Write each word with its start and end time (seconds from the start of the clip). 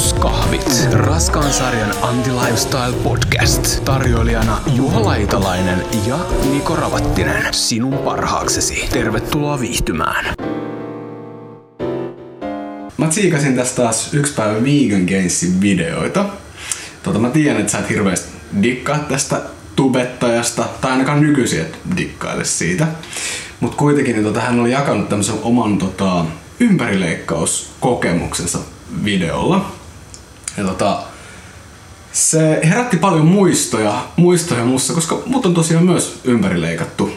Kahvit. 0.00 0.88
Raskaan 0.92 1.52
sarjan 1.52 1.94
Anti-Lifestyle 2.02 2.92
Podcast. 3.02 3.84
Tarjoilijana 3.84 4.60
Juha 4.74 5.04
Laitalainen 5.04 5.84
ja 6.06 6.18
Niko 6.52 6.76
Ravattinen. 6.76 7.54
Sinun 7.54 7.98
parhaaksesi. 7.98 8.88
Tervetuloa 8.92 9.60
viihtymään. 9.60 10.34
Mä 12.98 13.06
tsiikasin 13.08 13.56
tästä 13.56 13.82
taas 13.82 14.14
yksi 14.14 14.34
päivä 14.34 14.54
Vegan 14.54 15.04
Gainsin 15.04 15.60
videoita. 15.60 16.24
Tota, 17.02 17.18
mä 17.18 17.30
tiedän, 17.30 17.60
että 17.60 17.72
sä 17.72 17.78
et 17.78 17.90
hirveästi 17.90 18.28
dikkaa 18.62 18.98
tästä 18.98 19.42
tubettajasta, 19.76 20.64
tai 20.80 20.90
ainakaan 20.92 21.20
nykyisin 21.20 21.60
et 21.60 21.78
dikkaile 21.96 22.44
siitä. 22.44 22.86
Mutta 23.60 23.76
kuitenkin 23.76 24.14
niin 24.14 24.24
tota, 24.24 24.40
hän 24.40 24.60
oli 24.60 24.70
jakanut 24.70 25.08
tämmöisen 25.08 25.38
oman 25.42 25.78
tota, 25.78 26.24
ympärileikkauskokemuksensa 26.60 28.58
videolla. 29.04 29.79
Ja 30.60 30.66
tota, 30.66 31.02
se 32.12 32.60
herätti 32.64 32.96
paljon 32.96 33.26
muistoja, 33.26 34.06
muistoja 34.16 34.64
mussa, 34.64 34.92
koska 34.92 35.22
mut 35.26 35.46
on 35.46 35.54
tosiaan 35.54 35.84
myös 35.84 36.20
ympärileikattu. 36.24 37.10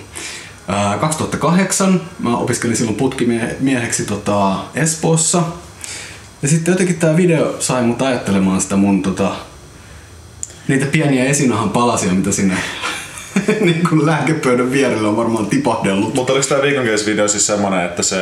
Ää, 0.68 0.98
2008 0.98 2.02
mä 2.20 2.38
opiskelin 2.38 2.76
silloin 2.78 2.98
putkimieheksi 2.98 4.06
tota 4.06 4.56
Espoossa. 4.76 5.44
Ja 6.42 6.48
sitten 6.48 6.72
jotenkin 6.72 7.00
tää 7.00 7.18
video 7.18 7.56
sai 7.60 7.84
mut 7.84 8.02
ajattelemaan 8.02 8.62
sitä 8.62 8.76
mun 8.76 9.02
tota, 9.02 9.36
niitä 10.68 10.86
pieniä 10.86 11.26
esinahan 11.26 11.70
palasia, 11.70 12.14
mitä 12.14 12.32
sinne 12.32 12.58
niin 13.62 13.84
kuin 13.90 14.06
lääkepöydän 14.06 14.72
vierellä 14.72 15.08
on 15.08 15.18
varmaan 15.18 15.46
tipahdellut. 15.46 16.14
Mutta 16.14 16.34
oliko 16.34 16.48
tämä 16.48 16.62
Vegan 16.62 16.86
video 17.06 17.28
siis 17.28 17.48
semmonen, 17.48 17.86
että 17.86 18.04
se 18.04 18.18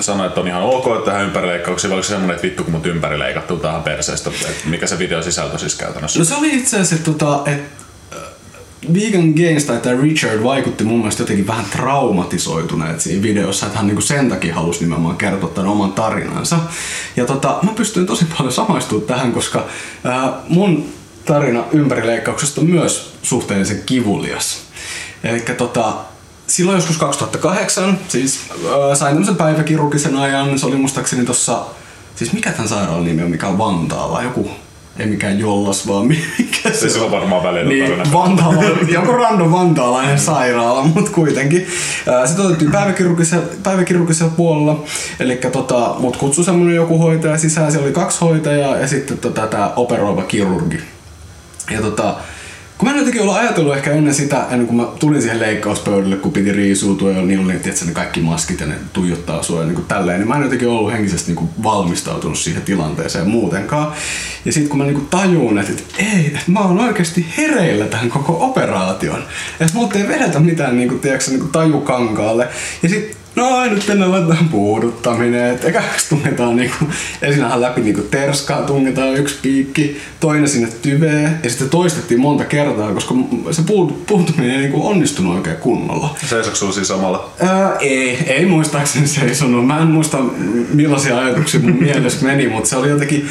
sanoi, 0.00 0.26
että 0.26 0.40
on 0.40 0.48
ihan 0.48 0.62
ok 0.62 1.04
tähän 1.04 1.24
ympärileikkauksiin, 1.24 1.90
vai 1.90 1.96
oliko 1.96 2.06
se 2.06 2.08
semmonen, 2.08 2.34
että 2.34 2.46
vittu 2.46 2.64
kun 2.64 2.72
mut 2.72 2.86
ympärileikattu 2.86 3.56
tähän 3.56 3.82
perseestä, 3.82 4.30
että 4.30 4.68
mikä 4.68 4.86
se 4.86 4.98
video 4.98 5.22
sisältö 5.22 5.58
siis 5.58 5.74
käytännössä? 5.74 6.18
No 6.18 6.24
se 6.24 6.34
oli 6.34 6.56
itse 6.56 6.76
asiassa, 6.76 6.94
että 6.94 7.12
tota, 7.12 7.42
et, 7.50 7.60
äh, 8.12 8.22
Vegan 8.94 9.28
Games 9.28 9.64
tai 9.64 9.78
tämä 9.78 10.02
Richard 10.02 10.42
vaikutti 10.42 10.84
mun 10.84 10.98
mielestä 10.98 11.22
jotenkin 11.22 11.46
vähän 11.46 11.64
traumatisoituneet 11.64 13.00
siinä 13.00 13.22
videossa, 13.22 13.66
että 13.66 13.78
hän 13.78 13.86
niinku 13.86 14.02
sen 14.02 14.28
takia 14.28 14.54
halusi 14.54 14.80
nimenomaan 14.80 15.16
kertoa 15.16 15.50
tämän 15.50 15.70
oman 15.70 15.92
tarinansa. 15.92 16.58
Ja 17.16 17.26
tota, 17.26 17.58
mä 17.62 17.70
pystyin 17.76 18.06
tosi 18.06 18.24
paljon 18.24 18.52
samaistumaan 18.52 19.06
tähän, 19.06 19.32
koska 19.32 19.66
ää, 20.04 20.24
äh, 20.24 20.32
mun 20.48 20.97
tarina 21.28 21.64
ympärileikkauksesta 21.72 22.60
on 22.60 22.66
myös 22.66 23.14
suhteellisen 23.22 23.82
kivulias. 23.86 24.62
Eli 25.24 25.40
tota, 25.40 25.92
silloin 26.46 26.76
joskus 26.76 26.98
2008, 26.98 27.98
siis 28.08 28.40
äh, 28.50 28.98
sain 28.98 29.14
tämmöisen 29.14 29.36
päiväkirurgisen 29.36 30.16
ajan, 30.16 30.58
se 30.58 30.66
oli 30.66 30.76
muistaakseni 30.76 31.24
tossa, 31.24 31.64
siis 32.16 32.32
mikä 32.32 32.52
tämän 32.52 32.68
sairaalan 32.68 33.04
nimi 33.04 33.22
on, 33.22 33.30
mikä 33.30 33.46
on 33.46 33.58
Vantaalla, 33.58 34.22
joku 34.22 34.50
ei 34.98 35.06
mikään 35.06 35.38
Jollas, 35.38 35.88
vaan 35.88 36.06
mikä 36.06 36.70
se, 36.72 36.88
se 36.88 37.00
on 37.00 37.10
varmaan 37.10 37.42
välillä 37.42 37.68
niin, 37.68 38.12
Vantaalla, 38.12 38.62
joku 38.88 39.12
random 39.12 39.52
vantaalainen 39.52 40.18
sairaala, 40.18 40.84
mutta 40.84 41.10
kuitenkin. 41.10 41.66
Sitten 42.26 42.46
otettiin 42.46 42.70
päiväkirurgisella, 42.70 43.46
päiväkirurgisella 43.62 44.32
puolella, 44.36 44.84
eli 45.20 45.36
tota, 45.36 45.94
mut 45.98 46.16
kutsui 46.16 46.44
semmonen 46.44 46.74
joku 46.74 46.98
hoitaja 46.98 47.38
sisään, 47.38 47.72
siellä 47.72 47.86
oli 47.86 47.94
kaksi 47.94 48.20
hoitajaa 48.20 48.76
ja 48.76 48.88
sitten 48.88 49.18
tota, 49.18 49.46
tämä 49.46 49.72
operoiva 49.76 50.22
kirurgi. 50.22 50.78
Ja 51.70 51.82
tota, 51.82 52.16
kun 52.78 52.88
mä 52.88 52.92
en 52.92 52.98
jotenkin 52.98 53.22
ollut 53.22 53.36
ajatellut 53.36 53.76
ehkä 53.76 53.90
ennen 53.90 54.14
sitä, 54.14 54.46
ennen 54.50 54.66
kuin 54.66 54.76
mä 54.76 54.86
tulin 54.98 55.22
siihen 55.22 55.40
leikkauspöydälle, 55.40 56.16
kun 56.16 56.32
piti 56.32 56.52
riisuutua 56.52 57.10
ja 57.10 57.22
niillä 57.22 57.44
oli 57.44 57.52
tietysti, 57.52 57.86
ne 57.86 57.92
kaikki 57.92 58.20
maskit 58.20 58.60
ja 58.60 58.66
ne 58.66 58.74
tuijottaa 58.92 59.42
sua 59.42 59.60
ja 59.60 59.66
niin 59.66 59.74
kuin 59.74 59.86
tälleen, 59.86 60.18
niin 60.18 60.28
mä 60.28 60.36
en 60.36 60.42
jotenkin 60.42 60.68
ollut 60.68 60.92
henkisesti 60.92 61.26
niin 61.26 61.36
kuin 61.36 61.50
valmistautunut 61.62 62.38
siihen 62.38 62.62
tilanteeseen 62.62 63.28
muutenkaan. 63.28 63.92
Ja 64.44 64.52
sitten 64.52 64.68
kun 64.68 64.78
mä 64.78 64.84
niin 64.84 64.94
kuin 64.94 65.06
tajun, 65.06 65.58
että, 65.58 65.72
että 65.72 65.84
ei, 65.98 66.26
että 66.26 66.40
mä 66.46 66.60
oon 66.60 66.78
oikeasti 66.78 67.26
hereillä 67.36 67.84
tähän 67.84 68.10
koko 68.10 68.44
operaation. 68.44 69.22
Että 69.60 69.74
multa 69.74 69.98
ei 69.98 70.08
vedetä 70.08 70.40
mitään 70.40 70.76
niin 70.76 70.88
kuin, 70.88 71.00
tiedätkö, 71.00 71.30
niin 71.30 71.40
kuin 71.40 71.52
tajukankaalle. 71.52 72.48
Ja 72.82 72.88
sitten 72.88 73.17
no 73.38 73.64
nyt 73.64 73.86
tänne 73.86 74.06
laitetaan 74.06 74.48
puuduttaminen, 74.48 75.54
että 75.54 75.68
ekaksi 75.68 76.08
tunnetaan 76.14 76.56
niinku, 76.56 76.84
esinahan 77.22 77.60
läpi 77.60 77.80
niinku 77.80 78.02
terskaa, 78.02 78.62
tunnetaan 78.62 79.14
yksi 79.14 79.38
piikki, 79.42 80.00
toinen 80.20 80.48
sinne 80.48 80.68
tyveen 80.82 81.40
ja 81.42 81.50
sitten 81.50 81.70
toistettiin 81.70 82.20
monta 82.20 82.44
kertaa, 82.44 82.92
koska 82.94 83.14
se 83.50 83.62
puutuminen 84.06 84.50
ei 84.50 84.58
niinku 84.58 84.86
onnistunut 84.86 85.36
oikein 85.36 85.56
kunnolla. 85.56 86.16
Seisokko 86.26 86.56
sulla 86.56 86.72
siis 86.72 86.88
samalla? 86.88 87.30
Ää, 87.40 87.76
ei, 87.76 88.18
ei 88.26 88.46
muistaakseni 88.46 89.06
seisonut. 89.06 89.66
Mä 89.66 89.78
en 89.78 89.88
muista 89.88 90.18
millaisia 90.72 91.18
ajatuksia 91.18 91.60
mun 91.60 91.82
mielessä 91.82 92.26
meni, 92.26 92.48
mutta 92.48 92.68
se 92.68 92.76
oli 92.76 92.88
jotenkin 92.88 93.28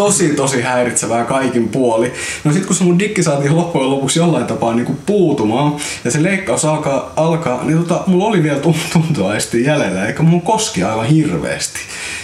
tosi 0.00 0.28
tosi 0.28 0.62
häiritsevää 0.62 1.24
kaikin 1.24 1.68
puoli. 1.68 2.12
No 2.44 2.52
sit 2.52 2.66
kun 2.66 2.76
se 2.76 2.84
mun 2.84 2.98
dikki 2.98 3.22
saatiin 3.22 3.56
loppujen 3.56 3.90
lopuksi 3.90 4.18
jollain 4.18 4.46
tapaa 4.46 4.74
niinku 4.74 4.96
puutumaan 5.06 5.76
ja 6.04 6.10
se 6.10 6.22
leikkaus 6.22 6.64
alkaa, 6.64 7.12
alkaa 7.16 7.64
niin 7.64 7.78
tota, 7.78 8.02
mulla 8.06 8.24
oli 8.24 8.42
vielä 8.42 8.60
tuntoaisti 8.92 9.64
jäljellä, 9.64 10.06
eikä 10.06 10.22
mun 10.22 10.42
koski 10.42 10.82
aivan 10.82 11.06
hirveästi. 11.06 11.80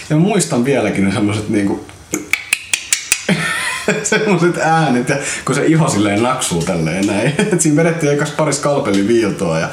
Ja 0.09 0.15
muistan 0.15 0.65
vieläkin 0.65 1.05
ne 1.05 1.11
semmoset 1.11 1.49
niinku 1.49 1.85
semmoset 4.03 4.57
äänet, 4.57 5.09
ja 5.09 5.15
kun 5.45 5.55
se 5.55 5.65
iho 5.65 5.89
silleen 5.89 6.23
naksuu 6.23 6.63
tälleen 6.63 7.07
näin. 7.07 7.33
Et 7.53 7.61
siinä 7.61 7.83
vedettiin 7.83 8.11
eikä 8.11 8.25
pari 8.37 8.53
skalpeliviiltoa 8.53 9.59
ja 9.59 9.69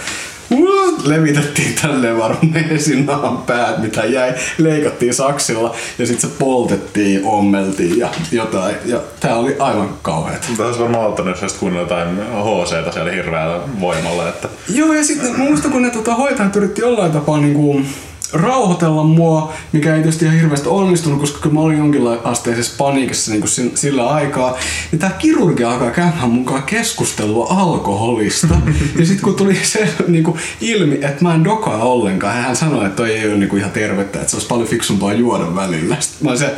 levitettiin 1.05 1.75
tälleen 1.83 2.19
varmaan 2.19 2.71
esinaan 2.71 3.39
päät, 3.39 3.79
mitä 3.79 4.05
jäi, 4.05 4.35
leikattiin 4.59 5.15
saksilla 5.15 5.75
ja 5.99 6.07
sitten 6.07 6.31
se 6.31 6.37
poltettiin, 6.39 7.25
ommeltiin 7.25 7.99
ja 7.99 8.09
jotain. 8.33 8.77
Ja 8.85 9.01
tää 9.21 9.37
oli 9.37 9.57
aivan 9.59 9.89
kauheat. 10.03 10.51
Tämä 10.57 10.67
olisi 10.67 10.81
varmaan 10.81 11.05
auttanut, 11.05 11.43
jos 11.43 11.53
kuunnella 11.53 11.85
jotain 11.85 12.17
HC 12.17 12.93
siellä 12.95 13.13
hirveällä 13.13 13.61
voimalla. 13.81 14.29
Että... 14.29 14.49
Joo, 14.69 14.93
ja 14.93 15.05
sitten 15.05 15.41
muistan, 15.41 15.73
kun 15.73 15.83
ne 15.83 15.91
tota, 15.91 16.15
hoitajat 16.15 16.57
yritti 16.57 16.81
jollain 16.81 17.13
tapaa 17.13 17.41
niin 17.41 17.55
kuin, 17.55 17.87
rauhoitella 18.33 19.05
mua, 19.05 19.53
mikä 19.73 19.95
ei 19.95 20.03
tietysti 20.03 20.25
ihan 20.25 20.37
hirveästi 20.37 20.69
onnistunut, 20.69 21.21
koska 21.21 21.49
mä 21.49 21.61
olin 21.61 21.79
jonkinlaisteisessa 21.79 22.75
paniikissa 22.79 23.31
niin 23.31 23.41
kuin 23.41 23.77
sillä 23.77 24.09
aikaa. 24.09 24.57
Ja 24.93 24.99
tää 24.99 25.11
kirurgi 25.11 25.65
alkaa 25.65 25.91
käymään 25.91 26.31
mukaan 26.31 26.63
keskustelua 26.63 27.47
alkoholista. 27.51 28.55
ja 28.99 29.07
sitten 29.07 29.25
kun 29.25 29.35
tuli 29.35 29.55
se 29.63 29.89
niin 30.09 30.25
kuin 30.25 30.39
ilmi, 30.61 30.95
että 30.95 31.23
mä 31.23 31.35
en 31.35 31.45
dokaa 31.45 31.85
ollenkaan, 31.85 32.35
hän 32.37 32.57
sanoi, 32.57 32.87
että 32.87 32.97
toi 32.97 33.13
ei 33.13 33.29
ole 33.29 33.37
niin 33.37 33.49
kuin 33.49 33.61
ihan 33.61 33.73
tervettä, 33.73 34.19
että 34.19 34.31
se 34.31 34.37
olisi 34.37 34.49
paljon 34.49 34.69
fiksumpaa 34.69 35.13
juoda 35.13 35.55
välillä. 35.55 35.97
Sitten 36.01 36.31
mä 36.31 36.37
se, 36.37 36.55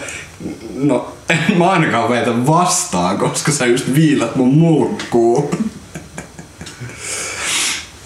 no 0.75 1.12
en 1.28 1.59
mä 1.59 1.71
ainakaan 1.71 2.09
veitä 2.09 2.47
vastaan, 2.47 3.19
koska 3.19 3.53
sä 3.53 3.66
just 3.66 3.94
viilat 3.94 4.37
mun 4.37 4.54
murkkuun. 4.54 5.48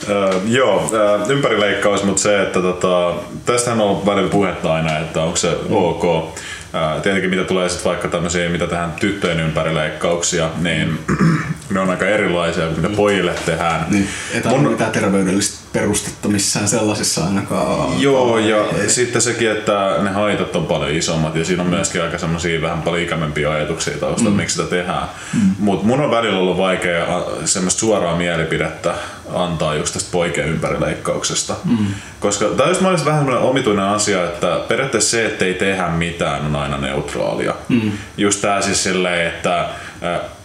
Uh, 0.02 0.40
joo, 0.46 0.76
uh, 0.76 1.30
ympärileikkaus, 1.30 2.02
mutta 2.02 2.22
se, 2.22 2.42
että 2.42 2.60
tota, 2.60 3.14
tästähän 3.44 3.80
on 3.80 4.06
välillä 4.06 4.30
puhetta 4.30 4.74
aina, 4.74 4.98
että 4.98 5.22
onko 5.22 5.36
se 5.36 5.48
mm. 5.68 5.76
ok. 5.76 6.04
Uh, 6.04 7.02
tietenkin 7.02 7.30
mitä 7.30 7.44
tulee 7.44 7.68
sitten 7.68 7.90
vaikka 7.90 8.08
tämmöisiä, 8.08 8.48
mitä 8.48 8.66
tähän 8.66 8.92
tyttöjen 8.92 9.40
ympärileikkauksia, 9.40 10.50
niin 10.58 10.98
ne 11.70 11.80
on 11.80 11.90
aika 11.90 12.06
erilaisia 12.06 12.64
kuin 12.64 12.76
mitä 12.76 12.88
mm. 12.88 12.96
pojille 12.96 13.34
tehdään. 13.46 13.86
Niin, 13.90 14.08
ei 14.34 14.42
Mun... 14.44 14.70
mitään 14.70 14.92
terveydellistä 14.92 15.60
perustetta 15.72 16.28
missään 16.28 16.68
sellaisissa 16.68 17.24
ainakaan. 17.24 18.00
Joo, 18.00 18.38
ja 18.38 18.64
ei. 18.82 18.90
sitten 18.90 19.22
sekin, 19.22 19.50
että 19.50 19.96
ne 20.02 20.10
haitat 20.10 20.56
on 20.56 20.66
paljon 20.66 20.90
isommat 20.90 21.36
ja 21.36 21.44
siinä 21.44 21.62
on 21.62 21.68
myöskin 21.68 22.02
aika 22.02 22.18
semmoisia 22.18 22.62
vähän 22.62 22.82
paljon 22.82 23.02
ikävämpiä 23.02 23.50
ajatuksia 23.50 23.98
taustalla, 23.98 24.30
mm. 24.30 24.36
miksi 24.36 24.56
sitä 24.56 24.68
tehdään. 24.68 25.08
Mm. 25.34 25.54
Mutta 25.58 25.86
mun 25.86 26.00
on 26.00 26.10
välillä 26.10 26.38
ollut 26.38 26.56
vaikea 26.56 27.06
semmoista 27.44 27.80
suoraa 27.80 28.16
mielipidettä 28.16 28.94
antaa 29.34 29.74
just 29.74 29.92
tästä 29.94 30.12
poikien 30.12 30.48
ympärileikkauksesta. 30.48 31.54
Mm. 31.64 31.86
Koska 32.20 32.44
tämä 32.44 32.68
olisi 32.68 33.04
vähän 33.04 33.20
semmoinen 33.20 33.48
omituinen 33.48 33.84
asia, 33.84 34.24
että 34.24 34.60
periaatteessa 34.68 35.10
se, 35.10 35.26
että 35.26 35.44
ei 35.44 35.54
tehdä 35.54 35.88
mitään, 35.88 36.46
on 36.46 36.56
aina 36.56 36.78
neutraalia. 36.78 37.54
Mm. 37.68 37.92
Just 38.16 38.40
tää 38.40 38.62
siis 38.62 38.82
silleen, 38.82 39.26
että 39.26 39.68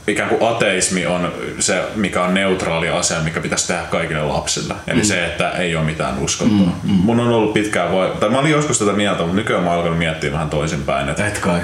ikään 0.07 0.29
kuin 0.29 0.51
ateismi 0.51 1.05
on 1.05 1.33
se, 1.59 1.83
mikä 1.95 2.23
on 2.23 2.33
neutraali 2.33 2.89
asia, 2.89 3.19
mikä 3.19 3.39
pitäisi 3.39 3.67
tehdä 3.67 3.81
kaikille 3.81 4.23
lapsille. 4.23 4.73
Eli 4.87 4.99
mm. 4.99 5.05
se, 5.05 5.25
että 5.25 5.49
ei 5.49 5.75
ole 5.75 5.85
mitään 5.85 6.19
uskontoa. 6.19 6.67
Mm, 6.83 6.91
mm. 6.91 6.95
Mun 6.95 7.19
on 7.19 7.27
ollut 7.27 7.53
pitkään 7.53 7.91
voi... 7.91 8.11
Tai 8.19 8.29
mä 8.29 8.39
olin 8.39 8.51
joskus 8.51 8.79
tätä 8.79 8.91
mieltä, 8.93 9.23
mutta 9.23 9.35
nykyään 9.35 9.63
mä 9.63 9.69
oon 9.69 9.77
alkanut 9.77 9.97
miettiä 9.97 10.31
vähän 10.31 10.49
toisinpäin. 10.49 11.09
Että... 11.09 11.27
Et 11.27 11.37
kai. 11.37 11.59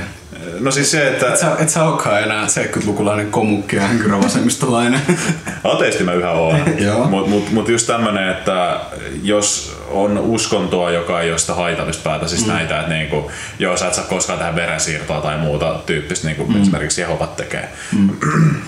No 0.60 0.72
siis 0.72 0.92
se, 0.92 1.08
että... 1.08 1.28
Et 1.28 1.38
sä, 1.38 1.56
et 1.60 1.70
sä 1.70 1.84
olekaan 1.84 2.24
enää 2.24 2.48
70-lukulainen 2.48 3.32
komukki 3.32 3.76
ja 3.76 3.84
vasemmistolainen. 4.24 5.02
Ateisti 5.74 6.04
mä 6.04 6.14
yhä 6.14 6.32
oon. 6.32 6.60
Mutta 7.10 7.30
mut, 7.30 7.52
mut 7.52 7.70
just 7.70 7.88
tämmönen, 7.88 8.30
että 8.30 8.80
jos 9.24 9.78
on 9.90 10.18
uskontoa, 10.18 10.92
joka 10.92 11.22
ei 11.22 11.30
ole 11.30 11.38
sitä 11.38 11.54
haitallista 11.54 12.10
päätä, 12.10 12.28
siis 12.28 12.46
mm. 12.46 12.52
näitä, 12.54 12.80
että 12.80 12.94
niinku, 12.94 13.32
joo, 13.60 13.78
sä 13.78 13.88
et 13.88 13.94
saa 13.94 14.04
koskaan 14.04 14.40
tehdä 14.40 14.56
verensiirtoa 14.56 15.22
tai 15.22 15.38
muuta 15.38 15.80
tyyppistä, 15.86 16.28
niin 16.28 16.38
kuin 16.38 16.54
mm. 16.54 16.62
esimerkiksi 16.62 17.02
Jehovat 17.02 17.36
tekee. 17.36 17.70
Mm. 17.98 18.10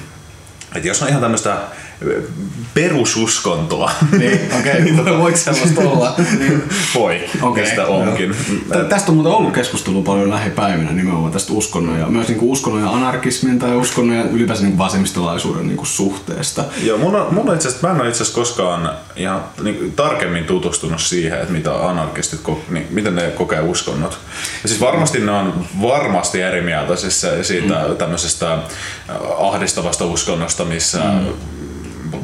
Et 0.76 0.86
jos 0.86 1.02
on 1.02 1.10
ihan 1.10 1.22
tämmöistä 1.22 1.58
perususkontoa. 2.74 3.92
Niin, 4.18 4.40
okei. 4.60 4.92
Okay. 4.92 5.18
Voiko 5.18 5.38
sellaista 5.38 5.82
olla? 5.82 6.16
Niin. 6.40 6.64
Voi, 6.96 7.22
ja 7.58 7.66
sitä 7.70 7.82
joo. 7.82 7.98
onkin. 7.98 8.36
Tä- 8.70 8.84
Tästä 8.84 9.12
on 9.12 9.16
muuten 9.16 9.34
ollut 9.34 9.54
keskustelua 9.54 10.02
paljon 10.02 10.30
lähipäivinä 10.30 10.92
nimenomaan 10.92 11.32
tästä 11.32 11.54
uskonnon 11.54 12.00
ja 12.00 12.06
myös 12.08 12.28
niinku 12.28 12.52
uskonnon 12.52 12.82
ja 12.82 12.90
anarkismin 12.90 13.60
tai 13.60 13.76
uskonnon 13.76 14.18
ja 14.18 14.24
ylipäänsä 14.24 14.64
niinku 14.64 14.78
vasemmistolaisuuden 14.78 15.68
niinku 15.68 15.86
suhteesta. 15.86 16.64
Joo, 16.84 16.98
mun 16.98 17.16
on, 17.16 17.34
mun 17.34 17.54
itse 17.54 17.70
mä 17.82 17.92
en 17.92 18.02
ole 18.02 18.10
itse 18.10 18.24
asiassa 18.24 18.40
koskaan 18.40 18.90
ihan 19.16 19.44
niin, 19.64 19.94
tarkemmin 19.96 20.46
tutustunut 20.46 21.02
siihen, 21.02 21.40
että 21.40 21.54
mitä 21.54 21.90
anarkistit, 21.90 22.42
niin, 22.70 22.88
miten 22.90 23.16
ne 23.16 23.22
kokee 23.22 23.62
uskonnot. 23.62 24.18
Ja 24.64 24.70
siis 24.70 24.82
varmasti 24.82 25.20
ne 25.20 25.32
on 25.32 25.66
varmasti 25.82 26.42
eri 26.42 26.62
mieltä 26.62 26.96
siis 26.96 27.26
siitä 27.42 27.86
mm. 27.88 27.96
tämmöisestä 27.96 28.58
ahdistavasta 29.38 30.06
uskonnosta, 30.06 30.66
missä 30.66 31.00
mm. 31.00 31.63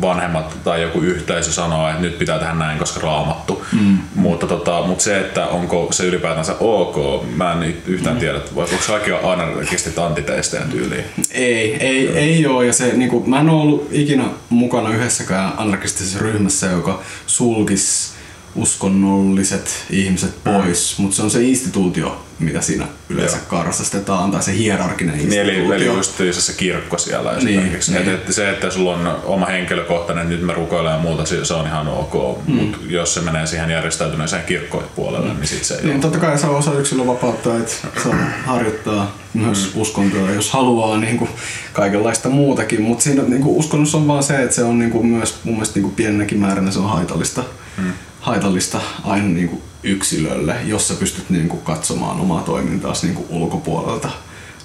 Vanhemmat 0.02 0.58
tai 0.64 0.82
joku 0.82 1.00
yhteisö 1.02 1.52
sanoo, 1.52 1.90
että 1.90 2.02
nyt 2.02 2.20
pitää 2.20 2.40
tehdä 2.40 2.54
näin, 2.54 2.80
koska 2.80 3.00
raamattu. 3.00 3.66
Mm. 3.72 3.98
Mutta, 4.16 4.48
tota, 4.48 4.82
mutta 4.88 5.04
se, 5.04 5.20
että 5.20 5.48
onko 5.48 5.88
se 5.92 6.06
ylipäätänsä 6.06 6.56
ok, 6.60 7.26
mä 7.36 7.54
en 7.54 7.76
yhtään 7.88 8.18
tiedä, 8.18 8.38
että 8.38 8.52
onko 8.56 8.76
kaikki 8.88 9.12
anarkistit 9.24 10.00
antiteistejä 10.00 10.64
tyyliin. 10.64 11.06
Ei, 11.32 11.76
ei, 11.76 12.18
ei 12.18 12.46
ole. 12.46 12.66
Ja 12.66 12.74
se, 12.74 12.94
niinku, 12.94 13.24
mä 13.28 13.40
en 13.40 13.50
ole 13.50 13.62
ollut 13.62 13.88
ikinä 13.92 14.24
mukana 14.50 14.90
yhdessäkään 14.90 15.54
anarkistisessa 15.58 16.20
ryhmässä, 16.20 16.68
joka 16.68 17.02
sulkis 17.28 18.19
uskonnolliset 18.56 19.86
ihmiset 19.90 20.44
pois, 20.44 20.98
mutta 20.98 21.16
se 21.16 21.22
on 21.22 21.31
se 21.31 21.44
instituutio, 21.44 22.25
mitä 22.40 22.62
siinä 22.62 22.88
yleensä 23.10 23.38
Mm. 23.38 23.42
Joo. 23.51 23.63
karsastetaan, 23.63 24.31
tai 24.31 24.44
se 24.44 24.56
hierarkinen 24.57 25.18
Niin, 25.18 25.34
eli, 25.34 25.50
instituutio. 25.51 25.75
eli 25.75 25.86
just 25.86 26.18
se 26.31 26.54
kirkko 26.54 26.98
siellä 26.98 27.31
esimerkiksi. 27.38 27.92
Niin, 27.92 28.00
Niin, 28.00 28.07
niin. 28.07 28.19
että 28.19 28.34
se, 28.34 28.50
että 28.50 28.69
sulla 28.69 28.94
on 28.96 29.18
oma 29.25 29.46
henkilökohtainen, 29.46 30.30
nyt 30.30 30.42
mä 30.42 30.54
rukoilen 30.54 30.92
ja 30.92 31.00
muuta, 31.00 31.25
se 31.25 31.46
se 31.46 31.54
on 31.54 31.66
ihan 31.68 31.88
ok. 31.88 32.38
Mm. 32.48 32.54
Mutta 32.56 32.78
jos 32.90 33.13
se 33.13 33.22
menee 33.22 33.48
siihen 33.48 33.69
järjestäytyneeseen 33.69 34.44
kirkkopuolelle, 34.44 35.28
mm. 35.30 35.36
niin 35.36 35.48
sit 35.48 35.63
se 35.63 35.74
ei 35.75 35.81
Niin, 35.81 35.94
ole. 35.94 36.02
totta 36.02 36.19
kai 36.19 36.40
saa 36.40 36.50
osa 36.50 36.74
yksilön 36.74 37.07
vapauttaa, 37.07 37.57
että 37.57 37.74
saa 38.04 38.16
harjoittaa 38.45 39.16
myös 39.34 39.72
mm. 39.75 39.81
uskontoa, 39.81 40.31
jos 40.31 40.52
haluaa 40.52 40.98
niin 40.98 41.18
kuin 41.18 41.30
kaikenlaista 41.74 42.30
muutakin, 42.30 42.81
mutta 42.81 43.04
siinä 43.04 43.24
niin 43.24 43.42
kuin 43.42 43.56
uskonnossa 43.57 43.98
on 43.98 44.07
vaan 44.07 44.24
se, 44.24 44.44
että 44.44 44.56
se 44.56 44.63
on 44.63 44.80
niin 44.80 44.92
kuin 44.92 45.06
myös 45.07 45.36
mun 45.44 45.54
mielestä 45.56 45.75
niin 45.75 45.84
kuin 45.84 45.95
pienenäkin 45.95 46.40
määränä 46.40 46.72
se 46.72 46.80
on 46.80 46.90
haitallista, 46.90 47.44
mm. 47.78 47.94
Haitallista 48.19 48.81
aina 49.04 49.27
niin 49.27 49.50
kuin 49.50 49.62
yksilölle, 49.83 50.56
jos 50.66 50.88
sä 50.88 50.94
pystyt 50.94 51.30
niin 51.30 51.50
kuin 51.50 51.62
katsomaan 51.62 52.21
omaa 52.21 52.42
toimintaasi 52.42 53.06
niin 53.06 53.16
kuin 53.16 53.27
ulkopuolelta. 53.30 54.10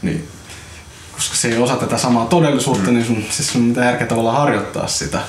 Niin, 0.03 0.29
koska 1.13 1.37
se 1.37 1.49
ei 1.49 1.59
osa 1.59 1.77
tätä 1.77 1.99
samaa 1.99 2.27
todellisuutta, 2.27 2.91
mm. 2.91 2.95
niin 2.95 3.07
sun, 3.07 3.25
siis 3.31 3.53
sun 3.53 3.69
pitää 3.69 3.85
järkeä 3.85 4.07
tavallaan 4.07 4.37
harjoittaa 4.37 4.87
sitä. 4.87 5.21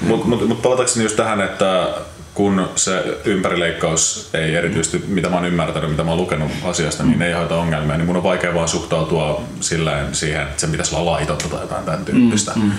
Mutta 0.00 0.26
mut, 0.26 0.48
mut 0.48 0.62
palatakseni 0.62 1.04
just 1.04 1.16
tähän, 1.16 1.40
että 1.40 1.88
kun 2.34 2.68
se 2.76 3.20
ympärileikkaus 3.24 4.30
ei 4.34 4.54
erityisesti, 4.54 5.04
mitä 5.06 5.28
mä 5.28 5.36
oon 5.36 5.44
ymmärtänyt, 5.44 5.90
mitä 5.90 6.04
mä 6.04 6.10
oon 6.10 6.20
lukenut 6.20 6.50
asiasta, 6.64 7.02
niin 7.02 7.22
ei 7.22 7.34
aiheuta 7.34 7.56
ongelmia, 7.56 7.96
niin 7.96 8.06
mun 8.06 8.16
on 8.16 8.22
vaikea 8.22 8.54
vaan 8.54 8.68
suhtautua 8.68 9.42
silleen 9.60 10.14
siihen, 10.14 10.42
että 10.42 10.60
se 10.60 10.66
pitäisi 10.66 10.94
olla 10.94 11.12
laitonta 11.12 11.48
tai 11.48 11.60
jotain 11.60 11.84
tämän 11.84 12.04
tyyppistä. 12.04 12.52
Mm, 12.54 12.62
mm. 12.62 12.72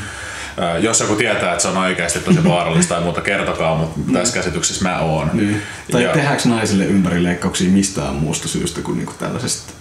Jos 0.80 1.00
joku 1.00 1.16
tietää, 1.16 1.52
että 1.52 1.62
se 1.62 1.68
on 1.68 1.78
oikeasti 1.78 2.20
tosi 2.20 2.44
vaarallista 2.44 2.94
tai 2.96 3.04
muuta, 3.04 3.22
kertokaa, 3.22 3.76
mutta 3.78 4.00
tässä 4.14 4.34
käsityksessä 4.34 4.84
mä 4.90 5.00
oon. 5.00 5.30
Niin. 5.34 5.62
Tai 5.92 6.04
Ja- 6.04 6.12
tehdäänkö 6.14 6.50
naisille 6.50 6.86
ympärileikkauksia 6.86 7.70
mistään 7.70 8.16
muusta 8.16 8.48
syystä 8.48 8.82
kuin 8.82 8.98
niinku 8.98 9.14
tällaisesta 9.20 9.74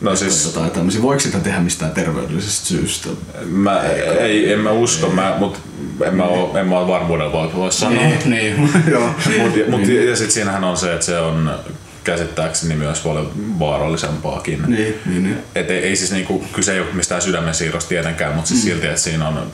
No 0.00 0.16
siis, 0.16 0.46
tai 0.54 0.70
tämmöisiä. 0.70 1.02
Voiko 1.02 1.20
sitä 1.20 1.38
tehdä 1.40 1.60
mistään 1.60 1.92
terveydellisestä 1.92 2.66
syystä? 2.66 3.08
mä, 3.46 3.82
ei, 4.20 4.52
en 4.52 4.58
mä 4.58 4.70
usko, 4.70 5.08
mä, 5.08 5.34
mut 5.38 5.60
en 6.04 6.14
mä 6.14 6.24
oo, 6.24 6.58
en 6.58 6.66
mä 6.68 6.78
oo 6.78 6.88
varmuudella 6.88 7.32
voi, 7.32 7.50
voi 7.54 7.72
sanoa. 7.72 8.02
Niin, 8.02 8.18
niin. 8.30 8.70
Joo. 8.92 9.06
Mut, 9.38 9.52
mut, 9.70 9.88
ja 9.88 10.16
sitten 10.16 10.32
siinähän 10.32 10.64
on 10.64 10.76
se, 10.76 10.92
että 10.92 11.06
se 11.06 11.18
on 11.18 11.50
käsittääkseni 12.04 12.74
myös 12.74 13.00
paljon 13.00 13.32
vaarallisempaakin. 13.58 14.62
Niin, 14.66 14.94
niin, 15.06 15.22
niin. 15.24 15.38
Et 15.54 15.70
ei, 15.70 15.78
ei 15.78 15.96
siis 15.96 16.12
niinku, 16.12 16.44
kyse 16.52 16.72
ei 16.74 16.80
ole 16.80 16.88
mistään 16.92 17.22
sydämen 17.22 17.54
siirrosta 17.54 17.88
tietenkään, 17.88 18.34
mutta 18.34 18.48
siis 18.48 18.62
silti, 18.62 18.86
että 18.86 19.00
siinä 19.00 19.28
on, 19.28 19.46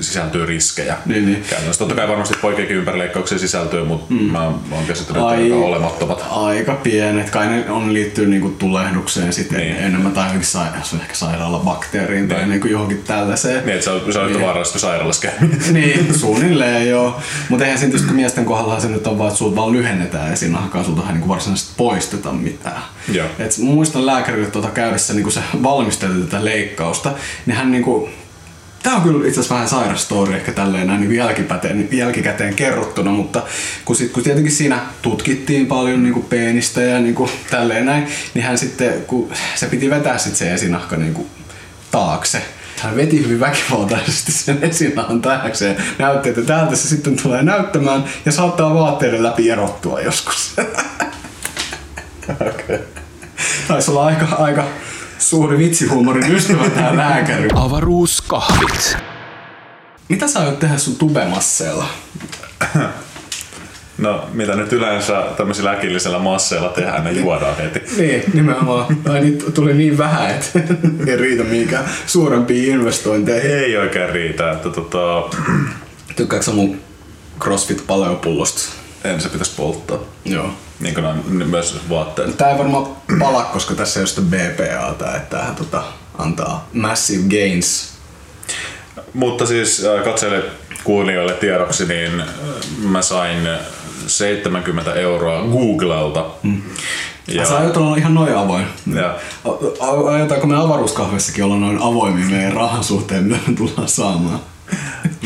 sisältyy 0.00 0.46
riskejä. 0.46 0.96
Niin, 1.06 1.26
niin. 1.26 1.44
Käytännössä 1.50 1.78
totta 1.78 1.94
kai 1.94 2.08
varmasti 2.08 2.34
poikiakin 2.42 2.76
ympärileikkauksia 2.76 3.38
sisältyy, 3.38 3.84
mutta 3.84 4.14
mm. 4.14 4.20
mä 4.22 4.44
oon 4.44 4.86
käsittänyt, 4.88 5.22
aika 5.22 5.54
olemattomat. 5.54 6.24
Aika 6.30 6.74
pienet. 6.74 7.30
Kai 7.30 7.46
ne 7.46 7.70
on 7.70 7.92
liittyy 7.94 8.26
niinku 8.26 8.48
tulehdukseen 8.48 9.32
sitten 9.32 9.58
Niin. 9.58 9.76
enemmän 9.76 10.12
tai 10.12 10.24
johonkin 10.24 10.46
sa- 10.48 10.66
se 10.82 10.96
on 10.96 11.02
ehkä 11.02 11.14
sairaalabakteeriin 11.14 12.28
tai 12.28 12.38
Niin. 12.38 12.50
niinku 12.50 12.66
johonkin 12.66 13.02
tällaiseen. 13.06 13.66
Niin, 13.66 13.74
että 13.74 13.84
se 13.84 13.90
on, 13.90 14.12
se 14.12 14.18
on 14.18 14.24
yhtä 14.24 14.38
Niin. 14.38 14.46
vaarallista 14.46 14.78
sairaalassa 14.78 15.28
niin, 15.72 16.18
suunnilleen 16.18 16.88
joo. 16.88 17.20
Mutta 17.48 17.64
eihän 17.64 17.78
siinä 17.78 17.90
tietysti 17.92 18.14
miesten 18.14 18.44
kohdalla 18.44 18.80
se 18.80 18.88
nyt 18.88 19.06
on 19.06 19.18
vaan, 19.18 19.28
että 19.28 19.38
sulta 19.38 19.56
vaan 19.56 19.72
lyhennetään 19.72 20.30
ja 20.30 20.36
siinä 20.36 20.58
alkaa 20.58 20.84
sulta 20.84 21.02
niinku 21.12 21.28
varsinaisesti 21.28 21.72
poisteta 21.96 22.32
mitään. 22.32 22.82
Joo. 23.12 23.26
Et 23.38 23.58
muistan 23.58 24.06
lääkärille 24.06 24.50
tuota 24.50 24.68
käydessä 24.68 25.14
niinku 25.14 25.30
se 25.30 25.40
valmisteli 25.62 26.24
tätä 26.24 26.44
leikkausta, 26.44 27.12
niin 27.46 27.56
hän 27.56 27.70
niinku 27.70 28.08
Tämä 28.82 28.96
on 28.96 29.02
kyllä 29.02 29.28
itse 29.28 29.40
asiassa 29.40 29.54
vähän 29.54 29.68
sairas 29.68 30.02
story 30.02 30.34
ehkä 30.34 30.52
tälleen 30.52 30.86
näin 30.86 31.00
niin 31.00 31.16
jälkikäteen, 31.16 31.88
jälkikäteen 31.92 32.54
kerrottuna, 32.54 33.10
mutta 33.10 33.42
kun, 33.84 33.96
sit, 33.96 34.12
kun 34.12 34.22
tietenkin 34.22 34.52
siinä 34.52 34.80
tutkittiin 35.02 35.66
paljon 35.66 36.02
niin 36.02 36.12
kuin 36.12 36.26
peenistä 36.26 36.80
ja 36.80 36.98
niin 36.98 37.14
kuin 37.14 37.30
tälleen 37.50 37.86
näin, 37.86 38.06
niin 38.34 38.44
hän 38.44 38.58
sitten, 38.58 39.04
kun 39.06 39.32
se 39.54 39.66
piti 39.66 39.90
vetää 39.90 40.18
sit 40.18 40.36
se 40.36 40.54
esinahka 40.54 40.96
niin 40.96 41.14
kuin 41.14 41.26
taakse, 41.90 42.42
hän 42.82 42.96
veti 42.96 43.24
hyvin 43.24 43.40
väkivaltaisesti 43.40 44.32
sen 44.32 44.58
esinahan 44.62 45.22
taakse 45.22 45.68
ja 45.68 45.74
näytti, 45.98 46.28
että 46.28 46.42
täältä 46.42 46.76
se 46.76 46.88
sitten 46.88 47.16
tulee 47.22 47.42
näyttämään 47.42 48.04
ja 48.24 48.32
saattaa 48.32 48.74
vaatteiden 48.74 49.22
läpi 49.22 49.50
erottua 49.50 50.00
joskus. 50.00 50.54
Okay. 52.30 52.78
Taisi 53.68 53.90
olla 53.90 54.04
aika, 54.06 54.26
aika 54.38 54.64
suuri 55.18 55.58
vitsihuumorin 55.58 56.32
ystävä 56.32 56.70
tää 56.70 56.96
lääkäri. 56.96 57.48
Avaruuskahvit. 57.54 58.96
Mitä 60.08 60.28
sä 60.28 60.40
aiot 60.40 60.58
tehdä 60.58 60.78
sun 60.78 60.96
tubemasseella? 60.96 61.86
No, 63.98 64.28
mitä 64.32 64.54
nyt 64.56 64.72
yleensä 64.72 65.24
tämmöisillä 65.36 65.70
äkillisellä 65.70 66.18
masseilla 66.18 66.68
tehdään, 66.68 67.04
ne 67.04 67.12
juodaan 67.12 67.56
heti. 67.56 67.82
Niin, 67.96 68.22
nimenomaan. 68.34 68.86
Ai 69.08 69.20
niitä 69.20 69.50
tuli 69.50 69.74
niin 69.74 69.98
vähän, 69.98 70.30
että 70.30 70.60
ei 71.06 71.16
riitä 71.16 71.44
mihinkään 71.44 71.84
suurempiin 72.06 72.74
investointeihin. 72.74 73.50
Ei 73.50 73.76
oikein 73.76 74.10
riitä, 74.10 74.50
että 74.50 74.70
tota, 74.70 75.22
Tykkääksä 76.16 76.50
sä 76.50 76.56
mun 76.56 76.80
CrossFit 77.40 77.86
paleopullosta? 77.86 78.72
en 79.04 79.20
se 79.20 79.28
pitäisi 79.28 79.52
polttaa. 79.56 79.98
Joo. 80.24 80.50
Niin 80.80 80.94
kuin 80.94 81.06
on 81.06 81.24
myös 81.28 81.80
vaatteet. 81.90 82.36
Tää 82.36 82.50
ei 82.50 82.58
varmaan 82.58 82.86
pala, 83.18 83.44
koska 83.44 83.74
tässä 83.74 84.00
ei 84.00 84.02
ole 84.02 84.08
sitä 84.08 84.20
BPAta, 84.22 85.16
että 85.16 85.30
tämähän 85.30 85.56
tota, 85.56 85.82
antaa 86.18 86.68
massive 86.72 87.24
gains. 87.28 87.92
Mutta 89.14 89.46
siis 89.46 89.84
äh, 89.84 90.04
katsojille 90.04 90.44
kuulijoille 90.84 91.32
tiedoksi, 91.32 91.86
niin 91.86 92.20
äh, 92.20 92.26
mä 92.78 93.02
sain 93.02 93.48
70 94.06 94.94
euroa 94.94 95.42
Googlelta. 95.42 96.26
Mm. 96.42 96.62
Ja. 97.28 97.46
Sä 97.46 97.56
aiot 97.56 97.76
olla 97.76 97.96
ihan 97.96 98.14
noin 98.14 98.36
avoin. 98.36 98.66
Ja, 98.94 99.18
Aiotaanko 100.10 100.46
me 100.46 100.56
avaruuskahvessakin 100.56 101.44
olla 101.44 101.56
noin 101.56 101.78
avoimia 101.82 102.26
meidän 102.26 102.52
rahan 102.52 102.84
suhteen, 102.84 103.24
mitä 103.24 103.38
me 103.46 103.54
tullaan 103.54 103.88
saamaan? 103.88 104.40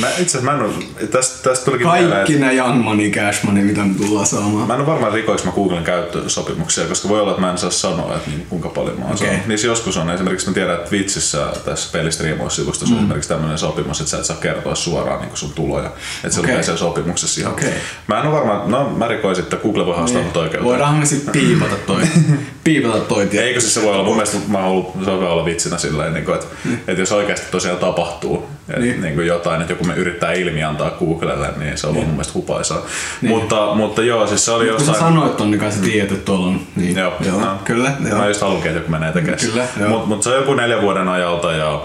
Mä 0.01 0.09
itse 0.09 0.23
asiassa 0.23 0.41
mä 0.41 0.53
en 0.53 0.63
ole, 0.63 0.73
tästä, 1.11 1.49
tästä 1.49 1.65
tulikin 1.65 1.87
mieleen, 1.87 2.11
Kaikki 2.11 2.35
että 2.35 2.47
ne 2.47 2.55
young 2.55 2.85
money, 2.85 3.11
cash 3.11 3.45
money, 3.45 3.65
mitä 3.65 3.85
me 3.85 3.95
tullaan 3.95 4.27
saamaan. 4.27 4.67
Mä 4.67 4.75
en 4.75 4.81
ole 4.81 4.87
varmaan 4.87 5.13
rikoiksi 5.13 5.47
mä 5.47 5.53
Googlen 5.53 5.85
käyttösopimuksia, 5.85 6.85
koska 6.85 7.09
voi 7.09 7.21
olla, 7.21 7.31
että 7.31 7.41
mä 7.41 7.51
en 7.51 7.59
saa 7.59 7.71
sanoa, 7.71 8.17
että 8.17 8.31
niin, 8.31 8.47
kuinka 8.49 8.69
paljon 8.69 8.99
mä 8.99 9.05
oon 9.05 9.15
Okei. 9.15 9.27
saanut. 9.27 9.47
Niissä 9.47 9.67
joskus 9.67 9.97
on, 9.97 10.11
esimerkiksi 10.11 10.49
mä 10.49 10.55
tiedän, 10.55 10.75
että 10.75 10.89
Twitchissä 10.89 11.47
tässä 11.65 11.89
pelistriimaussivustossa 11.93 12.95
mm. 12.95 12.99
on 12.99 13.05
esimerkiksi 13.05 13.29
tämmöinen 13.29 13.59
sopimus, 13.59 14.01
että 14.01 14.11
sä 14.11 14.19
et 14.19 14.25
saa 14.25 14.37
kertoa 14.37 14.75
suoraan 14.75 15.21
niin 15.21 15.31
sun 15.35 15.53
tuloja. 15.53 15.87
Että 15.87 16.35
se 16.35 16.41
Okei. 16.41 16.51
lukee 16.51 16.63
siellä 16.63 16.79
sopimuksessa 16.79 17.41
ihan. 17.41 17.53
Okei. 17.53 17.75
Mä 18.07 18.21
en 18.21 18.27
ole 18.27 18.35
varmaan, 18.35 18.71
no 18.71 18.91
mä 18.91 19.09
rikoisin, 19.09 19.45
että 19.45 19.57
Google 19.57 19.87
voi 19.87 19.97
haastaa 19.97 20.23
mut 20.23 20.37
oikeuteen. 20.37 20.65
Voidaan 20.65 20.95
me 20.95 21.07
sitten 21.07 21.33
piipata 21.33 21.77
toi, 21.87 22.03
piipata 22.65 23.01
toi 23.01 23.27
tie. 23.27 23.43
Eikö 23.43 23.61
siis 23.61 23.75
se 23.75 23.83
voi 23.83 23.95
olla, 23.95 24.05
mun 24.05 24.15
mielestä 24.15 24.39
mä 24.49 24.59
oon 24.59 24.67
ollut, 24.67 24.93
se 25.05 25.11
voi 25.11 25.29
olla 25.29 25.45
vitsinä 25.45 25.79
silleen, 25.79 26.15
niin 26.15 26.25
kuin, 26.25 26.35
että, 26.35 26.47
että 26.89 27.03
jos 27.03 27.13
oikeasti 27.13 27.47
tosiaan 27.51 27.79
tapahtuu 27.79 28.47
Niin. 28.79 29.01
niin. 29.01 29.15
kuin 29.15 29.27
jotain, 29.27 29.61
että 29.61 29.73
joku 29.73 29.85
me 29.85 29.95
yrittää 29.95 30.33
ilmi 30.33 30.65
antaa 30.65 30.91
Googlelle, 30.91 31.49
niin 31.57 31.79
se 31.79 31.87
on 31.87 31.95
niin. 31.95 32.07
mun 32.07 32.15
mielestä 32.15 32.35
hupaisaa. 32.35 32.83
Mutta, 33.21 33.75
mutta 33.75 34.03
joo, 34.03 34.27
siis 34.27 34.45
se 34.45 34.53
oli 34.53 34.69
Kun 34.69 34.81
sä 34.81 34.91
jossain... 34.91 34.99
sanoit 34.99 35.37
ton, 35.37 35.51
niin 35.51 35.61
kai 35.61 35.73
sä 35.73 35.83
tiedät, 35.83 36.13
että 36.13 36.25
tuolla 36.25 36.47
on. 36.47 36.61
Niin. 36.77 36.97
Joo, 36.97 37.13
joo. 37.27 37.41
no. 37.41 37.59
Kyllä, 37.65 37.93
joo. 38.09 38.19
Mä 38.19 38.29
just 38.29 38.41
haluankin, 38.41 38.69
että 38.69 38.81
joku 38.81 38.91
menee 38.91 39.13
tekemään. 39.13 39.39
Kyllä. 39.41 39.89
Mutta 39.89 40.07
mut 40.07 40.23
se 40.23 40.31
on 40.31 40.37
joku 40.37 40.55
neljän 40.55 40.83
vuoden 40.83 41.09
ajalta 41.09 41.53
ja 41.53 41.83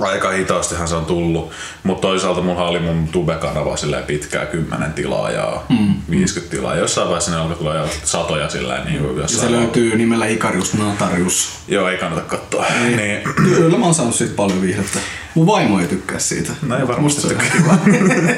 aika 0.00 0.30
hitaastihan 0.30 0.88
se 0.88 0.94
on 0.94 1.06
tullut, 1.06 1.50
mutta 1.82 2.00
toisaalta 2.08 2.40
mulla 2.40 2.68
oli 2.68 2.78
mun 2.78 3.08
tube-kanava 3.08 3.76
silleen 3.76 4.04
pitkää 4.04 4.46
10 4.46 4.92
tilaa 4.92 5.30
ja 5.30 5.62
mm. 5.68 5.94
50 6.10 6.56
tilaa. 6.56 6.76
Jossain 6.76 7.08
vaiheessa 7.08 7.30
ne 7.30 7.36
alkoi 7.36 7.56
tulla 7.56 7.74
jo 7.74 7.88
satoja 8.04 8.48
silleen 8.48 8.84
niin 8.86 8.98
kuin 8.98 9.16
Ja 9.16 9.22
jossain. 9.22 9.48
se 9.48 9.52
löytyy 9.56 9.96
nimellä 9.96 10.26
Ikarius 10.26 10.74
Natarius. 10.74 11.48
Joo, 11.68 11.88
ei 11.88 11.98
kannata 11.98 12.22
katsoa. 12.22 12.66
Niin. 12.80 12.96
Niin. 12.96 13.20
Kyllä 13.36 13.78
mä 13.78 13.84
oon 13.84 13.94
saanut 13.94 14.14
siitä 14.14 14.34
paljon 14.36 14.62
viihdettä. 14.62 14.98
Mun 15.34 15.46
vaimo 15.46 15.80
ei 15.80 15.86
tykkää 15.86 16.18
siitä. 16.18 16.52
No 16.62 16.78
ei 16.78 16.88
varmasti 16.88 17.34
kiva. 17.34 17.74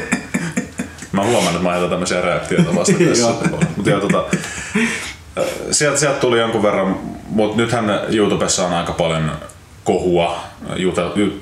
Mä 1.12 1.24
huomaan, 1.24 1.46
että 1.46 1.62
mä 1.62 1.68
aiheutan 1.68 1.90
tämmöisiä 1.90 2.20
reaktioita 2.20 2.74
vasta 2.74 2.92
tässä. 3.08 3.34
Mutta 3.76 3.90
joo, 3.90 4.00
tota, 4.00 4.24
sieltä, 5.70 5.98
sieltä 5.98 6.20
tuli 6.20 6.38
jonkun 6.38 6.62
verran, 6.62 6.96
mutta 7.28 7.56
nythän 7.56 7.84
YouTubessa 8.08 8.66
on 8.66 8.72
aika 8.74 8.92
paljon 8.92 9.32
kohua, 9.88 10.40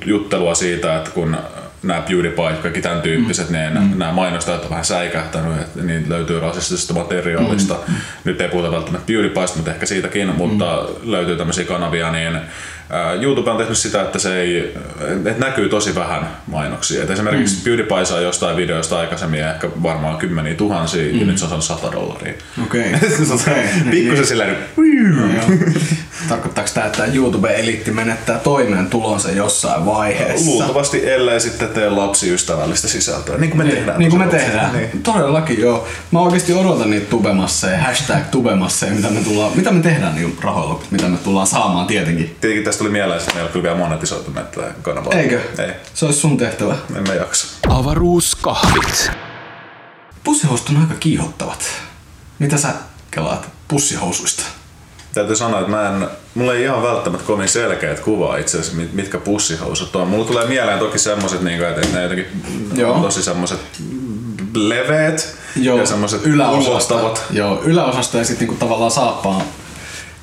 juttelua 0.05 0.55
siitä, 0.55 0.97
että 0.97 1.11
kun 1.11 1.37
nämä 1.83 2.01
PewDiePie, 2.01 2.63
kaikki 2.63 2.81
tämän 2.81 3.03
tyyppiset, 3.03 3.51
niin 3.51 3.73
mm. 3.73 3.99
nämä 3.99 4.13
mainostajat 4.13 4.65
on 4.65 4.71
vähän 4.71 4.85
säikähtänyt, 4.85 5.61
että 5.61 5.83
niin 5.83 6.09
löytyy 6.09 6.41
rasistisesta 6.41 6.95
materiaalista. 6.95 7.75
Mm. 7.89 7.95
Nyt 8.25 8.41
ei 8.41 8.49
puhuta 8.49 8.73
välttämättä 8.73 9.07
PewDiePieista, 9.07 9.57
mutta 9.57 9.71
ehkä 9.71 9.87
siitäkin, 9.87 10.37
mutta 10.37 10.85
löytyy 11.03 11.37
tämmöisiä 11.37 11.65
kanavia, 11.65 12.13
niin 12.13 12.39
YouTube 13.21 13.51
on 13.51 13.57
tehnyt 13.57 13.79
sitä, 13.79 14.03
että 14.03 14.19
se 14.19 14.41
ei, 14.41 14.75
että 15.27 15.47
näkyy 15.47 15.69
tosi 15.69 15.95
vähän 15.95 16.29
mainoksia. 16.47 17.03
Et 17.03 17.11
esimerkiksi 17.11 17.57
mm. 17.57 17.63
PewDiePie 17.65 18.05
saa 18.05 18.21
jostain 18.21 18.57
videosta 18.57 18.99
aikaisemmin 18.99 19.41
ehkä 19.41 19.69
varmaan 19.83 20.17
kymmeniä 20.17 20.55
tuhansia, 20.55 21.13
mm. 21.13 21.21
ja 21.21 21.27
nyt 21.27 21.39
se 21.39 21.45
on 21.45 21.49
saanut 21.49 21.65
100 21.65 21.93
dollaria. 21.93 22.35
Okei. 22.65 22.93
Okay. 23.37 23.91
Pikkusen 23.91 24.27
silleen, 24.27 24.57
Joo. 24.77 25.59
Tarkoittaako 26.29 26.71
tämä, 26.75 26.87
että 26.87 27.05
YouTube-eliitti 27.05 27.91
menettää 27.91 28.39
toimeentulonsa 28.39 29.31
jossain 29.31 29.87
vaiheessa? 29.87 30.47
luultavasti 30.51 31.11
ellei 31.11 31.41
sitten 31.41 31.69
tee 31.69 31.91
lapsiystävällistä 31.91 32.89
sisältöä, 32.89 33.39
niin 33.39 33.51
kuin 33.51 33.59
me 33.59 33.65
Niin, 33.65 33.77
tehdään. 33.77 33.99
niin 33.99 34.11
kuin 34.11 34.23
me 34.25 34.29
tehdään. 34.31 34.73
Niin. 34.73 35.03
Todellakin 35.03 35.61
joo. 35.61 35.89
Mä 36.11 36.21
oikeasti 36.21 36.53
odotan 36.53 36.91
niitä 36.91 37.07
tubemasseja, 37.11 37.79
hashtag 37.79 38.23
tubemasseja, 38.31 38.93
mitä 38.93 39.11
me, 39.11 39.21
tullaan, 39.21 39.53
mitä 39.55 39.73
me 39.73 39.81
tehdään 39.83 40.15
niin 40.15 40.39
rahoilla, 40.41 40.81
mitä 40.91 41.09
me 41.09 41.17
tullaan 41.17 41.47
saamaan 41.47 41.87
tietenkin. 41.87 42.37
Tietenkin 42.41 42.65
tästä 42.77 42.85
tuli 42.85 42.93
mieleen, 42.99 43.21
että 43.21 43.35
meillä 43.35 43.47
on 43.49 43.53
kyllä 43.53 43.63
vielä 43.63 43.77
monetisoitu 43.77 44.31
näitä 44.31 44.61
kanavaa. 44.83 45.13
Eikö? 45.13 45.41
Ei, 45.59 45.71
Se 45.95 46.07
olisi 46.07 46.21
sun 46.21 46.37
tehtävä. 46.37 46.77
emme 46.97 47.15
jaksa. 47.15 47.47
Avaruuskahvit. 47.69 49.11
Pussihousut 50.25 50.69
on 50.69 50.77
aika 50.77 50.95
kiihottavat. 51.01 51.65
Mitä 52.39 52.57
sä 52.57 52.69
kelaat 53.11 53.49
pussihousuista? 53.69 54.43
Täytyy 55.15 55.37
sanoa, 55.37 55.61
että 55.61 55.71
mä 55.71 55.89
en, 55.89 56.09
mulla 56.35 56.55
ei 56.55 56.63
ihan 56.63 56.83
välttämättä 56.83 57.27
kovin 57.27 57.49
selkeät 57.49 58.01
kuvaa 58.01 58.37
itse 58.37 58.59
asiassa, 58.59 58.77
mit- 58.81 58.93
mitkä 58.93 59.19
pussihousut 59.19 59.97
on. 59.97 60.09
Mulla 60.09 60.25
tulee 60.25 60.47
mieleen 60.47 60.79
toki 60.79 60.99
semmoset, 60.99 61.41
niin 61.43 61.59
kuin, 61.59 61.71
että 61.71 61.87
ne 61.97 62.03
jotenkin 62.03 62.27
Joo. 62.75 62.93
on 62.93 63.03
tosi 63.03 63.23
semmoset 63.23 63.61
leveät 64.55 65.35
ja 65.57 65.87
semmoset 65.87 66.27
yläosasta, 66.27 66.95
ulottavat. 66.95 67.25
joo, 67.31 67.63
yläosasta 67.63 68.19
ja 68.19 68.25
sitten 68.25 68.47
niinku 68.49 68.65
tavallaan 68.65 68.91
saappaan 68.91 69.43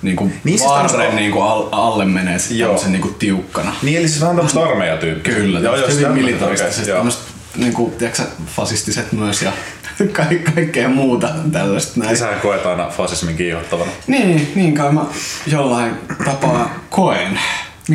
niinku 0.03 0.31
Niin 0.43 0.59
siis 0.59 0.69
varren 0.71 0.91
tämmöstä- 0.91 1.15
niinku 1.19 1.41
al, 1.41 1.67
alle 1.71 2.05
menee 2.05 2.39
sit 2.39 2.57
Joo. 2.57 2.67
tämmösen 2.69 2.91
niinku 2.91 3.07
tiukkana. 3.19 3.73
Niin 3.81 3.97
eli 3.99 4.07
siis 4.07 4.21
vähän 4.21 4.35
tämmöstä 4.35 4.59
armeijatyyppiä. 4.63 5.33
Kyllä, 5.35 5.59
joo, 5.59 5.75
joo, 5.75 5.87
hyvin 5.87 6.01
tämmönen, 6.03 6.25
militaristiset, 6.25 6.77
okei, 6.77 6.89
joo. 6.89 6.97
tämmöset 6.97 7.21
niinku, 7.57 7.93
tiedätkö 7.97 8.23
fasistiset 8.55 9.11
myös 9.11 9.41
ja 9.41 9.51
ka- 10.13 10.51
kaikkea 10.55 10.89
muuta 10.89 11.29
tällaista 11.51 11.99
näin. 11.99 12.17
Sehän 12.17 12.39
koetaan 12.41 12.79
aina 12.79 12.91
fasismin 12.91 13.37
kiihottavana. 13.37 13.91
Niin, 14.07 14.51
niin 14.55 14.73
kai 14.75 14.91
mä 14.91 15.05
jollain 15.47 15.93
tapaa 16.25 16.69
koen. 16.89 17.39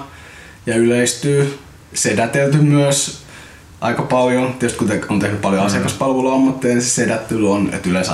ja 0.66 0.76
yleistyy. 0.76 1.58
Sedätelty 1.94 2.58
myös 2.58 3.22
aika 3.80 4.02
paljon. 4.02 4.52
Tietysti 4.52 4.78
kun 4.78 4.88
te, 4.88 5.00
on 5.08 5.20
tehnyt 5.20 5.40
paljon 5.40 5.62
Mm. 5.62 5.66
asiakaspalveluammatteja, 5.66 6.74
niin 6.74 6.82
se 6.84 6.90
sedättely 6.90 7.52
on, 7.52 7.70
että 7.72 7.88
yleensä 7.90 8.12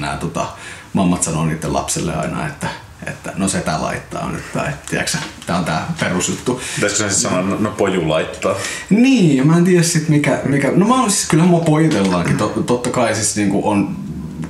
nämä 0.00 0.16
tota, 0.16 0.46
mammat 0.92 1.22
sanoo 1.22 1.46
niiden 1.46 1.72
lapselle 1.72 2.14
aina, 2.14 2.46
että 2.46 2.68
että 3.06 3.32
no 3.36 3.48
setä 3.48 3.82
laittaa 3.82 4.32
nyt, 4.32 4.42
tai 4.52 4.68
tiedätkö, 4.90 5.18
tää 5.46 5.58
on 5.58 5.64
tää 5.64 5.92
perusjuttu. 6.00 6.60
Pitäisikö 6.74 7.02
sen 7.02 7.10
sitten 7.14 7.30
sanoa, 7.30 7.50
no, 7.50 7.56
no 7.60 7.70
poju 7.70 8.08
laittaa? 8.08 8.54
Niin, 8.90 9.46
mä 9.46 9.56
en 9.56 9.64
tiedä 9.64 9.82
sit 9.82 10.08
mikä, 10.08 10.40
mikä 10.44 10.72
no 10.76 10.86
mä 10.86 11.00
oon 11.00 11.10
siis, 11.10 11.28
kyllä 11.28 11.44
mua 11.44 11.60
pojitellaankin, 11.60 12.36
tot, 12.36 12.66
totta 12.66 12.90
kai 12.90 13.14
siis 13.14 13.36
niinku 13.36 13.68
on 13.68 13.96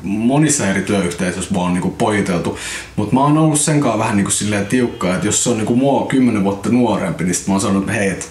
monissa 0.03 0.67
eri 0.67 0.83
työyhteisöissä 0.83 1.55
vaan 1.55 1.73
niinku 1.75 1.91
pojiteltu, 1.91 2.59
mutta 2.97 3.15
mä 3.15 3.21
oon 3.21 3.39
ollut 3.39 3.61
sen 3.61 3.81
kanssa 3.81 3.99
vähän 3.99 4.17
niinku 4.17 4.31
silleen 4.31 4.67
tiukka, 4.67 5.15
että 5.15 5.27
jos 5.27 5.45
se 5.45 5.51
on 5.51 5.57
niinku 5.57 5.77
mua 5.77 6.07
kymmenen 6.07 6.45
vuotta 6.45 6.69
nuorempi, 6.69 7.25
niin 7.25 7.35
sit 7.35 7.47
mä 7.47 7.55
oon 7.55 7.61
sanonut, 7.61 7.83
että 7.83 7.93
hei, 7.93 8.09
et, 8.11 8.31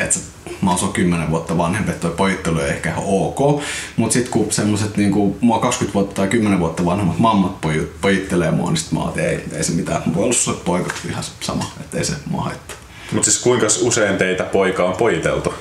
et 0.00 0.12
sä, 0.12 0.20
mä 0.62 0.70
oon 0.70 0.78
sua 0.78 0.88
kymmenen 0.88 1.30
vuotta 1.30 1.58
vanhempi, 1.58 1.90
että 1.90 2.08
toi 2.08 2.16
pojittelu 2.16 2.60
ei 2.60 2.70
ehkä 2.70 2.90
ihan 2.90 3.04
ok, 3.06 3.62
mutta 3.96 4.12
sit 4.12 4.28
kun 4.28 4.52
semmoset 4.52 4.96
niinku 4.96 5.36
mua 5.40 5.58
20 5.58 5.94
vuotta 5.94 6.14
tai 6.14 6.28
10 6.28 6.60
vuotta 6.60 6.84
vanhemmat 6.84 7.18
mammat 7.18 7.60
poj, 7.60 7.88
pojittelee 8.00 8.50
mua, 8.50 8.70
niin 8.70 8.76
sit 8.76 8.92
mä 8.92 9.00
oon, 9.00 9.08
että 9.08 9.22
ei, 9.22 9.44
ei 9.52 9.64
se 9.64 9.72
mitään, 9.72 10.02
mä 10.06 10.14
voin 10.14 10.24
olla 10.24 10.34
sulle 10.34 10.58
poika 10.64 10.94
ihan 11.08 11.24
sama, 11.40 11.72
että 11.80 11.98
ei 11.98 12.04
se 12.04 12.14
mua 12.30 12.42
haittaa. 12.42 12.76
Mutta 13.12 13.30
siis 13.30 13.42
kuinka 13.42 13.66
usein 13.80 14.16
teitä 14.16 14.44
poika 14.44 14.84
on 14.84 14.96
pojiteltu? 14.96 15.54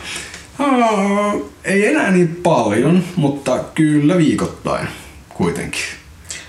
Aa, 0.60 1.34
ei 1.64 1.86
enää 1.86 2.12
niin 2.12 2.40
paljon, 2.44 3.04
mutta 3.16 3.60
kyllä 3.76 4.18
viikoittain 4.18 4.88
kuitenkin. 5.30 5.82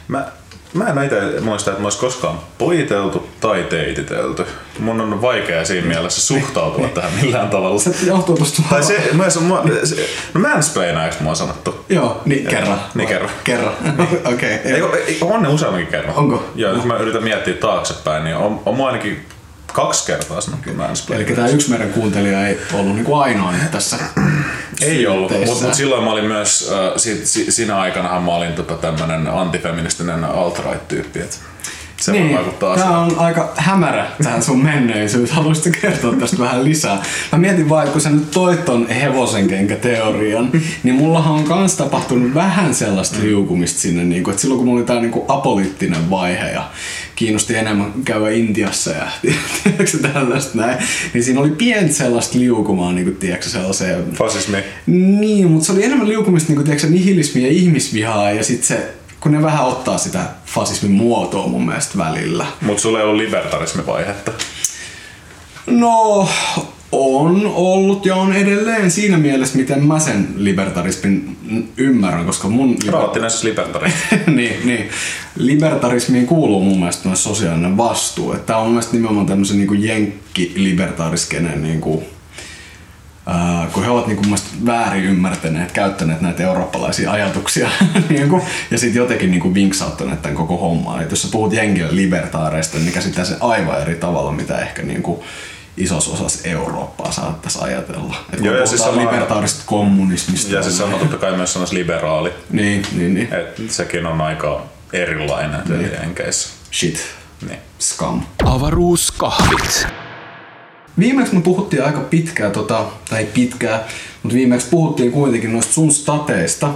Mä, 0.09 0.33
Mä 0.75 0.89
en 0.89 1.05
itse 1.05 1.41
muista, 1.41 1.71
että 1.71 1.83
mä 1.83 1.87
olisi 1.87 1.99
koskaan 1.99 2.39
poiteltu 2.59 3.29
tai 3.41 3.63
teititelty. 3.63 4.47
Mun 4.79 5.01
on 5.01 5.23
vaikea 5.23 5.65
siinä 5.65 5.87
mielessä 5.87 6.21
suhtautua 6.21 6.89
tähän 6.89 7.13
millään 7.23 7.51
tavalla. 7.51 7.79
Se 7.79 7.95
johtuu 8.07 8.37
tosta 8.37 8.63
Tai 8.71 8.83
se, 8.83 9.11
myös, 9.13 9.41
mua, 9.41 9.65
se, 9.85 10.09
no 10.35 10.41
mansplainaiksi 10.41 11.23
mua 11.23 11.31
on 11.31 11.37
sanottu. 11.37 11.85
Joo, 11.89 12.23
niin 12.25 12.47
kerran. 12.47 12.81
Niin 12.95 13.09
kerran. 13.09 13.31
Kerran. 13.45 13.73
Okei. 14.35 14.83
Okay, 14.83 15.01
on 15.21 15.43
ne 15.43 15.49
useamminkin 15.49 15.91
kerran. 15.91 16.17
Onko? 16.17 16.45
Ja 16.55 16.69
jos 16.69 16.85
mä 16.85 16.97
yritän 16.97 17.25
miettiä 17.25 17.55
taaksepäin, 17.55 18.25
niin 18.25 18.37
on, 18.37 18.61
on 18.67 18.75
mua 18.75 18.87
ainakin 18.87 19.27
kaksi 19.75 20.07
kertaa 20.07 20.41
sanottu 20.41 20.71
Eli 20.71 20.77
mansplainaiksi. 20.77 21.35
tämä 21.35 21.49
yksi 21.49 21.71
meidän 21.71 21.93
kuuntelija 21.93 22.49
ei 22.49 22.59
ollut 22.73 22.95
niinku 22.95 23.15
ainoa 23.15 23.53
nyt 23.53 23.71
tässä. 23.71 23.97
Ei 24.83 25.07
ollut, 25.07 25.33
mutta 25.47 25.65
mut 25.65 25.75
silloin 25.75 26.05
mä 26.05 26.13
olin 26.13 26.25
myös, 26.25 26.73
äh, 26.73 26.93
si, 26.97 27.27
si, 27.27 27.53
siinä 27.53 27.79
aikanahan 27.79 28.23
mä 28.23 28.31
olin 28.35 28.53
tota 28.53 28.75
tämmönen 28.75 29.27
antifeministinen 29.29 30.25
alt-right-tyyppi, 30.25 31.21
et 31.21 31.41
se 31.97 32.13
Niin, 32.13 32.35
vaikuttaa 32.35 32.77
tämä 32.77 32.87
asiaan. 32.87 33.13
on 33.13 33.19
aika 33.19 33.53
hämärä 33.57 34.07
tähän 34.23 34.43
sun 34.43 34.63
menneisyys. 34.63 35.31
Haluaisitko 35.31 35.79
kertoa 35.83 36.13
tästä 36.13 36.39
vähän 36.39 36.65
lisää? 36.65 37.03
Mä 37.33 37.39
mietin 37.39 37.69
vaan, 37.69 37.89
kun 37.89 38.01
sä 38.01 38.11
nyt 38.11 38.31
toit 38.31 38.65
ton 38.65 38.89
hevosenkenkäteorian, 38.89 40.51
niin 40.83 40.95
mullahan 40.95 41.33
on 41.35 41.45
kans 41.45 41.75
tapahtunut 41.77 42.35
vähän 42.35 42.75
sellaista 42.75 43.17
liukumista 43.23 43.81
sinne, 43.81 44.05
niin 44.05 44.25
kuin, 44.25 44.33
että 44.33 44.41
silloin 44.43 44.59
kun 44.59 44.67
mulla 44.67 44.79
oli 44.81 44.87
tää 44.87 45.01
niin 45.01 45.23
apoliittinen 45.29 46.11
vaihe 46.11 46.51
ja 46.51 46.71
kiinnosti 47.17 47.57
enemmän 47.57 47.93
käydä 48.05 48.31
Intiassa 48.31 48.91
ja 48.91 49.07
tiedätkö 49.65 49.99
tällaista 50.13 50.59
näin, 50.59 50.79
niin 51.15 51.25
siinä 51.25 51.41
oli 51.41 51.51
pientä 51.51 51.95
sellaista 51.95 52.39
liukumaa, 52.39 52.93
niin 52.93 53.05
kuin, 53.05 53.17
tiedätkö, 53.17 53.49
sellaiseen 53.49 54.05
Fasismi. 54.13 54.57
niin, 54.87 55.51
mutta 55.51 55.67
se 55.67 55.73
oli 55.73 55.85
enemmän 55.85 56.09
liukumista 56.09 56.49
niin 56.49 56.57
kuin, 56.57 56.65
tiedätkö, 56.65 56.89
nihilismiä 56.89 57.47
ja 57.47 57.53
ihmisvihaa 57.53 58.31
ja 58.31 58.45
sitten 58.45 58.67
se, 58.67 58.95
kun 59.25 59.33
ne 59.33 59.43
vähän 59.43 59.65
ottaa 59.65 59.99
sitä 59.99 60.21
fasismin 60.47 60.93
muotoa 60.93 61.47
mun 61.47 61.67
mielestä 61.67 61.99
välillä. 61.99 62.47
Mut 62.61 62.79
sulla 62.79 62.99
ei 62.99 63.05
ollut 63.05 63.21
libertarismivaihetta. 63.23 64.33
No, 65.67 66.29
on 66.93 67.53
ollut 67.55 68.07
ja 68.07 68.17
on 68.17 68.33
edelleen 68.33 68.91
siinä 68.91 69.17
mielessä, 69.17 69.59
miten 69.59 69.87
mä 69.87 69.99
sen 69.99 70.29
libertarismin 70.37 71.37
ymmärrän, 71.77 72.27
koska 72.27 72.49
mun... 72.49 72.77
Raattinen 72.89 73.31
siis 73.31 73.45
libertarismi. 73.45 74.19
niin, 74.37 74.57
niin. 74.65 74.89
Libertarismiin 75.37 76.27
kuuluu 76.27 76.61
mun 76.61 76.79
mielestä 76.79 77.09
myös 77.09 77.25
sosiaalinen 77.25 77.77
vastuu. 77.77 78.33
Että 78.33 78.47
tää 78.47 78.57
on 78.57 78.63
mun 78.63 78.73
mielestä 78.73 78.97
nimenomaan 78.97 79.27
tämmöisen 79.27 79.57
niin 79.57 79.83
jenkki-libertariskenen 79.83 81.63
niin 81.63 81.81
kuin, 81.81 82.05
kun 83.73 83.85
he 83.85 83.91
ovat 83.91 84.07
niin 84.07 84.17
kuin, 84.17 84.35
väärin 84.67 85.05
ymmärtäneet, 85.05 85.73
käyttäneet 85.73 86.21
näitä 86.21 86.43
eurooppalaisia 86.43 87.11
ajatuksia 87.11 87.71
niin 88.09 88.29
kuin, 88.29 88.43
ja 88.71 88.79
sitten 88.79 89.01
jotenkin 89.01 89.31
niin 89.31 89.41
kuin 89.41 89.55
vinksauttaneet 89.55 90.23
tämän 90.23 90.37
koko 90.37 90.57
homman. 90.57 91.03
Et 91.03 91.11
jos 91.11 91.23
sä 91.23 91.29
puhut 91.33 91.53
jenkille 91.53 91.97
libertaareista, 91.97 92.79
niin 92.79 92.93
käsittää 92.93 93.25
se 93.25 93.37
aivan 93.41 93.81
eri 93.81 93.95
tavalla, 93.95 94.33
mitä 94.33 94.59
ehkä 94.59 94.83
niin 94.83 95.03
kuin, 95.03 95.21
isossa 95.77 96.11
osassa 96.11 96.49
Eurooppaa 96.49 97.13
saattaisi 97.13 97.59
ajatella. 97.63 98.17
Et 98.33 98.39
kun 98.39 98.47
Joo, 98.47 98.55
ja 98.55 98.59
puhutaan 98.59 98.69
siis 98.69 98.81
sama- 98.81 99.01
libertaarisesta 99.01 99.63
kommunismista. 99.67 100.55
ja 100.55 100.63
siis 100.63 100.81
on 100.81 100.95
totta 100.95 101.17
kai 101.17 101.37
myös 101.37 101.53
sanoisi 101.53 101.75
liberaali. 101.75 102.33
Niin, 102.51 102.87
niin, 102.93 103.15
niin. 103.15 103.35
Et 103.35 103.71
sekin 103.71 104.07
on 104.07 104.21
aika 104.21 104.63
erilainen 104.93 105.61
niin. 105.69 105.91
Jenkeissä. 106.03 106.51
Shit. 106.73 107.01
Niin. 107.49 107.59
Scum. 107.81 108.23
Avaruuskahvit. 108.45 109.87
Viimeksi 110.99 111.35
me 111.35 111.41
puhuttiin 111.41 111.85
aika 111.85 112.01
pitkää, 112.01 112.51
tota, 112.51 112.85
tai 113.11 113.25
pitkää, 113.25 113.89
mutta 114.23 114.37
viimeksi 114.37 114.69
puhuttiin 114.71 115.13
kuitenkin 115.13 115.53
noista 115.53 115.73
sun 115.73 115.93
stateista. 115.93 116.69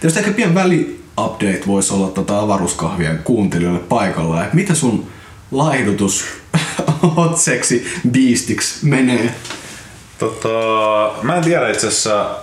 Tietysti 0.00 0.18
ehkä 0.20 0.32
pieni 0.32 0.54
väli-update 0.54 1.62
voisi 1.66 1.94
olla 1.94 2.08
tota 2.08 2.40
avaruuskahvien 2.40 3.20
kuuntelijoille 3.24 3.80
paikalla. 3.80 4.44
Et 4.44 4.52
mitä 4.52 4.74
sun 4.74 5.06
laihdutus 5.50 6.24
hot 7.16 7.38
sexy 7.38 7.86
beastiksi 8.10 8.86
menee? 8.86 9.34
Tota, 10.18 10.48
mä 11.22 11.36
en 11.36 11.44
tiedä 11.44 11.68
itse 11.68 11.88
asiassa, 11.88 12.36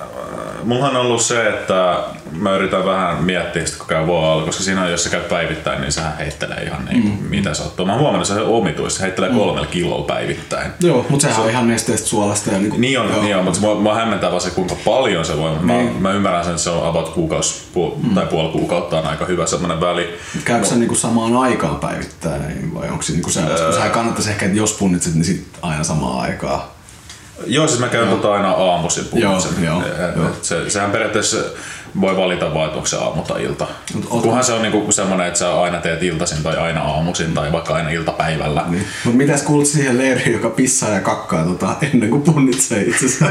mullahan 0.64 0.96
on 0.96 1.02
ollut 1.06 1.22
se, 1.22 1.50
että 1.50 1.98
mä 2.32 2.56
yritän 2.56 2.86
vähän 2.86 3.24
miettiä 3.24 3.66
sitä, 3.66 3.84
käy 3.88 4.08
VOAlla, 4.08 4.46
koska 4.46 4.64
siinä 4.64 4.90
jos 4.90 5.04
sä 5.04 5.10
käyt 5.10 5.30
päivittäin, 5.30 5.82
niin 5.82 5.92
sehän 5.92 6.18
heittelee 6.18 6.64
ihan 6.64 6.86
niin 6.86 7.04
mm. 7.06 7.12
mitä 7.30 7.54
sattuu. 7.54 7.86
Mä 7.86 7.98
huomannut, 7.98 8.30
että 8.30 8.42
se 8.42 8.48
omituista, 8.48 8.98
se 8.98 9.04
heittelee 9.04 9.30
kolmella 9.30 9.68
kilolla 9.68 10.06
päivittäin. 10.06 10.72
Joo, 10.80 11.06
mutta 11.10 11.28
sehän 11.28 11.44
on 11.44 11.50
ihan 11.50 11.68
nesteestä 11.68 12.08
suolasta. 12.08 12.52
Ja 12.52 12.58
niinku, 12.60 12.78
Niin 12.78 13.00
on, 13.00 13.10
joo. 13.10 13.22
niin 13.24 13.38
on 13.38 13.44
mutta 13.44 13.60
mua, 13.60 13.76
mua 13.76 13.96
hämmentää 13.96 14.30
vaan 14.30 14.42
se, 14.42 14.50
kuinka 14.50 14.76
paljon 14.86 15.26
se 15.26 15.38
voi. 15.38 15.52
Mä, 15.60 15.74
Niin. 15.74 16.02
mä 16.02 16.12
ymmärrän 16.12 16.44
sen, 16.44 16.52
että 16.52 16.64
se 16.64 16.70
on 16.70 16.88
about 16.88 17.10
kuukausi 17.10 17.62
pu, 17.74 17.98
tai 18.16 18.26
puoli 18.26 18.52
kuukautta 18.52 19.00
on 19.00 19.08
aika 19.08 19.26
hyvä 19.26 19.46
semmoinen 19.46 19.82
väli. 19.82 20.18
Käykö 20.46 20.66
sä 20.66 20.76
niinku 20.76 20.96
samaan 20.96 21.38
aikaan 21.38 21.76
päivittäin 21.76 22.74
vai 22.74 22.90
onko 22.90 23.02
se 23.02 23.12
niinku 23.14 23.30
sellaista? 23.30 23.66
Öö. 23.68 23.74
Sehän 23.74 23.92
kannattaisi 23.92 24.30
ehkä, 24.30 24.46
että 24.46 24.58
jos 24.58 24.74
punnitset, 24.74 25.14
niin 25.14 25.26
sit 25.26 25.48
aina 25.62 25.84
samaan 25.84 26.20
aikaan. 26.20 26.62
Joo, 27.46 27.68
siis 27.68 27.80
mä 27.80 27.88
käyn 27.88 28.08
tota 28.10 28.34
aina 28.34 28.52
aamuisin 28.52 29.06
puhumisen. 29.06 29.52
Joo, 29.64 29.82
joo, 29.82 30.10
Et- 30.10 30.16
joo. 30.16 30.28
et 30.28 30.44
Se, 30.44 30.70
sehän 30.70 30.92
periaatteessa 30.92 31.38
voi 32.02 32.18
valita 32.18 32.54
vaan, 32.54 32.66
että 32.66 32.76
onko 32.78 32.88
se 32.88 32.98
aamu 32.98 33.22
tai 33.22 33.44
ilta. 33.44 33.68
Mut 33.94 34.22
Kunhan 34.22 34.44
se 34.44 34.54
on 34.54 34.62
niinku 34.62 34.92
semmoinen, 34.92 35.28
että 35.28 35.40
sä 35.40 35.62
aina 35.62 35.78
teet 35.78 36.04
iltaisin 36.04 36.44
tai 36.44 36.58
aina 36.58 36.82
aamuisin 36.82 37.34
tai 37.34 37.52
vaikka 37.52 37.74
aina 37.76 37.90
iltapäivällä. 37.90 38.64
Niin. 38.68 38.86
Mutta 39.04 39.18
mitäs 39.18 39.42
kuulut 39.42 39.68
siihen 39.68 39.98
leiriin, 39.98 40.34
joka 40.34 40.50
pissaa 40.50 40.90
ja 40.90 41.00
kakkaa 41.00 41.46
tota, 41.46 41.76
ennen 41.94 42.10
kuin 42.10 42.22
punnitsee 42.22 42.82
itsensä? 42.82 43.26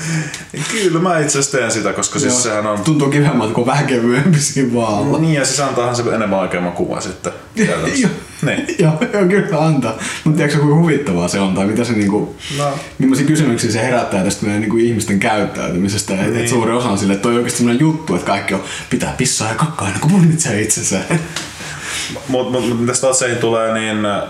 Kyllä 0.72 1.00
mä 1.00 1.18
itse 1.18 1.38
asiassa 1.38 1.58
teen 1.58 1.70
sitä, 1.70 1.92
koska 1.92 2.18
siis 2.18 2.32
Joo. 2.32 2.42
sehän 2.42 2.66
on... 2.66 2.80
Tuntuu 2.80 3.10
kivemmalta, 3.10 3.54
kun 3.54 3.62
on 3.62 3.66
vähän 3.66 3.86
kevyempi 3.86 4.38
siinä 4.40 4.74
vaalla. 4.74 5.18
Niin 5.18 5.34
ja 5.34 5.44
siis 5.44 5.60
antaahan 5.60 5.96
se 5.96 6.02
enemmän 6.14 6.38
oikeamman 6.38 6.72
kuvan 6.72 7.02
sitten. 7.02 7.32
Joo. 8.02 8.10
Niin. 8.42 8.66
Joo, 8.78 8.92
joo, 9.12 9.26
kyllä 9.26 9.64
antaa. 9.66 9.98
Mutta 10.24 10.36
tiedätkö 10.36 10.60
kuinka 10.60 10.76
huvittavaa 10.76 11.28
se 11.28 11.40
on, 11.40 11.54
tai 11.54 11.66
mitä 11.66 11.84
se 11.84 11.92
niinku, 11.92 12.36
No. 12.58 12.64
millaisia 12.98 13.26
kysymyksiä 13.26 13.70
se 13.70 13.82
herättää 13.82 14.24
tästä 14.24 14.46
meidän 14.46 14.60
niinku 14.60 14.76
ihmisten 14.76 15.20
käyttäytymisestä. 15.20 16.12
Niin. 16.12 16.26
Et, 16.26 16.36
et 16.36 16.48
suuri 16.48 16.72
osa 16.72 16.88
on 16.88 16.98
sille, 16.98 17.12
että 17.12 17.22
toi 17.22 17.32
on 17.32 17.36
oikeasti 17.36 17.58
sellainen 17.58 17.80
juttu, 17.80 18.14
että 18.14 18.26
kaikki 18.26 18.54
on, 18.54 18.62
pitää 18.90 19.14
pissaa 19.16 19.48
ja 19.48 19.54
kakkaa 19.54 19.86
ennen 19.86 20.00
kuin 20.00 20.12
punnitsee 20.12 20.62
itsensä. 20.62 20.98
Mutta 22.28 22.50
mut, 22.52 22.68
mut, 22.68 22.80
mitä 22.80 22.94
statseihin 22.94 23.38
tulee, 23.38 23.74
niin 23.74 24.06
äh, 24.06 24.22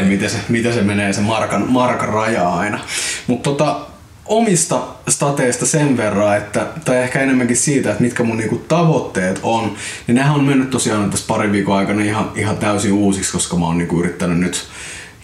miten 0.00 0.30
se, 0.30 0.38
miten 0.48 0.74
se 0.74 0.82
menee 0.82 1.12
se 1.12 1.20
markan, 1.20 1.72
markan 1.72 2.08
raja 2.08 2.54
aina. 2.54 2.80
Mutta 3.26 3.50
tota, 3.50 3.80
omista 4.26 4.82
stateista 5.08 5.66
sen 5.66 5.96
verran, 5.96 6.36
että, 6.36 6.66
tai 6.84 6.96
ehkä 6.96 7.20
enemmänkin 7.20 7.56
siitä, 7.56 7.90
että 7.90 8.02
mitkä 8.02 8.22
mun 8.22 8.36
niinku 8.36 8.56
tavoitteet 8.56 9.40
on, 9.42 9.74
niin 10.06 10.14
nehän 10.14 10.34
on 10.34 10.44
mennyt 10.44 10.70
tosiaan 10.70 11.10
tässä 11.10 11.26
parin 11.28 11.52
viikon 11.52 11.76
aikana 11.76 12.02
ihan, 12.02 12.32
ihan 12.34 12.56
täysin 12.56 12.92
uusiksi, 12.92 13.32
koska 13.32 13.56
mä 13.56 13.66
oon 13.66 13.78
niinku 13.78 14.00
yrittänyt 14.00 14.38
nyt 14.38 14.64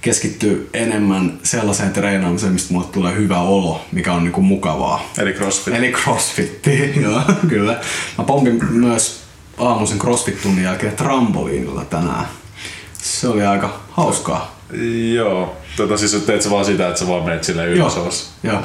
keskittyä 0.00 0.56
enemmän 0.72 1.38
sellaiseen 1.42 1.92
treenaamiseen, 1.92 2.52
mistä 2.52 2.74
mulle 2.74 2.86
tulee 2.92 3.14
hyvä 3.14 3.40
olo, 3.40 3.84
mikä 3.92 4.12
on 4.12 4.24
niinku 4.24 4.42
mukavaa. 4.42 5.10
Eli 5.18 5.32
CrossFit. 5.32 5.74
Eli 5.74 5.92
crossfitti, 5.92 6.92
joo, 7.02 7.20
kyllä. 7.48 7.80
Mä 8.18 8.24
pompin 8.24 8.64
myös 8.70 9.20
aamuisen 9.58 9.98
crossfit-tunnin 9.98 10.64
jälkeen 10.64 10.96
trampoliinilla 10.96 11.84
tänään. 11.84 12.24
Se 12.92 13.28
oli 13.28 13.46
aika 13.46 13.80
hauskaa. 13.90 14.58
Joo. 15.14 15.56
Tota 15.76 15.96
siis 15.96 16.12
teet 16.12 16.42
sä 16.42 16.50
vaan 16.50 16.64
sitä, 16.64 16.88
että 16.88 17.00
sä 17.00 17.08
vaan 17.08 17.24
menet 17.24 17.44
sille 17.44 17.66
ylös 17.66 17.96
alas. 17.96 18.30
Joo. 18.42 18.62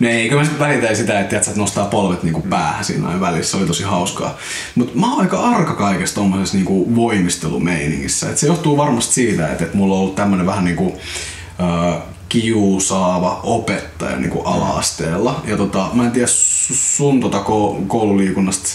No 0.00 0.08
ei, 0.08 0.28
kyllä 0.28 0.42
mä 0.42 0.48
sit 0.48 0.58
välitän 0.58 0.96
sitä, 0.96 1.20
että, 1.20 1.36
että 1.36 1.50
nostaa 1.56 1.84
polvet 1.84 2.22
niinku 2.22 2.40
päähän 2.40 2.84
siinä 2.84 3.08
aina 3.08 3.20
välissä. 3.20 3.50
Se 3.50 3.56
oli 3.56 3.66
tosi 3.66 3.82
hauskaa. 3.82 4.38
Mutta 4.74 4.98
mä 4.98 5.12
oon 5.12 5.20
aika 5.20 5.40
arka 5.40 5.74
kaikessa 5.74 6.14
tommosessa 6.14 6.56
niinku 6.56 6.96
voimistelumeiningissä. 6.96 8.30
Et 8.30 8.38
se 8.38 8.46
johtuu 8.46 8.76
varmasti 8.76 9.14
siitä, 9.14 9.48
että, 9.52 9.64
että 9.64 9.76
mulla 9.76 9.94
on 9.94 10.00
ollut 10.00 10.14
tämmönen 10.14 10.46
vähän 10.46 10.64
niinku, 10.64 10.98
äh, 11.60 12.02
kiusaava 12.28 13.40
opettaja 13.42 14.16
niinku 14.16 14.40
ala-asteella. 14.40 15.42
Ja 15.46 15.56
tota, 15.56 15.88
mä 15.92 16.04
en 16.04 16.12
tiedä 16.12 16.28
sun 16.28 17.20
tota 17.20 17.44
koululiikunnasta 17.86 18.68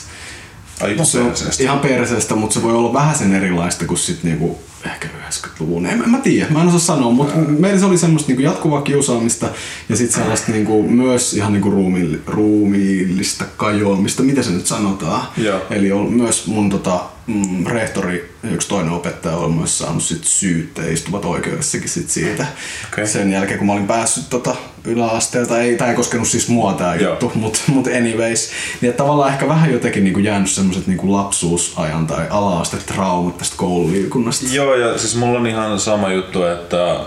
Ai 0.81 1.05
se 1.05 1.21
on 1.21 1.33
ihan 1.59 1.79
perseestä, 1.79 2.35
mutta 2.35 2.53
se 2.53 2.63
voi 2.63 2.73
olla 2.73 2.93
vähän 2.93 3.15
sen 3.15 3.35
erilaista 3.35 3.85
kuin 3.85 3.97
sit 3.97 4.23
niinku 4.23 4.59
ehkä 4.85 5.07
90-luvun. 5.07 5.85
En, 5.85 6.03
en 6.03 6.09
mä 6.09 6.19
tiedä, 6.19 6.49
mä 6.49 6.61
en 6.61 6.67
osaa 6.67 6.79
sanoa, 6.79 7.11
mutta 7.11 7.35
meillä 7.35 7.79
se 7.79 7.85
oli 7.85 7.97
semmoista 7.97 8.27
niinku 8.27 8.43
jatkuvaa 8.43 8.81
kiusaamista 8.81 9.49
ja 9.89 9.95
sitten 9.95 10.21
sellaista 10.21 10.51
niinku, 10.51 10.83
myös 10.83 11.33
ihan 11.33 11.53
niinku 11.53 11.71
ruumiil, 11.71 12.17
ruumiillista 12.27 13.45
kajoamista, 13.57 14.23
mitä 14.23 14.43
se 14.43 14.51
nyt 14.51 14.67
sanotaan. 14.67 15.27
Joo. 15.37 15.61
Eli 15.69 15.91
on 15.91 16.13
myös 16.13 16.47
mun 16.47 16.69
tota, 16.69 17.03
mm, 17.27 17.65
rehtori 17.65 18.35
ja 18.43 18.49
yksi 18.49 18.67
toinen 18.67 18.91
opettaja 18.93 19.35
on 19.35 19.53
myös 19.53 19.77
saanut 19.77 20.03
sit 20.03 20.23
syyttä 20.23 20.81
ja 20.81 20.93
istuvat 20.93 21.25
oikeudessakin 21.25 21.89
sit 21.89 22.09
siitä. 22.09 22.45
Okei. 22.93 23.07
Sen 23.07 23.31
jälkeen 23.31 23.57
kun 23.57 23.67
mä 23.67 23.73
olin 23.73 23.87
päässyt 23.87 24.29
tota 24.29 24.55
yläasteelta, 24.83 25.61
ei, 25.61 25.77
tämä 25.77 25.89
ei 25.89 25.95
koskenut 25.95 26.27
siis 26.27 26.49
mua 26.49 26.77
Joo. 26.99 27.09
juttu, 27.09 27.31
mutta 27.35 27.59
mut 27.67 27.87
anyways. 27.87 28.51
Niin 28.81 28.93
tavallaan 28.93 29.33
ehkä 29.33 29.47
vähän 29.47 29.73
jotenkin 29.73 30.03
niinku 30.03 30.19
jäänyt 30.19 30.49
semmoset 30.49 30.87
niinku 30.87 31.11
lapsuusajan 31.11 32.07
tai 32.07 32.27
ala-astetraumat 32.29 33.37
tästä 33.37 33.57
koululiikunnasta. 33.57 34.45
Joo, 34.51 34.75
ja 34.75 34.97
siis 34.97 35.15
mulla 35.15 35.39
on 35.39 35.47
ihan 35.47 35.79
sama 35.79 36.11
juttu, 36.11 36.43
että 36.43 36.99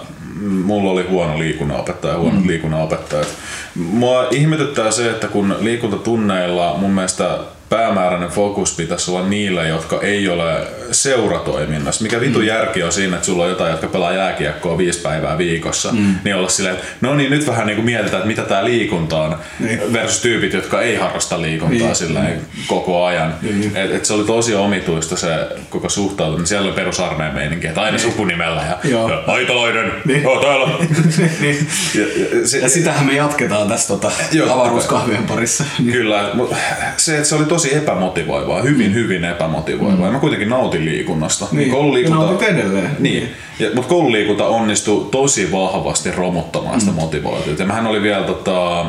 mulla 0.64 0.90
oli 0.90 1.08
huono 1.08 1.38
liikunnanopettaja, 1.38 2.18
huono 2.18 2.40
mm. 2.40 2.46
liikunnanopettajat. 2.46 3.28
Mua 3.74 4.26
ihmetyttää 4.30 4.90
se, 4.90 5.10
että 5.10 5.28
kun 5.28 5.56
liikuntatunneilla 5.60 6.76
mun 6.78 6.90
mielestä 6.90 7.38
päämääräinen 7.68 8.28
fokus 8.28 8.76
pitäisi 8.76 9.10
olla 9.10 9.26
niillä, 9.28 9.64
jotka 9.64 10.00
ei 10.02 10.28
ole 10.28 10.66
seuratoiminnassa. 10.90 12.02
Mikä 12.02 12.20
vitu 12.20 12.38
mm. 12.38 12.44
järki 12.44 12.82
on 12.82 12.92
siinä, 12.92 13.16
että 13.16 13.26
sulla 13.26 13.44
on 13.44 13.50
jotain, 13.50 13.70
jotka 13.70 13.86
pelaa 13.86 14.12
jääkiekkoa 14.12 14.78
viisi 14.78 15.00
päivää 15.00 15.38
viikossa, 15.38 15.92
mm. 15.92 16.14
niin 16.24 16.36
olla 16.36 16.48
silleen, 16.48 16.74
että 16.74 16.86
no 17.00 17.14
niin, 17.14 17.30
nyt 17.30 17.46
vähän 17.46 17.66
niin 17.66 17.76
kuin 17.76 17.84
mietitään, 17.84 18.16
että 18.18 18.26
mitä 18.26 18.42
tämä 18.42 18.64
liikunta 18.64 19.16
on, 19.22 19.36
Niin. 19.60 19.92
versus 19.92 20.20
tyypit, 20.22 20.52
jotka 20.52 20.80
ei 20.82 20.96
harrasta 20.96 21.42
liikuntaa 21.42 21.78
Niin. 21.86 21.96
silleen 21.96 22.40
koko 22.66 23.04
ajan. 23.04 23.34
Niin. 23.42 23.76
Et, 23.76 23.94
et 23.94 24.04
se 24.04 24.12
oli 24.12 24.24
tosi 24.24 24.54
omituista 24.54 25.16
se 25.16 25.28
koko 25.70 25.88
suhtautuminen. 25.88 26.46
Siellä 26.46 26.66
oli 26.66 26.74
perusarmeen 26.76 27.34
meininki, 27.34 27.66
että 27.66 27.80
aina 27.82 27.98
sukunimellä 27.98 28.62
ja, 28.68 28.90
Joo. 28.90 29.10
ja 29.10 29.22
Aitalainen, 29.26 29.92
Niin. 30.04 30.22
joo 30.22 30.40
täällä. 30.42 30.68
niin. 31.40 31.68
Ja, 31.94 32.02
ja, 32.02 32.48
se, 32.48 32.58
Ja 32.58 32.68
sitähän 32.68 33.06
me 33.06 33.12
jatketaan 33.16 33.68
tässä 33.68 33.88
tota, 33.88 34.10
avaruuskahvien 34.52 35.22
parissa. 35.22 35.64
Niin. 35.78 35.92
Kyllä, 35.92 36.30
mutta 36.34 36.56
se, 36.96 37.16
että 37.16 37.28
se 37.28 37.34
oli 37.34 37.44
tosi 37.54 37.76
epämotivoivaa, 37.76 38.62
hyvin 38.62 38.94
hyvin 38.94 39.24
epämotivoivaa. 39.24 40.06
Ja 40.06 40.12
mä 40.12 40.18
kuitenkin 40.18 40.48
nautin 40.48 40.84
liikunnasta. 40.84 41.46
Niin, 41.52 41.70
Koululiikunta, 41.70 42.46
edelleen. 42.46 42.96
Niin, 42.98 43.32
ja, 43.58 43.70
mutta 43.74 43.88
koululiikunta 43.88 44.46
onnistui 44.46 45.08
tosi 45.10 45.52
vahvasti 45.52 46.10
romuttamaan 46.10 46.80
sitä 46.80 46.92
motivaatiota. 46.92 47.62
Ja 47.62 47.66
mähän 47.66 47.86
oli 47.86 48.02
vielä 48.02 48.24
tota, 48.24 48.86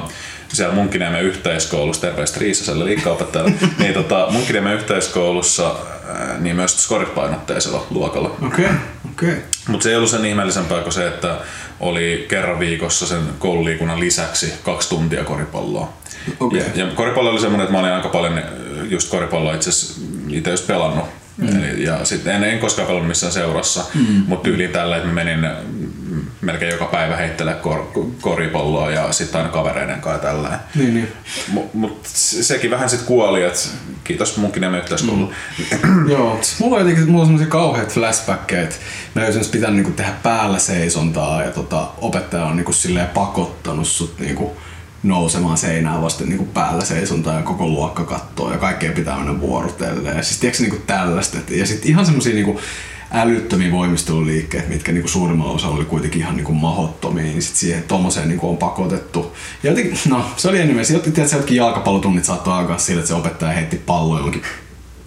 siellä 0.47 0.75
Munkiniemen 0.75 1.23
yhteiskoulussa, 1.23 2.01
terveistä 2.01 2.39
Riisaselle 2.39 2.86
liikkaopettajalle, 2.86 3.54
niin 3.80 3.93
tota, 3.93 4.28
Munkiniemen 4.32 4.73
yhteiskoulussa 4.73 5.75
ää, 6.08 6.36
niin 6.39 6.56
myös 6.56 6.84
skoritpainotteisella 6.84 7.88
luokalla. 7.89 8.36
Okei, 8.47 8.69
okei. 9.12 9.36
Mutta 9.67 9.84
se 9.84 9.89
ei 9.89 9.95
ollut 9.95 10.10
sen 10.10 10.25
ihmeellisempää 10.25 10.82
kuin 10.82 10.93
se, 10.93 11.08
että 11.08 11.38
oli 11.80 12.26
kerran 12.30 12.60
viikossa 12.60 13.08
sen 13.08 13.22
koululiikunnan 13.40 14.00
lisäksi 14.00 14.54
kaksi 14.64 14.90
tuntia 14.90 15.24
koripalloa. 15.24 15.94
Okei. 16.40 16.60
Ja, 16.60 16.66
ja 16.76 16.88
koripallo 16.96 17.30
oli 17.30 17.40
semmoinen, 17.40 17.64
että 17.64 17.74
mä 17.74 17.80
olin 17.80 17.92
aika 17.92 18.10
paljon 18.10 18.42
just 18.90 19.10
koripalloa 19.10 19.54
itse 19.54 19.70
asiassa 19.70 20.02
itse 20.30 20.52
just 20.52 20.68
pelannut. 20.68 21.06
Mm. 21.38 21.48
Eli, 21.48 21.84
ja 21.84 22.06
sit 22.06 22.28
en, 22.28 22.44
en 22.44 22.60
koskaan 22.60 22.88
pelannut 22.88 23.08
missään 23.08 23.34
seurassa, 23.34 23.84
mm. 23.94 24.24
mutta 24.28 24.44
tyyliin 24.44 24.72
tällä, 24.72 24.98
että 24.98 25.10
menin 25.10 25.48
melkein 26.46 26.72
joka 26.72 26.86
päivä 26.86 27.16
heittelemään 27.16 27.62
kor, 27.64 27.88
koripalloa 28.22 28.92
ja 28.92 29.12
sitten 29.12 29.42
aina 29.42 29.54
kavereiden 29.54 30.02
kanssa 30.02 30.22
tällä. 30.28 30.60
Niin, 30.76 30.94
niin. 30.94 31.08
Mutta 31.48 31.78
mut 31.78 32.00
se- 32.04 32.44
sekin 32.44 32.72
vähän 32.72 32.90
sitten 32.90 33.08
kuoli, 33.08 33.44
että 33.44 33.60
kiitos 34.04 34.38
munkin 34.38 34.62
nimen 34.62 34.80
yhteiskoulu. 34.80 35.34
Mm. 35.84 36.10
Joo, 36.14 36.40
mulla 36.60 36.76
on 36.76 36.82
jotenkin 36.82 37.10
mulla 37.10 37.22
on 37.22 37.28
semmosia 37.28 37.48
kauheat 37.48 37.90
flashbackkejä, 37.94 38.64
että 38.64 38.76
mä 38.76 39.22
olisin 39.22 39.30
esimerkiksi 39.30 39.52
pitänyt 39.52 39.76
niinku 39.76 39.92
tehdä 39.92 40.12
päällä 40.24 40.60
seisontaa 40.60 41.44
ja 41.44 41.52
tota, 41.52 41.88
opettaja 41.98 42.46
on 42.46 42.56
niinku 42.56 42.74
silleen 42.74 43.08
pakottanut 43.08 43.88
sut 43.88 44.20
niinku 44.20 44.58
nousemaan 45.04 45.58
seinään 45.58 46.02
vasten 46.02 46.30
niinku 46.30 46.46
päällä 46.46 46.86
seisontaa 46.86 47.36
ja 47.36 47.42
koko 47.42 47.66
luokka 47.68 48.04
kattoo 48.04 48.52
ja 48.52 48.58
kaikkea 48.58 48.92
pitää 48.92 49.18
mennä 49.18 49.40
vuorotellen. 49.40 50.18
Ja 50.18 50.24
siis 50.24 50.40
tiedätkö 50.40 50.64
niinku 50.64 50.82
tällaista. 50.88 51.38
Et- 51.38 51.50
Ja 51.52 51.66
sitten 51.66 51.90
ihan 51.90 52.06
semmosia 52.06 52.34
niinku 52.36 52.60
älyttömiä 53.12 53.72
voimisteluliikkeitä, 53.72 54.70
mitkä 54.70 54.91
niinku 54.91 55.08
suurimmalla 55.08 55.54
osalla 55.54 55.76
oli 55.76 55.86
kuitenkin 55.86 56.22
ihan 56.22 56.36
niinku 56.36 56.54
mahottomia, 56.54 57.24
niin 57.24 57.41
sit 57.41 57.56
siihen 57.56 57.84
tommoseen 57.84 58.28
niinku 58.28 58.50
on 58.50 58.58
pakotettu. 58.58 59.36
Ja 59.63 59.70
jotenkin, 59.70 59.98
no 60.10 60.26
se 60.38 60.50
oli 60.50 60.60
enemmän, 60.60 60.86
jotkin 61.34 61.58
jalkapallotunnit 61.58 62.26
saattoi 62.26 62.54
alkaa 62.54 62.78
sillä, 62.78 63.00
että 63.00 63.08
se 63.08 63.13
opettaja 63.13 63.52
heitti 63.52 63.78
pallo 63.86 64.18
johonkin 64.18 64.44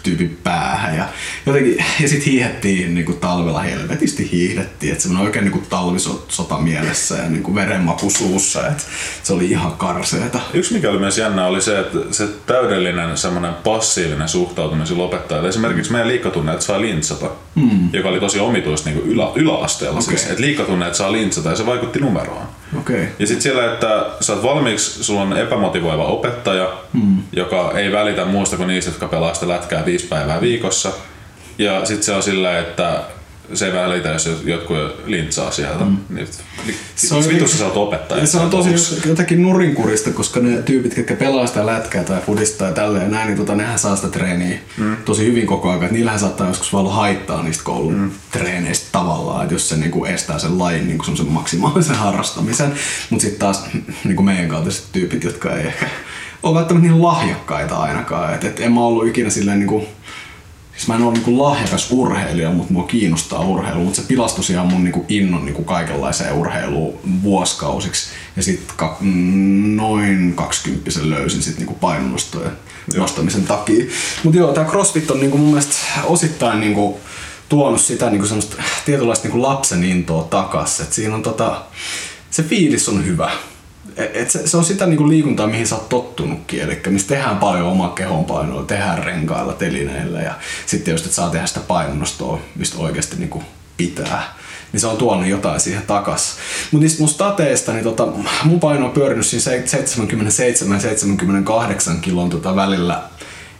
tyypin 0.03 0.39
päähän 0.45 0.97
ja 0.97 1.09
jotenkin, 1.47 1.85
ja 2.01 2.09
sit 2.09 2.27
hiihettiin 2.27 2.95
niinku 2.95 3.13
talvella 3.13 3.61
helvetisti 3.61 4.33
hiihdettiin, 4.33 4.93
että 4.93 5.03
semmoinen 5.03 5.27
oikein 5.27 5.45
niinku 5.45 5.63
talvisota 5.69 6.59
mielessä 6.59 7.15
ja 7.15 7.29
niinku 7.29 7.55
verenmaku 7.55 8.11
suussa, 8.11 8.67
että 8.69 8.83
se 9.23 9.33
oli 9.33 9.51
ihan 9.51 9.73
karseeta. 9.73 10.41
Yksi 10.55 10.75
mikä 10.75 10.91
oli 10.91 10.99
myös 10.99 11.19
jännä 11.19 11.47
oli 11.47 11.63
se, 11.63 11.79
että 11.79 11.99
se 12.11 12.29
täydellinen 12.47 13.17
semmoinen 13.17 13.55
passiivinen 13.55 14.29
suhtautuminen 14.29 14.87
sillä 14.87 15.03
opettajalla. 15.03 15.49
Esimerkiksi 15.49 15.93
meidän 15.93 16.09
liikkatunneet 16.09 16.63
saa 16.63 16.81
lintsata, 16.81 17.31
mm. 17.55 17.89
joka 17.93 18.09
oli 18.09 18.21
tosi 18.21 18.41
omituista 18.41 18.91
niin 18.91 19.03
ylä, 19.03 19.29
yläasteella. 19.35 19.99
Okei. 19.99 20.19
Siis, 20.19 20.31
että 20.31 20.43
liikkatunneet 20.43 20.95
saa 20.95 21.13
lintsata 21.13 21.51
ja 21.51 21.57
se 21.57 21.67
vaikutti 21.67 21.99
numeroon. 21.99 22.47
Okay. 22.81 23.07
Ja 23.19 23.27
sitten 23.27 23.43
siellä, 23.43 23.73
että 23.73 24.07
sä 24.21 24.33
oot 24.33 24.43
valmiiksi, 24.43 25.05
sulla 25.05 25.23
on 25.23 25.37
epämotivoiva 25.37 26.05
opettaja, 26.05 26.73
mm. 26.93 27.23
joka 27.33 27.73
ei 27.77 27.93
välitä 27.93 28.25
muusta 28.25 28.57
kuin 28.57 28.67
niistä, 28.67 28.91
jotka 28.91 29.09
pelaa 29.09 29.35
sitä 29.35 29.49
lätkää 29.49 29.85
viisi 29.85 30.07
päivää 30.07 30.41
viikossa. 30.41 30.93
Ja 31.59 31.85
sitten 31.87 32.05
se 32.05 32.13
on 32.13 32.23
sillä, 32.23 32.59
että 32.59 33.03
se 33.55 33.67
ei 33.67 33.73
välitä, 33.73 34.09
jos 34.09 34.29
jotkut 34.45 34.77
lintsaa 35.07 35.51
sieltä. 35.51 35.85
Mm. 35.85 35.97
Niin, 36.09 36.29
Se 36.97 37.15
on- 37.15 37.29
vitussa 37.29 37.59
sä 37.59 37.67
oot 37.67 37.77
opettaja. 37.77 38.21
Ja 38.21 38.27
se 38.27 38.39
on 38.39 38.51
tosi 38.51 38.71
jotenkin 39.09 39.43
nurinkurista, 39.43 40.11
koska 40.11 40.41
ne 40.41 40.63
tyypit, 40.63 40.97
jotka 40.97 41.15
pelaa 41.15 41.47
sitä 41.47 41.67
lätkää 41.67 42.05
tai 42.05 42.21
fudista 42.27 42.65
ja 42.65 42.73
tälleen 42.73 43.05
ja 43.05 43.11
näin, 43.11 43.27
niin 43.27 43.39
tota, 43.39 43.55
nehän 43.55 43.79
saa 43.79 43.97
sitä 43.97 44.09
treeniä 44.09 44.59
mm. 44.77 44.97
tosi 44.97 45.27
hyvin 45.27 45.47
koko 45.47 45.71
ajan. 45.71 45.85
Et 45.85 45.91
Niillähän 45.91 46.21
saattaa 46.21 46.49
joskus 46.49 46.73
vaan 46.73 46.93
haittaa 46.93 47.43
niistä 47.43 47.65
koulun 47.65 47.95
mm. 47.95 48.11
treeneistä 48.31 48.87
tavallaan, 48.93 49.43
että 49.43 49.55
jos 49.55 49.69
se 49.69 49.77
niinku 49.77 50.05
estää 50.05 50.39
sen 50.39 50.59
lajin 50.59 50.87
niinku 50.87 51.05
semmoisen 51.05 51.33
maksimaalisen 51.33 51.97
harrastamisen. 52.05 52.73
Mutta 53.11 53.23
sitten 53.23 53.41
taas 53.41 53.65
niinku 54.05 54.23
meidän 54.23 54.49
kaltaiset 54.49 54.85
tyypit, 54.93 55.25
jotka 55.25 55.57
ei 55.57 55.67
ehkä 55.67 55.87
ole 56.43 56.55
välttämättä 56.55 56.89
niin 56.89 57.03
lahjakkaita 57.03 57.77
ainakaan. 57.77 58.35
Et, 58.35 58.45
et 58.45 58.61
en 58.61 58.73
mä 58.73 58.81
ollut 58.81 59.07
ikinä 59.07 59.31
silleen 59.31 59.59
niinku, 59.59 59.87
Siis 60.79 60.89
mä 60.89 60.95
en 60.95 61.03
ole 61.03 61.13
niinku 61.13 61.43
lahjakas 61.43 61.87
urheilija, 61.91 62.51
mutta 62.51 62.73
mua 62.73 62.85
kiinnostaa 62.85 63.41
urheilu, 63.41 63.85
mutta 63.85 64.01
se 64.01 64.07
pilasi 64.09 64.37
tosiaan 64.37 64.67
mun 64.67 64.85
niinku 64.85 65.05
innon 65.09 65.45
niinku 65.45 65.65
kaikenlaiseen 65.65 66.35
urheiluun 66.35 66.99
vuosikausiksi. 67.23 68.07
Ja 68.37 68.43
sitten 68.43 68.77
ka- 68.77 68.97
noin 69.77 70.33
20 70.37 70.91
löysin 71.03 71.43
sit 71.43 71.57
niinku 71.59 71.75
painonnostojen 71.75 72.53
nostamisen 72.97 73.43
takia. 73.43 73.85
Mutta 74.25 74.39
joo, 74.39 74.53
tää 74.53 74.65
CrossFit 74.65 75.11
on 75.11 75.21
niinku 75.21 75.39
mun 75.39 75.49
mielestä 75.49 75.77
osittain 76.05 76.61
niinku 76.61 77.01
tuonut 77.49 77.81
sitä 77.81 78.11
niinku 78.11 78.27
semmoista 78.27 78.63
tietynlaista 78.85 79.29
niinku 79.29 79.43
lapsen 79.43 79.85
intoa 79.85 80.23
takas. 80.25 80.81
Et 80.81 80.93
siinä 80.93 81.15
on 81.15 81.23
tota, 81.23 81.63
se 82.31 82.43
fiilis 82.43 82.89
on 82.89 83.05
hyvä. 83.07 83.31
Et 83.97 84.17
et 84.17 84.31
se, 84.31 84.47
se, 84.47 84.57
on 84.57 84.65
sitä 84.65 84.87
niinku 84.87 85.09
liikuntaa, 85.09 85.47
mihin 85.47 85.67
sä 85.67 85.75
oot 85.75 85.89
tottunutkin, 85.89 86.61
eli 86.61 86.81
missä 86.87 87.09
tehdään 87.09 87.37
paljon 87.37 87.67
omaa 87.67 87.89
kehonpainoa, 87.89 88.63
tehdään 88.63 89.05
renkailla, 89.05 89.53
telineillä 89.53 90.21
ja 90.21 90.35
sitten 90.67 90.93
just, 90.93 91.05
että 91.05 91.17
saa 91.17 91.31
tehdä 91.31 91.47
sitä 91.47 91.61
painonnostoa, 91.61 92.41
mistä 92.57 92.79
oikeasti 92.79 93.17
niinku 93.17 93.43
pitää. 93.77 94.35
Niin 94.73 94.81
se 94.81 94.87
on 94.87 94.97
tuonut 94.97 95.27
jotain 95.27 95.61
siihen 95.61 95.83
takas. 95.87 96.37
Mutta 96.71 96.83
niistä 96.83 96.99
mun 96.99 97.09
stateista, 97.09 97.73
niin 97.73 97.85
tota, 97.85 98.09
mun 98.45 98.61
paino 98.61 98.87
on 98.87 98.93
pyörinyt 98.93 99.27
siinä 99.27 99.57
77-78 101.97 102.01
kilon 102.01 102.31
tota 102.31 102.57
välillä. 102.57 103.03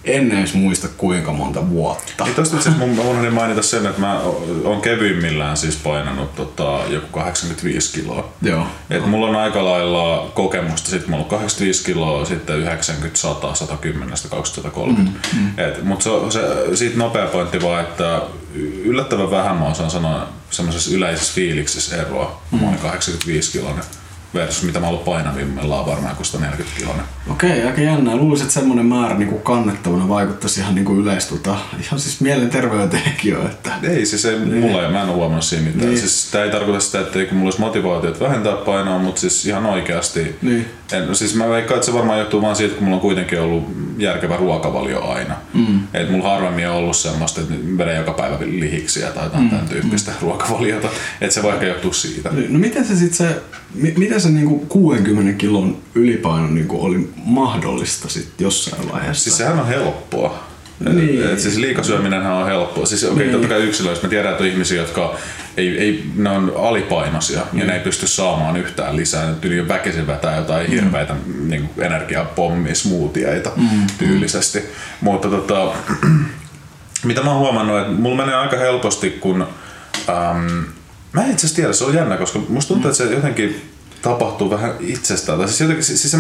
En 0.09 0.33
edes 0.33 0.55
muista 0.55 0.89
kuinka 0.97 1.33
monta 1.33 1.71
vuotta. 1.71 2.25
Niin 2.25 2.35
tosta 2.35 2.57
asiassa 2.57 2.87
mun, 2.87 2.99
unohdin 2.99 3.35
mainita 3.35 3.63
sen, 3.63 3.87
että 3.87 4.01
mä 4.01 4.21
oon 4.65 4.81
kevyimmillään 4.81 5.57
siis 5.57 5.77
painanut 5.77 6.35
tota, 6.35 6.81
joku 6.89 7.07
85 7.11 7.93
kiloa. 7.93 8.33
Joo. 8.43 8.67
Et 8.91 9.07
mulla 9.07 9.29
on 9.29 9.37
aika 9.37 9.65
lailla 9.65 10.31
kokemusta, 10.35 10.91
sitten 10.91 11.11
mulla 11.11 11.25
on 11.25 11.31
85 11.31 11.85
kiloa, 11.85 12.25
sitten 12.25 12.59
90, 12.59 13.19
100, 13.19 13.55
110, 13.55 14.09
230. 14.31 15.29
Mm, 15.33 15.41
mm. 15.41 15.59
Et, 15.59 15.83
mut 15.85 16.03
se, 16.03 16.11
se, 16.31 16.77
siitä 16.77 16.99
nopea 16.99 17.27
pointti 17.27 17.63
vaan, 17.63 17.81
että 17.81 18.23
yllättävän 18.85 19.31
vähän 19.31 19.57
mä 19.57 19.67
osaan 19.67 19.91
sanoa 19.91 20.29
semmoisessa 20.51 20.97
yleisessä 20.97 21.35
fiiliksessä 21.35 21.97
eroa. 21.97 22.43
Mm. 22.51 22.61
Mä 22.61 22.69
olin 22.69 22.79
85 22.79 23.53
kiloinen 23.53 23.85
versus 24.35 24.63
mitä 24.63 24.81
mä 24.81 24.87
oon 24.87 24.93
ollut 24.95 25.05
painavimmillaan 25.05 25.87
varmaan 25.87 26.17
kuin 26.17 26.27
140 26.27 26.81
kiloinen. 26.81 27.05
Okei, 27.31 27.63
aika 27.63 27.81
jännä. 27.81 28.17
Luulisin, 28.17 28.45
että 28.45 28.55
semmoinen 28.55 28.87
määrä 28.87 29.19
niin 29.19 29.29
kuin 29.29 29.43
kannettavana 29.43 30.09
vaikuttaisi 30.09 30.61
ihan 30.61 30.75
niin 30.75 30.85
kuin 30.85 31.01
yleis, 31.01 31.27
tota, 31.27 31.57
ihan 31.81 32.01
siis 32.01 32.21
mielenterveyteenkin 32.21 33.33
jo. 33.33 33.47
Että... 33.47 33.73
Ei, 33.83 34.07
siis 34.07 34.25
ei, 34.25 34.39
niin. 34.39 34.61
mulla 34.61 34.83
ei, 34.83 34.93
mä 34.93 35.03
en 35.03 35.09
ole 35.09 35.17
huomannut 35.17 35.45
siinä 35.45 35.67
mitään. 35.67 35.87
Niin. 35.87 35.99
Siis 35.99 36.29
tää 36.31 36.45
ei 36.45 36.51
tarkoita 36.51 36.81
sitä, 36.81 37.01
että 37.01 37.19
mulla 37.33 37.45
olisi 37.45 37.61
motivaatiot 37.61 38.21
vähentää 38.21 38.57
painoa, 38.57 38.99
mutta 38.99 39.21
siis 39.21 39.47
ihan 39.47 39.67
oikeasti. 39.67 40.37
Niin. 40.43 40.67
En, 40.93 41.15
siis 41.17 41.35
mä 41.35 41.49
veikkaan, 41.49 41.79
että 41.79 41.87
se 41.87 41.93
varmaan 41.93 42.19
johtuu 42.19 42.43
vaan 42.43 42.57
siitä, 42.57 42.75
kun 42.75 42.85
mulla 42.85 42.97
on 42.97 43.01
kuitenkin 43.01 43.41
ollut 43.41 43.65
järkevä 43.99 44.37
ruokavalio 44.37 45.09
aina. 45.09 45.35
Mm. 45.55 45.81
Et 45.95 46.11
mulla 46.11 46.29
harvemmin 46.29 46.69
on 46.69 46.77
ollut 46.77 46.97
semmoista, 46.97 47.41
että 47.41 47.55
vedän 47.79 47.97
joka 47.97 48.13
päivä 48.13 48.37
lihiksiä 48.41 49.11
tai 49.11 49.25
jotain 49.25 49.43
mm. 49.43 49.51
tämän 49.51 49.69
tyyppistä 49.69 50.11
mm. 50.11 50.17
ruokavaliota. 50.21 50.89
Että 51.21 51.35
se 51.35 51.43
vaikka 51.43 51.65
johtuu 51.65 51.93
siitä. 51.93 52.31
No 52.49 52.59
miten 52.59 52.85
se 52.85 52.97
sitten 52.97 53.29
se, 53.29 53.43
miten 53.97 54.18
se 54.21 54.31
niinku 54.31 54.59
60 54.69 55.33
kilon 55.33 55.77
ylipaino 55.95 56.47
niinku 56.47 56.85
oli 56.85 57.11
mahdollista 57.17 58.09
sitten 58.09 58.45
jossain 58.45 58.93
vaiheessa? 58.93 59.25
Siis 59.25 59.37
sehän 59.37 59.61
on 59.61 59.67
helppoa. 59.67 60.49
Niin. 60.95 61.25
Et, 61.25 61.33
et 61.33 61.41
siis 61.41 61.57
liikasyöminenhän 61.57 62.33
on 62.33 62.47
helppoa. 62.47 62.87
Siis 62.87 63.05
okei, 63.05 63.13
okay, 63.13 63.27
niin. 63.27 63.33
totta 63.33 63.49
kai 63.49 63.63
yksilöissä 63.63 64.03
me 64.03 64.09
tiedän, 64.09 64.33
että 64.33 64.45
on 64.45 64.51
ihmisiä, 64.51 64.81
jotka 64.81 65.17
ei, 65.57 65.79
ei, 65.79 66.05
ne 66.17 66.31
on 66.31 66.53
alipainoisia 66.57 67.41
mm. 67.53 67.59
ja 67.59 67.67
ne 67.67 67.75
ei 67.75 67.81
pysty 67.81 68.07
saamaan 68.07 68.57
yhtään 68.57 68.97
lisää. 68.97 69.35
Yli 69.43 69.57
jo 69.57 69.69
väkisin 69.69 70.07
vetää 70.07 70.37
jotain 70.37 70.67
mm. 70.67 70.73
hirveitä 70.73 71.15
niin 71.45 71.71
energiapommia, 71.79 72.75
smoothieita 72.75 73.51
mm. 73.57 73.87
tyylisesti. 73.99 74.63
Mutta 75.01 75.29
tota, 75.29 75.73
mitä 77.05 77.23
mä 77.23 77.31
oon 77.31 77.41
huomannut, 77.41 77.79
että 77.79 77.93
mulla 77.93 78.17
menee 78.17 78.35
aika 78.35 78.57
helposti, 78.57 79.11
kun 79.11 79.47
äm, 80.09 80.65
Mä 81.13 81.25
en 81.25 81.31
itse 81.31 81.47
asiassa 81.47 81.57
tiedä, 81.57 81.73
se 81.73 81.85
on 81.85 81.95
jännä, 81.95 82.17
koska 82.17 82.39
musta 82.49 82.69
tuntuu, 82.69 82.91
että 82.91 83.05
se 83.05 83.15
jotenkin 83.15 83.71
tapahtuu 84.03 84.51
vähän 84.51 84.75
itsestään. 84.81 85.39
Tai 85.39 85.49
siis 85.49 85.61
jotenkin, 85.61 85.85
siis, 85.85 86.17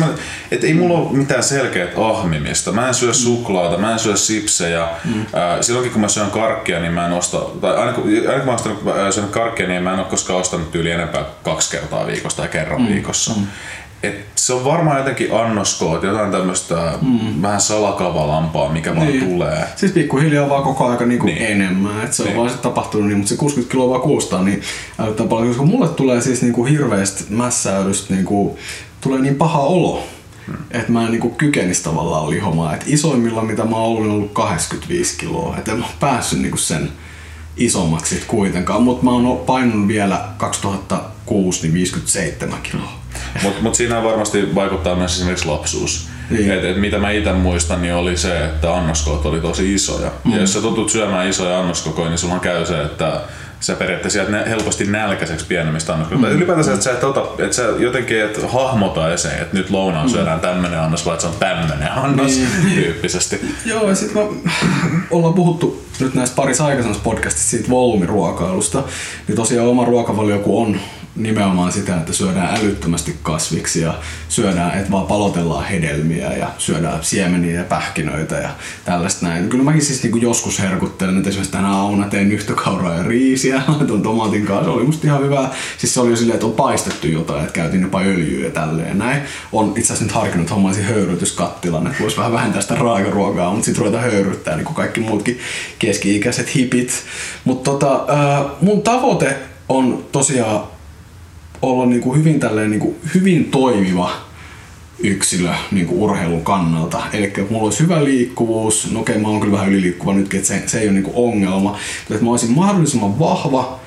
että 0.50 0.66
ei 0.66 0.74
mulla 0.74 0.98
ole 0.98 1.12
mitään 1.12 1.42
selkeät 1.42 1.90
ahmimista. 1.96 2.72
Mä 2.72 2.88
en 2.88 2.94
syö 2.94 3.14
suklaata, 3.14 3.78
mä 3.78 3.92
en 3.92 3.98
syö 3.98 4.16
sipsejä. 4.16 4.88
Mm. 5.04 5.20
Äh, 5.20 5.26
silloinkin 5.60 5.92
kun 5.92 6.00
mä 6.00 6.08
syön 6.08 6.30
karkkia, 6.30 6.80
niin 6.80 6.92
mä 6.92 7.06
en 7.06 7.12
osta, 7.12 7.38
tai 7.60 7.76
aina 7.76 7.92
kun, 7.92 8.04
aina 8.28 8.38
kun 8.38 8.84
mä 8.84 8.92
oon 8.92 9.12
syönyt 9.12 9.30
karkkia, 9.30 9.68
niin 9.68 9.82
mä 9.82 9.92
en 9.92 9.98
ole 9.98 10.06
koskaan 10.06 10.40
ostanut 10.40 10.74
yli 10.74 10.90
enempää 10.90 11.24
kaksi 11.44 11.70
kertaa 11.70 12.06
viikossa 12.06 12.36
tai 12.36 12.48
kerran 12.48 12.82
mm. 12.82 12.88
viikossa. 12.88 13.34
Mm 13.34 13.46
et 14.02 14.26
se 14.34 14.52
on 14.52 14.64
varmaan 14.64 14.98
jotenkin 14.98 15.34
annoskoot, 15.34 16.02
jotain 16.02 16.32
tämmöistä 16.32 16.92
mm. 17.02 17.42
vähän 17.42 17.60
salakavalampaa, 17.60 18.72
mikä 18.72 18.96
vaan 18.96 19.06
niin. 19.06 19.28
tulee. 19.28 19.64
Siis 19.76 19.92
pikkuhiljaa 19.92 20.48
vaan 20.48 20.62
koko 20.62 20.86
aika 20.86 21.06
niinku 21.06 21.26
niin. 21.26 21.42
enemmän. 21.42 22.04
Et 22.04 22.12
se 22.12 22.22
niin. 22.22 22.32
on 22.32 22.38
vaan 22.38 22.50
se 22.50 22.56
tapahtunut 22.56 23.06
niin, 23.06 23.18
mutta 23.18 23.28
se 23.28 23.36
60 23.36 23.72
kiloa 23.72 23.90
vaan 23.90 24.00
kuustaa 24.00 24.42
niin 24.42 24.62
älyttää 24.98 25.26
paljon. 25.26 25.48
Koska 25.48 25.64
mulle 25.64 25.88
tulee 25.88 26.20
siis 26.20 26.42
niinku 26.42 26.64
hirveästi 26.64 27.24
mässäydystä, 27.30 28.14
niinku, 28.14 28.58
tulee 29.00 29.20
niin 29.20 29.34
paha 29.34 29.60
olo. 29.60 30.02
Hmm. 30.46 30.56
Että 30.70 30.92
mä 30.92 31.04
en 31.04 31.10
niinku 31.10 31.30
kykenisi 31.30 31.82
tavallaan 31.82 32.30
lihomaan. 32.30 32.74
Et 32.74 32.84
isoimmilla 32.86 33.42
mitä 33.42 33.64
mä 33.64 33.76
oon 33.76 33.84
ollut, 33.84 34.04
on 34.04 34.10
ollut 34.10 34.32
85 34.32 35.16
kiloa. 35.18 35.56
Että 35.58 35.72
en 35.72 35.78
mä 35.78 35.86
päässyt 36.00 36.40
niinku 36.40 36.56
sen 36.56 36.88
isommaksi 37.56 38.22
kuitenkaan. 38.26 38.82
Mutta 38.82 39.04
mä 39.04 39.10
oon 39.10 39.38
painunut 39.46 39.88
vielä 39.88 40.24
2006 40.36 41.62
niin 41.62 41.74
57 41.74 42.58
kiloa. 42.62 42.97
Mutta 43.42 43.62
mut 43.62 43.74
siinä 43.74 44.04
varmasti 44.04 44.54
vaikuttaa 44.54 44.96
myös 44.96 45.16
esimerkiksi 45.16 45.48
lapsuus. 45.48 46.08
Niin. 46.30 46.50
Et, 46.50 46.64
et 46.64 46.76
mitä 46.76 46.98
mä 46.98 47.10
itse 47.10 47.32
muistan, 47.32 47.82
niin 47.82 47.94
oli 47.94 48.16
se, 48.16 48.44
että 48.44 48.74
annoskoot 48.74 49.26
oli 49.26 49.40
tosi 49.40 49.74
isoja. 49.74 50.10
Mm. 50.24 50.32
Ja 50.32 50.40
jos 50.40 50.52
sä 50.52 50.60
tutut 50.60 50.90
syömään 50.90 51.28
isoja 51.28 51.58
annoskokoja, 51.58 52.08
niin 52.08 52.18
sulla 52.18 52.38
käy 52.38 52.66
se, 52.66 52.82
että 52.82 53.20
sä 53.60 53.74
periaatteessa 53.74 54.18
jäät 54.18 54.48
helposti 54.48 54.84
nälkäiseksi 54.84 55.46
pienemmistä 55.46 55.92
annoskoista. 55.92 56.26
Mm. 56.26 56.36
Ylipäätänsä, 56.36 56.72
että 56.72 56.84
sä, 56.84 56.92
et 56.92 57.04
ota, 57.04 57.26
että 57.38 57.56
sä 57.56 57.62
jotenkin 57.62 58.24
et 58.24 58.52
hahmota 58.52 59.12
esiin, 59.12 59.34
että 59.34 59.56
nyt 59.56 59.70
lounaan 59.70 60.06
mm. 60.06 60.12
syödään 60.12 60.40
tämmönen 60.40 60.80
annos, 60.80 61.06
vaan 61.06 61.14
että 61.14 61.22
se 61.22 61.32
on 61.32 61.38
tämmönen 61.38 61.92
annos 61.92 62.36
niin. 62.36 62.74
tyyppisesti. 62.74 63.40
Joo, 63.64 63.88
ja 63.88 63.94
sitten 63.94 64.22
ollaan 65.10 65.34
puhuttu 65.34 65.84
nyt 66.00 66.14
näistä 66.14 66.36
parissa 66.36 66.66
aikaisemmassa 66.66 67.02
podcastissa 67.02 67.50
siitä 67.50 67.70
volyymiruokailusta, 67.70 68.82
niin 69.28 69.36
tosiaan 69.36 69.68
oma 69.68 69.84
ruokavalio 69.84 70.38
kun 70.38 70.66
on 70.66 70.80
nimenomaan 71.18 71.72
sitä, 71.72 71.96
että 71.96 72.12
syödään 72.12 72.56
älyttömästi 72.56 73.16
kasviksi 73.22 73.80
ja 73.80 73.94
syödään, 74.28 74.78
että 74.78 74.90
vaan 74.90 75.06
palotellaan 75.06 75.64
hedelmiä 75.64 76.32
ja 76.32 76.50
syödään 76.58 77.04
siemeniä 77.04 77.60
ja 77.60 77.64
pähkinöitä 77.64 78.36
ja 78.36 78.50
tällaista 78.84 79.26
näin. 79.26 79.48
Kyllä 79.48 79.64
mäkin 79.64 79.82
siis 79.82 80.02
niinku 80.02 80.18
joskus 80.18 80.58
herkuttelen, 80.58 81.16
että 81.16 81.28
esimerkiksi 81.28 81.52
tänä 81.52 81.68
aamuna 81.68 82.08
tein 82.08 82.28
nyhtökauraa 82.28 82.94
ja 82.94 83.02
riisiä, 83.02 83.62
laitoin 83.68 84.02
tomaatin 84.02 84.46
kanssa, 84.46 84.64
se 84.64 84.70
oli 84.70 84.84
musta 84.84 85.06
ihan 85.06 85.22
hyvä. 85.22 85.48
Siis 85.78 85.94
se 85.94 86.00
oli 86.00 86.10
jo 86.10 86.16
silleen, 86.16 86.34
että 86.34 86.46
on 86.46 86.52
paistettu 86.52 87.06
jotain, 87.06 87.40
että 87.40 87.52
käytiin 87.52 87.82
jopa 87.82 88.00
öljyä 88.00 88.44
ja 88.44 88.50
tälleen 88.50 88.98
näin. 88.98 89.22
On 89.52 89.68
itse 89.76 89.92
asiassa 89.92 90.04
nyt 90.04 90.12
harkinnut, 90.12 90.50
hommaisin 90.50 90.84
höyrytyskattilan, 90.84 91.86
että 91.86 92.02
voisi 92.02 92.16
vähän 92.16 92.32
vähentää 92.32 92.62
sitä 92.62 92.74
raakaruokaa, 92.74 93.50
mutta 93.50 93.64
sitten 93.64 93.84
ruveta 93.84 94.02
höyryttää 94.02 94.56
niin 94.56 94.64
kuin 94.64 94.76
kaikki 94.76 95.00
muutkin 95.00 95.38
keski-ikäiset 95.78 96.54
hipit. 96.54 96.92
Mutta 97.44 97.70
tota, 97.70 98.04
mun 98.60 98.82
tavoite 98.82 99.36
on 99.68 100.04
tosiaan 100.12 100.77
olla 101.62 101.86
niin 101.86 102.00
kuin 102.00 102.18
hyvin, 102.18 102.40
tälleen, 102.40 102.70
niin 102.70 102.80
kuin 102.80 102.96
hyvin 103.14 103.44
toimiva 103.44 104.10
yksilö 104.98 105.50
niin 105.70 105.86
kuin 105.86 106.00
urheilun 106.00 106.44
kannalta. 106.44 107.02
Eli 107.12 107.32
mulla 107.50 107.64
olisi 107.64 107.80
hyvä 107.80 108.04
liikkuvuus, 108.04 108.92
no 108.92 109.00
okei 109.00 109.18
mä 109.18 109.28
oon 109.28 109.40
kyllä 109.40 109.52
vähän 109.52 109.68
yliliikkuva 109.68 110.14
nytkin, 110.14 110.38
että 110.38 110.48
se, 110.48 110.62
se 110.66 110.80
ei 110.80 110.86
ole 110.86 110.92
niin 110.92 111.04
kuin 111.04 111.16
ongelma, 111.16 111.70
mutta 111.70 112.14
että 112.14 112.24
mä 112.24 112.30
olisin 112.30 112.50
mahdollisimman 112.50 113.18
vahva, 113.18 113.80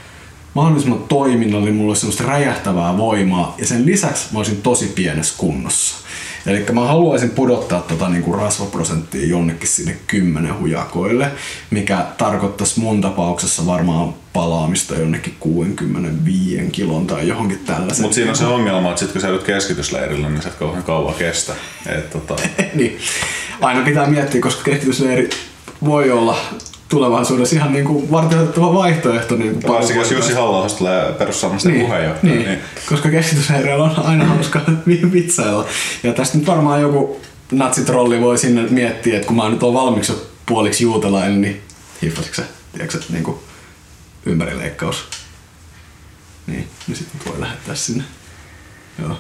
mahdollisimman 0.53 1.03
toiminnallinen, 1.09 1.75
mulla 1.75 1.89
olisi 1.89 1.99
semmoista 1.99 2.23
räjähtävää 2.23 2.97
voimaa 2.97 3.55
ja 3.57 3.67
sen 3.67 3.85
lisäksi 3.85 4.27
mä 4.31 4.39
olisin 4.39 4.61
tosi 4.61 4.91
pienessä 4.95 5.35
kunnossa. 5.37 5.95
Eli 6.45 6.65
mä 6.71 6.81
haluaisin 6.81 7.29
pudottaa 7.29 7.81
tota 7.81 8.09
niinku 8.09 8.33
rasvaprosenttia 8.33 9.27
jonnekin 9.27 9.67
sinne 9.67 9.97
10 10.07 10.59
hujakoille, 10.59 11.31
mikä 11.69 12.05
tarkoittaisi 12.17 12.79
mun 12.79 13.01
tapauksessa 13.01 13.65
varmaan 13.65 14.13
palaamista 14.33 14.95
jonnekin 14.95 15.35
65 15.39 16.69
kilon 16.71 17.07
tai 17.07 17.27
johonkin 17.27 17.59
tällaisen. 17.59 18.01
Mutta 18.01 18.15
siinä 18.15 18.29
on 18.31 18.37
se 18.37 18.45
ongelma, 18.45 18.89
että 18.89 18.99
sit 18.99 19.11
kun 19.11 19.21
sä 19.21 19.27
joudut 19.27 19.45
keskitysleirillä, 19.45 20.29
niin 20.29 20.41
sä 20.41 20.49
et 20.49 20.55
kauhean 20.55 20.83
kauan 20.83 21.13
kestä. 21.13 21.53
Et, 21.89 22.09
tota... 22.09 22.35
niin. 22.73 22.97
Aina 23.61 23.85
pitää 23.85 24.07
miettiä, 24.07 24.41
koska 24.41 24.63
keskitysleiri 24.63 25.29
voi 25.85 26.11
olla 26.11 26.37
tulevaisuudessa 26.91 27.55
ihan 27.55 27.73
niin 27.73 27.85
kuin 27.85 28.11
vartioitettava 28.11 28.73
vaihtoehto. 28.73 29.35
Niin 29.35 29.61
kuin 29.61 29.73
Varsinkin 29.73 30.01
jos 30.01 30.11
Jussi 30.11 30.33
halla 30.33 30.69
tulee 30.69 31.11
perussuomalaisten 31.11 31.73
niin, 31.73 31.85
puheenjohtaja. 31.85 32.33
Niin, 32.33 32.47
niin. 32.47 32.59
koska 32.89 33.09
keskityshäiriöllä 33.09 33.83
on 33.83 34.05
aina 34.05 34.25
hauska 34.25 34.61
vitsailla. 35.13 35.65
Ja 36.03 36.13
tästä 36.13 36.37
nyt 36.37 36.47
varmaan 36.47 36.81
joku 36.81 37.21
natsitrolli 37.51 38.21
voi 38.21 38.37
sinne 38.37 38.61
miettiä, 38.69 39.15
että 39.15 39.27
kun 39.27 39.35
mä 39.35 39.49
nyt 39.49 39.63
oon 39.63 39.73
valmiiksi 39.73 40.13
puoliksi 40.45 40.83
juutalainen, 40.83 41.41
niin 41.41 41.61
hiffasitko 42.01 42.35
sä, 42.35 42.43
tiedätkö, 42.73 42.99
niin 43.09 43.23
kuin 43.23 43.37
ympärileikkaus. 44.25 45.03
Niin, 46.47 46.67
niin 46.87 46.97
sitten 46.97 47.21
voi 47.31 47.41
lähettää 47.41 47.75
sinne. 47.75 48.03
Joo. 49.01 49.17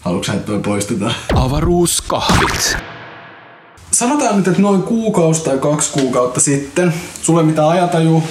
Haluatko 0.00 0.24
sä, 0.24 0.32
että 0.32 0.46
toi 0.46 0.60
poistetaan? 0.60 1.14
Avaruuskahvit 1.34 2.76
sanotaan 3.98 4.36
nyt, 4.36 4.48
että 4.48 4.62
noin 4.62 4.82
kuukausi 4.82 5.44
tai 5.44 5.58
kaksi 5.58 5.90
kuukautta 5.90 6.40
sitten, 6.40 6.94
sulle 7.22 7.42
mitä 7.42 7.68
ajataju, 7.68 8.22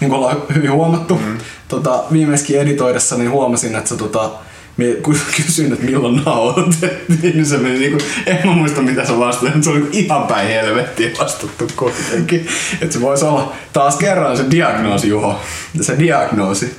niin 0.00 0.10
kuin 0.10 0.18
ollaan 0.18 0.42
hyvin 0.54 0.72
huomattu, 0.72 1.14
mm. 1.14 1.38
tota, 1.68 2.04
viimeiskin 2.12 2.60
editoidessa 2.60 3.16
niin 3.16 3.30
huomasin, 3.30 3.76
että 3.76 3.88
sä 3.88 3.96
tota, 3.96 4.30
kun 5.02 5.16
kysyin, 5.36 5.72
että 5.72 5.84
milloin 5.84 6.22
nauhoitettiin, 6.24 7.32
niin 7.34 7.46
se 7.46 7.58
meni 7.58 7.78
niinku, 7.78 7.98
en 8.26 8.38
mä 8.44 8.52
muista 8.52 8.82
mitä 8.82 9.06
sä 9.06 9.18
vastasit, 9.18 9.64
se 9.64 9.70
oli 9.70 9.78
niinku 9.78 9.96
ihan 9.98 10.26
päin 10.26 10.48
helvettiä 10.48 11.10
vastattu 11.20 11.68
kuitenkin. 11.76 12.46
Että 12.80 12.92
se 12.92 13.00
voisi 13.00 13.24
olla 13.24 13.52
taas 13.72 13.96
kerran 13.96 14.36
se 14.36 14.44
diagnoosi, 14.50 15.08
Juho, 15.08 15.40
se 15.80 15.98
diagnoosi. 15.98 16.76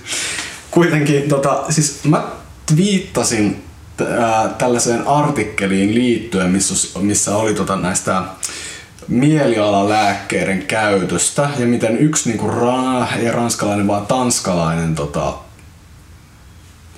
Kuitenkin, 0.71 1.29
tota, 1.29 1.63
siis 1.69 1.99
mä 2.03 2.23
twiittasin 2.65 3.66
tällaiseen 4.57 5.07
artikkeliin 5.07 5.95
liittyen, 5.95 6.49
missä, 6.49 6.99
missä 6.99 7.35
oli 7.35 7.53
tota 7.53 7.75
näistä 7.75 8.21
mielialalääkkeiden 9.07 10.63
käytöstä 10.63 11.49
ja 11.59 11.65
miten 11.65 11.97
yksi 11.97 12.29
niinku 12.29 12.47
ra- 12.47 13.17
ei 13.17 13.31
ranskalainen 13.31 13.87
vaan 13.87 14.07
tanskalainen 14.07 14.95
tota, 14.95 15.33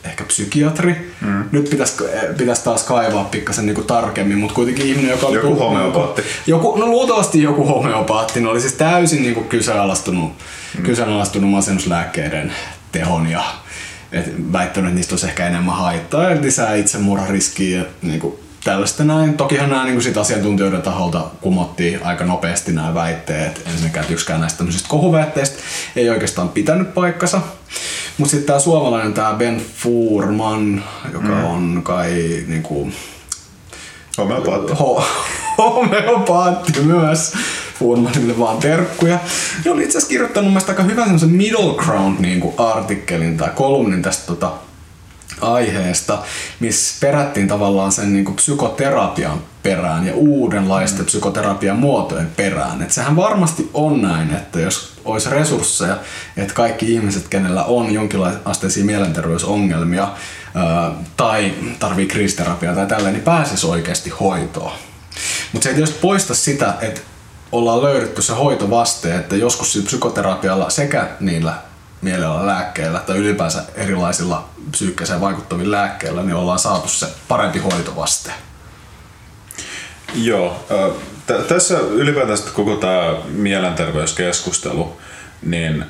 ehkä 0.03 0.23
psykiatri. 0.23 1.13
Mm. 1.21 1.43
Nyt 1.51 1.69
pitäisi 1.69 2.03
pitäis 2.37 2.59
taas 2.59 2.83
kaivaa 2.83 3.23
pikkasen 3.23 3.65
niinku 3.65 3.83
tarkemmin, 3.83 4.37
mutta 4.37 4.55
kuitenkin 4.55 4.87
ihminen, 4.87 5.11
joka 5.11 5.27
oli... 5.27 5.35
Joku 5.35 5.55
homeopaatti. 5.55 6.21
Joku, 6.47 6.75
no 6.75 6.85
luultavasti 6.85 7.41
joku 7.41 7.65
homeopaatti. 7.65 8.41
Ne 8.41 8.49
oli 8.49 8.61
siis 8.61 8.73
täysin 8.73 9.21
niinku 9.21 9.43
kyseenalaistunut, 9.43 10.31
mm. 10.77 10.83
kyseenalaistunut 10.83 11.49
masennuslääkkeiden 11.49 12.53
tehon 12.91 13.27
ja 13.27 13.43
et 14.11 14.53
väittänyt, 14.53 14.87
että 14.87 14.95
niistä 14.95 15.13
olisi 15.13 15.27
ehkä 15.27 15.47
enemmän 15.47 15.75
haittaa 15.75 16.29
ja 16.29 16.41
lisää 16.41 16.75
itsemurhariskiä 16.75 17.77
ja 17.79 17.85
niin 18.01 18.19
kuin 18.19 18.39
tällaista 18.63 19.03
näin. 19.03 19.37
Tokihan 19.37 19.69
nämä 19.69 19.85
niin 19.85 20.01
sit 20.01 20.17
asiantuntijoiden 20.17 20.81
taholta 20.81 21.25
kumottiin 21.41 22.03
aika 22.03 22.25
nopeasti 22.25 22.71
nämä 22.71 22.93
väitteet. 22.93 23.61
Ensinnäkään 23.65 24.05
yksikään 24.09 24.41
näistä 24.41 24.57
tämmöisistä 24.57 24.89
kohuväitteistä 24.89 25.57
ei 25.95 26.09
oikeastaan 26.09 26.49
pitänyt 26.49 26.93
paikkansa. 26.93 27.41
Mutta 28.17 28.31
sitten 28.31 28.47
tämä 28.47 28.59
suomalainen, 28.59 29.13
tämä 29.13 29.33
Ben 29.33 29.61
Furman, 29.75 30.83
joka 31.13 31.27
mm. 31.27 31.45
on 31.45 31.81
kai 31.83 32.43
niinku, 32.47 32.91
Homeopaatti. 34.17 34.73
ho- 34.73 35.03
homeopaatti 35.57 36.81
myös. 36.81 37.33
Furmanille 37.79 38.39
vaan 38.39 38.57
terkkuja. 38.57 39.19
Ja 39.65 39.71
oli 39.71 39.83
itse 39.83 39.97
asiassa 39.97 40.09
kirjoittanut 40.09 40.45
mun 40.45 40.53
mielestä 40.53 40.71
aika 40.71 40.83
hyvän 40.83 41.03
semmoisen 41.03 41.29
middle 41.29 41.75
ground 41.75 42.19
niin 42.19 42.53
artikkelin 42.57 43.37
tai 43.37 43.49
kolumnin 43.55 44.01
tästä 44.01 44.27
tota, 44.27 44.51
aiheesta, 45.41 46.23
missä 46.59 46.97
perättiin 46.99 47.47
tavallaan 47.47 47.91
sen 47.91 48.13
niin 48.13 48.25
kuin 48.25 48.35
psykoterapian 48.35 49.41
perään 49.63 50.07
ja 50.07 50.13
uudenlaisten 50.15 50.99
mm. 50.99 51.05
psykoterapian 51.05 51.77
muotojen 51.77 52.31
perään. 52.35 52.81
Et 52.81 52.91
sehän 52.91 53.15
varmasti 53.15 53.69
on 53.73 54.01
näin, 54.01 54.35
että 54.35 54.59
jos 54.59 54.93
olisi 55.05 55.29
resursseja, 55.29 55.97
että 56.37 56.53
kaikki 56.53 56.93
ihmiset, 56.93 57.27
kenellä 57.27 57.63
on 57.63 57.93
jonkinlaisia 57.93 58.83
mielenterveysongelmia 58.83 60.07
ää, 60.55 60.91
tai 61.17 61.53
tarvii 61.79 62.07
kriisiterapiaa 62.07 62.75
tai 62.75 62.87
tälleen, 62.87 63.13
niin 63.13 63.23
pääsisi 63.23 63.67
oikeasti 63.67 64.09
hoitoon. 64.09 64.71
Mutta 65.53 65.63
se 65.63 65.69
ei 65.69 65.75
tietysti 65.75 65.99
poista 66.01 66.35
sitä, 66.35 66.73
että 66.81 67.01
ollaan 67.51 67.83
löydetty 67.83 68.21
se 68.21 68.33
hoitovaste, 68.33 69.15
että 69.15 69.35
joskus 69.35 69.73
sillä 69.73 69.85
psykoterapialla 69.85 70.69
sekä 70.69 71.07
niillä 71.19 71.53
mielellä 72.01 72.45
lääkkeillä 72.45 72.99
tai 72.99 73.17
ylipäänsä 73.17 73.63
erilaisilla 73.75 74.49
psyykkiseen 74.71 75.21
vaikuttavilla 75.21 75.77
lääkkeillä, 75.77 76.23
niin 76.23 76.35
ollaan 76.35 76.59
saatu 76.59 76.87
se 76.87 77.07
parempi 77.27 77.59
hoitovaste. 77.59 78.31
Joo. 80.15 80.65
T- 81.27 81.47
tässä 81.47 81.79
ylipäätään 81.79 82.37
koko 82.53 82.75
tämä 82.75 83.15
mielenterveyskeskustelu, 83.27 84.97
niin 85.41 85.85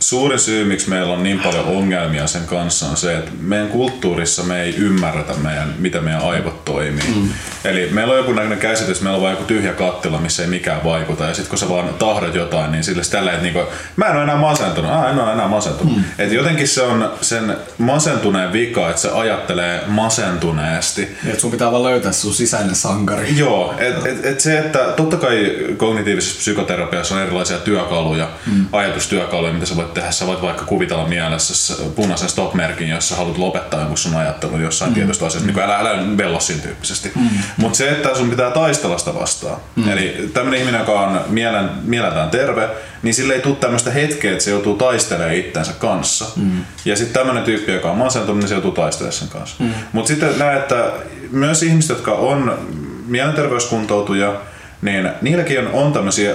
suurin 0.00 0.38
syy, 0.38 0.64
miksi 0.64 0.90
meillä 0.90 1.12
on 1.12 1.22
niin 1.22 1.40
paljon 1.40 1.64
ongelmia 1.64 2.26
sen 2.26 2.46
kanssa 2.46 2.86
on 2.86 2.96
se, 2.96 3.16
että 3.16 3.30
meidän 3.40 3.68
kulttuurissa 3.68 4.42
me 4.42 4.62
ei 4.62 4.74
ymmärretä, 4.76 5.34
meidän, 5.34 5.74
miten 5.78 6.04
meidän 6.04 6.22
aivot 6.22 6.64
toimii. 6.64 7.08
Mm. 7.14 7.28
Eli 7.64 7.88
meillä 7.92 8.12
on 8.12 8.18
joku 8.18 8.32
näköinen 8.32 8.58
käsitys, 8.58 8.90
että 8.90 9.04
meillä 9.04 9.16
on 9.16 9.22
vain 9.22 9.32
joku 9.32 9.44
tyhjä 9.44 9.72
kattila, 9.72 10.18
missä 10.20 10.42
ei 10.42 10.48
mikään 10.48 10.84
vaikuta. 10.84 11.24
Ja 11.24 11.34
sitten 11.34 11.48
kun 11.48 11.58
sä 11.58 11.68
vaan 11.68 11.94
tahdot 11.94 12.34
jotain, 12.34 12.72
niin 12.72 12.84
sille 12.84 13.02
tällä, 13.10 13.30
että 13.30 13.42
niinku, 13.42 13.60
mä 13.96 14.06
en 14.06 14.14
ole 14.14 14.22
enää 14.22 14.36
masentunut. 14.36 14.90
Ah, 14.90 15.10
en 15.10 15.18
ole 15.18 15.32
enää 15.32 15.48
masentunut. 15.48 15.96
Mm. 15.96 16.04
Et 16.18 16.32
jotenkin 16.32 16.68
se 16.68 16.82
on 16.82 17.12
sen 17.20 17.56
masentuneen 17.78 18.52
vika, 18.52 18.88
että 18.88 19.02
se 19.02 19.10
ajattelee 19.10 19.82
masentuneesti. 19.86 21.16
Et 21.26 21.40
sun 21.40 21.50
pitää 21.50 21.72
vaan 21.72 21.82
löytää 21.82 22.12
sun 22.12 22.34
sisäinen 22.34 22.74
sankari. 22.74 23.38
Joo, 23.38 23.74
et, 23.78 24.06
et, 24.06 24.26
et 24.26 24.40
se, 24.40 24.58
että 24.58 24.78
totta 24.78 25.16
kai 25.16 25.56
kognitiivisessa 25.76 26.38
psykoterapiassa 26.38 27.14
on 27.14 27.22
erilaisia 27.22 27.58
työkaluja, 27.58 28.28
mm. 28.46 28.66
ajatustyökaluja, 28.72 29.52
mitä 29.52 29.66
sä 29.66 29.76
voit 29.76 29.87
tehdä. 29.94 30.10
Sä 30.10 30.26
voit 30.26 30.42
vaikka 30.42 30.64
kuvitella 30.64 31.06
mielessä 31.06 31.74
punaisen 31.96 32.28
stop-merkin, 32.28 32.88
jos 32.88 33.08
sä 33.08 33.16
haluat 33.16 33.38
lopettaa 33.38 33.80
jonkun 33.80 33.98
sun 33.98 34.16
ajattelun 34.16 34.62
jossain 34.62 34.90
mm. 34.90 34.94
tietystä 34.94 35.26
asiasta. 35.26 35.52
Niin 35.52 35.60
älä, 35.60 35.78
älä 35.78 36.16
vellosin 36.16 36.60
tyyppisesti. 36.60 37.12
Mm. 37.14 37.28
Mutta 37.56 37.78
se, 37.78 37.90
että 37.90 38.14
sun 38.14 38.30
pitää 38.30 38.50
taistella 38.50 38.98
sitä 38.98 39.14
vastaan. 39.14 39.60
Mm. 39.76 39.88
Eli 39.88 40.30
tämmöinen 40.34 40.60
ihminen, 40.60 40.78
joka 40.78 41.00
on 41.00 41.20
mielen, 41.28 41.70
mieleltään 41.82 42.30
terve, 42.30 42.68
niin 43.02 43.14
sille 43.14 43.34
ei 43.34 43.40
tule 43.40 43.56
tämmöistä 43.56 43.90
hetkeä, 43.90 44.32
että 44.32 44.44
se 44.44 44.50
joutuu 44.50 44.76
taistelemaan 44.76 45.34
itsensä 45.34 45.72
kanssa. 45.72 46.24
Mm. 46.36 46.64
Ja 46.84 46.96
sitten 46.96 47.20
tämmöinen 47.20 47.44
tyyppi, 47.44 47.72
joka 47.72 47.90
on 47.90 47.98
masentunut, 47.98 48.38
niin 48.38 48.48
se 48.48 48.54
joutuu 48.54 48.72
taistelemaan 48.72 49.12
sen 49.12 49.28
kanssa. 49.28 49.56
Mm. 49.58 49.70
Mutta 49.92 50.08
sitten 50.08 50.38
näet, 50.38 50.58
että 50.58 50.92
myös 51.30 51.62
ihmiset, 51.62 51.88
jotka 51.88 52.12
on 52.12 52.58
mielenterveyskuntoutuja, 53.06 54.40
niin 54.82 55.10
niilläkin 55.22 55.58
on, 55.58 55.68
on 55.72 55.92
tämmöisiä 55.92 56.34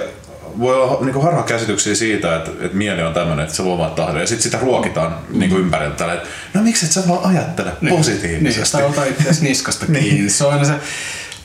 voi 0.58 0.74
olla 0.74 1.04
niin 1.04 1.22
harha 1.22 1.42
käsityksiä 1.42 1.94
siitä, 1.94 2.36
että, 2.36 2.50
että 2.60 2.76
mieli 2.76 3.02
on 3.02 3.14
tämmöinen, 3.14 3.44
että 3.44 3.56
se 3.56 3.64
voi 3.64 3.78
vaan 3.78 3.90
tahdon. 3.90 4.20
Ja 4.20 4.26
sitten 4.26 4.42
sitä 4.42 4.58
ruokitaan 4.58 5.16
mm. 5.28 5.38
niin 5.38 5.56
ympäriltä. 5.56 6.12
Että 6.12 6.28
no 6.54 6.62
miksi 6.62 6.86
et 6.86 6.92
sä 6.92 7.02
vaan 7.08 7.24
ajattele 7.24 7.72
niin, 7.80 7.96
positiivisesti? 7.96 8.76
Niin, 8.78 8.94
tai 8.94 9.04
ota 9.06 9.14
niskasta 9.40 9.86
kiinni. 9.86 10.00
niin. 10.00 10.30
Se 10.30 10.44
on 10.44 10.52
aina 10.52 10.64
se, 10.64 10.74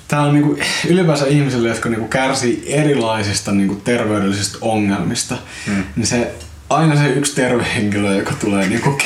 Tämä 0.09 0.21
on 0.21 0.33
niinku, 0.33 0.57
ylipäänsä 0.87 1.25
ihmisille, 1.25 1.69
jotka 1.69 1.89
niinku 1.89 2.07
kärsii 2.07 2.63
erilaisista 2.67 3.51
niinku 3.51 3.75
terveydellisistä 3.75 4.57
ongelmista, 4.61 5.37
mm. 5.67 5.83
niin 5.95 6.07
se 6.07 6.31
aina 6.69 6.95
se 6.95 7.09
yksi 7.09 7.35
terve 7.35 7.65
henkilö, 7.75 8.15
joka 8.15 8.33
tulee 8.33 8.69
niinku 8.69 8.97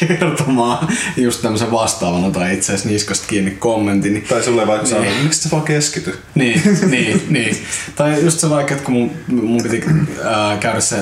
kertomaan 0.00 0.88
just 1.16 1.42
tämmöisen 1.42 1.70
vastaavana 1.70 2.30
tai 2.30 2.54
itse 2.54 2.72
asiassa 2.72 2.88
niskasta 2.88 3.26
kiinni 3.26 3.50
kommentin. 3.50 4.12
Niin, 4.14 4.24
tai 4.28 4.42
sulle 4.42 4.66
vaikka 4.66 4.86
niin. 4.86 4.96
sanoo, 4.96 5.22
miksi 5.22 5.42
sä 5.42 5.48
vaan 5.52 5.62
keskity? 5.62 6.18
Niin, 6.34 6.62
niin, 6.90 7.22
niin. 7.28 7.56
Tai 7.96 8.24
just 8.24 8.40
se 8.40 8.50
vaikka, 8.50 8.74
että 8.74 8.84
kun 8.84 8.94
mun, 8.94 9.10
mun 9.28 9.62
piti 9.62 9.84
ää, 10.24 10.56
käydä 10.56 10.80
se 10.80 10.96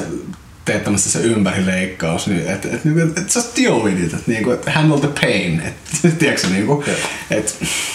teettämässä 0.65 1.11
se 1.11 1.19
ympärileikkaus, 1.19 2.27
niin 2.27 2.49
että 2.49 2.69
et, 2.69 2.75
et, 2.75 3.19
et 3.19 3.35
just 3.35 3.57
deal 3.57 3.83
with 3.83 4.05
it, 4.05 4.15
että 4.15 4.31
niinku, 4.31 4.51
et 4.51 4.67
handle 4.67 5.01
the 5.01 5.09
pain, 5.21 5.61
että 5.61 6.09
tiedätkö 6.19 6.47
niinku, 6.49 6.85
että 7.31 7.53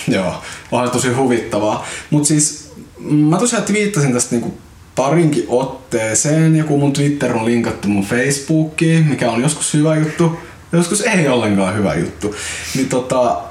joo, 0.07 0.43
onhan 0.71 0.91
tosi 0.91 1.09
huvittavaa. 1.09 1.87
Mut 2.09 2.25
siis 2.25 2.71
mä 2.99 3.37
tosiaan 3.37 3.65
viittasin 3.73 4.13
tästä 4.13 4.35
niinku 4.35 4.57
parinkin 4.97 5.45
otteeseen. 5.47 6.55
Joku 6.55 6.77
mun 6.77 6.93
Twitter 6.93 7.37
on 7.37 7.45
linkattu 7.45 7.87
mun 7.87 8.05
Facebookiin, 8.05 9.05
mikä 9.05 9.31
on 9.31 9.41
joskus 9.41 9.73
hyvä 9.73 9.95
juttu, 9.95 10.39
joskus 10.71 11.01
ei 11.01 11.27
ollenkaan 11.27 11.75
hyvä 11.75 11.93
juttu. 11.93 12.35
Niin 12.75 12.89
tota, 12.89 13.41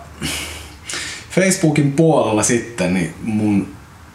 Facebookin 1.30 1.92
puolella 1.92 2.42
sitten 2.42 2.94
niin 2.94 3.14
mun 3.22 3.68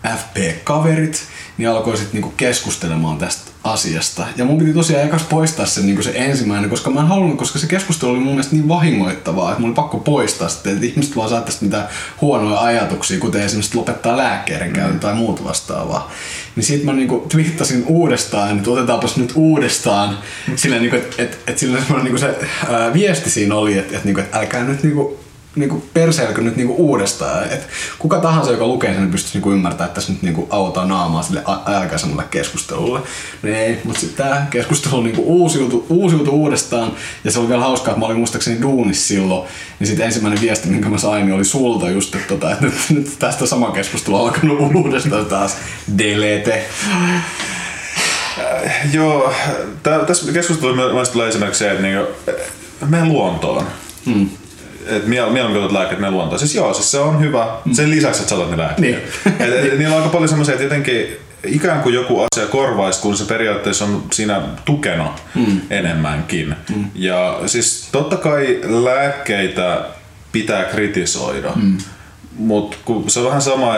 FP-kaverit 0.07 1.21
niin 1.61 1.69
alkoi 1.69 1.97
sitten 1.97 2.13
niinku 2.13 2.33
keskustelemaan 2.37 3.17
tästä 3.17 3.51
asiasta. 3.63 4.25
Ja 4.37 4.45
mun 4.45 4.57
piti 4.57 4.73
tosiaan 4.73 5.07
ekas 5.07 5.23
poistaa 5.23 5.65
se, 5.65 5.81
niinku 5.81 6.03
se 6.03 6.11
ensimmäinen, 6.15 6.69
koska 6.69 6.89
mä 6.89 6.99
en 6.99 7.07
halunnut, 7.07 7.37
koska 7.37 7.59
se 7.59 7.67
keskustelu 7.67 8.11
oli 8.11 8.19
mun 8.19 8.27
mielestä 8.27 8.55
niin 8.55 8.67
vahingoittavaa, 8.67 9.49
että 9.49 9.61
mun 9.61 9.69
oli 9.69 9.75
pakko 9.75 9.97
poistaa 9.97 10.49
sitten, 10.49 10.73
että 10.73 10.85
ihmiset 10.85 11.15
vaan 11.15 11.29
saa 11.29 11.41
tästä 11.41 11.65
mitään 11.65 11.87
huonoja 12.21 12.59
ajatuksia, 12.59 13.19
kuten 13.19 13.41
esimerkiksi 13.41 13.77
lopettaa 13.77 14.17
lääkkeiden 14.17 14.73
käytön 14.73 14.93
mm. 14.93 14.99
tai 14.99 15.13
muut 15.13 15.43
vastaavaa. 15.43 16.11
Niin 16.55 16.63
sit 16.63 16.83
mä 16.83 16.93
niinku 16.93 17.25
twittasin 17.29 17.83
uudestaan, 17.87 18.57
että 18.57 18.71
otetaanpas 18.71 19.17
nyt 19.17 19.31
uudestaan. 19.35 20.17
Sillä 20.55 20.79
niinku, 20.79 20.95
että 20.95 21.23
et, 21.23 21.39
et 21.47 21.61
niinku 22.03 22.17
se 22.17 22.35
ää, 22.69 22.93
viesti 22.93 23.29
siinä 23.29 23.55
oli, 23.55 23.77
että 23.77 23.97
et, 23.97 24.05
niinku, 24.05 24.21
et 24.21 24.35
älkää 24.35 24.63
nyt 24.63 24.83
niinku 24.83 25.19
niinku 25.55 25.83
perseilkö 25.93 26.41
nyt 26.41 26.55
niinku 26.55 26.75
uudestaan. 26.75 27.43
Et 27.43 27.67
kuka 27.99 28.19
tahansa, 28.19 28.51
joka 28.51 28.67
lukee 28.67 28.93
sen, 28.93 29.01
niin 29.01 29.11
pystyisi 29.11 29.37
niinku 29.37 29.51
ymmärtämään, 29.51 29.87
että 29.87 29.95
tässä 29.95 30.13
nyt 30.13 30.21
niinku 30.21 30.47
autaa 30.49 30.85
naamaa 30.85 31.23
sille 31.23 31.43
aikaisemmalle 31.65 32.23
keskustelulle. 32.31 32.99
Ei, 33.43 33.77
mutta 33.83 33.99
sitten 33.99 34.25
tämä 34.25 34.45
keskustelu 34.49 35.01
niinku 35.01 35.23
uusiutui, 35.25 35.83
uusiutui 35.89 36.33
uudestaan. 36.33 36.91
Ja 37.23 37.31
se 37.31 37.39
oli 37.39 37.49
vielä 37.49 37.61
hauskaa, 37.63 37.91
että 37.91 37.99
mä 37.99 38.05
olin 38.05 38.17
muistaakseni 38.17 38.61
duunissa 38.61 39.07
silloin. 39.07 39.47
Niin 39.79 39.87
sitten 39.87 40.05
ensimmäinen 40.05 40.41
viesti, 40.41 40.69
minkä 40.69 40.89
mä 40.89 40.97
sain, 40.97 41.25
niin 41.25 41.35
oli 41.35 41.45
sulta 41.45 41.89
just, 41.89 42.15
että, 42.15 42.27
tota, 42.27 42.51
että 42.51 42.65
nyt, 42.65 42.75
nyt 42.89 43.15
tästä 43.19 43.45
sama 43.45 43.71
keskustelu 43.71 44.15
on 44.15 44.21
alkanut 44.21 44.75
uudestaan 44.75 45.25
taas. 45.25 45.57
Delete. 45.97 46.65
Äh, 48.37 48.93
joo, 48.93 49.33
tässä 49.83 50.31
keskustelussa 50.31 51.13
tulee 51.13 51.29
esimerkiksi 51.29 51.59
se, 51.59 51.71
että 51.71 51.83
niinku, 51.83 52.11
menen 52.89 53.09
luontoon. 53.09 53.65
Hmm 54.05 54.29
että 54.87 55.09
mieluummin 55.09 55.57
otat 55.57 55.71
lääkkeet 55.71 56.01
ne 56.01 56.11
luontoon. 56.11 56.39
Siis 56.39 56.55
joo, 56.55 56.73
siis 56.73 56.91
se 56.91 56.99
on 56.99 57.19
hyvä. 57.19 57.47
Mm. 57.65 57.73
Sen 57.73 57.89
lisäksi, 57.89 58.21
että 58.21 58.29
sä 58.29 58.35
otat 58.35 58.51
ne 58.51 58.57
lääkkeet. 58.57 59.03
Niin. 59.25 59.33
et, 59.39 59.65
et, 59.65 59.77
niillä 59.77 59.95
on 59.95 60.01
aika 60.01 60.13
paljon 60.13 60.29
semmoisia, 60.29 60.53
että 60.53 60.63
jotenkin 60.63 61.07
ikään 61.45 61.83
kuin 61.83 61.95
joku 61.95 62.21
asia 62.21 62.47
korvaisi, 62.47 63.01
kun 63.01 63.17
se 63.17 63.25
periaatteessa 63.25 63.85
on 63.85 64.03
siinä 64.11 64.41
tukena 64.65 65.13
mm. 65.35 65.61
enemmänkin. 65.69 66.55
Mm. 66.75 66.85
Ja 66.95 67.39
siis 67.45 67.89
totta 67.91 68.17
kai 68.17 68.59
lääkkeitä 68.63 69.85
pitää 70.31 70.63
kritisoida. 70.63 71.51
Mm. 71.55 71.77
Mutta 72.37 72.77
se 73.07 73.19
on 73.19 73.25
vähän 73.25 73.41
sama, 73.41 73.75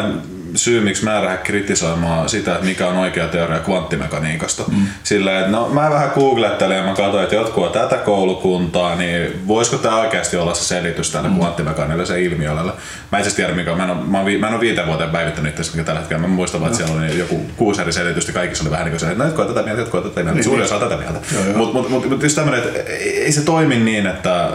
syy, 0.56 0.82
miksi 0.82 1.04
mä 1.04 1.24
lähden 1.24 1.40
kritisoimaan 1.44 2.30
sitä, 2.30 2.54
että 2.54 2.66
mikä 2.66 2.88
on 2.88 2.98
oikea 2.98 3.28
teoria 3.28 3.60
kvanttimekaniikasta. 3.60 4.64
Mm. 4.68 4.88
Sillä, 5.04 5.40
että 5.40 5.52
no, 5.52 5.70
mä 5.70 5.90
vähän 5.90 6.12
googlettelen 6.16 6.78
ja 6.78 6.84
mä 6.84 6.94
katsoin, 6.96 7.24
että 7.24 7.36
jotkut 7.36 7.66
on 7.66 7.72
tätä 7.72 7.96
koulukuntaa, 7.98 8.96
niin 8.96 9.48
voisiko 9.48 9.78
tämä 9.78 10.00
oikeasti 10.00 10.38
olla 10.38 10.54
se 10.54 10.64
selitys 10.64 11.12
tälle 11.12 11.30
mm. 11.30 11.36
kvanttimekaniikalle 11.36 12.22
ilmiölle. 12.22 12.72
Mä 13.12 13.18
en 13.18 13.24
siis 13.24 13.36
tiedä, 13.36 13.54
mikä 13.54 13.76
mä 13.76 13.84
en, 13.84 13.90
ole, 13.90 14.00
mä, 14.06 14.22
en, 14.22 14.40
mä 14.40 14.48
en 14.48 14.54
ole 14.54 14.62
viiteen 14.62 14.88
vuoteen 14.88 15.10
päivittänyt 15.10 15.60
itse 15.60 15.72
mikä 15.72 15.84
tällä 15.84 16.00
hetkellä. 16.00 16.22
Mä 16.22 16.28
muistan 16.28 16.62
vaan, 16.62 16.72
että 16.74 16.86
siellä 16.86 17.02
oli 17.02 17.20
joku 17.20 17.42
kuusi 17.58 17.82
eri 17.82 17.94
selitystä, 17.94 18.32
kaikissa 18.32 18.64
oli 18.64 18.72
vähän 18.72 18.86
niin 18.86 18.92
kuin 18.92 19.00
se, 19.00 19.12
että 19.12 19.18
no, 19.18 19.26
jotkut 19.26 19.48
on 19.48 19.54
tätä 19.54 19.66
mieltä, 19.66 19.82
jotkut 19.82 20.06
on 20.06 20.12
tätä 20.12 20.24
mieltä, 20.24 20.36
niin, 20.36 20.44
suuri 20.44 20.64
osa 20.64 20.80
tätä 20.80 20.98
mieltä. 20.98 21.20
Mutta 21.56 21.74
mut, 21.74 21.90
mut, 21.90 22.10
mut, 22.10 22.24
just 22.24 22.36
tämmöinen, 22.36 22.64
että 22.64 22.80
ei 23.00 23.32
se 23.32 23.42
toimi 23.42 23.76
niin, 23.76 24.08
että 24.08 24.50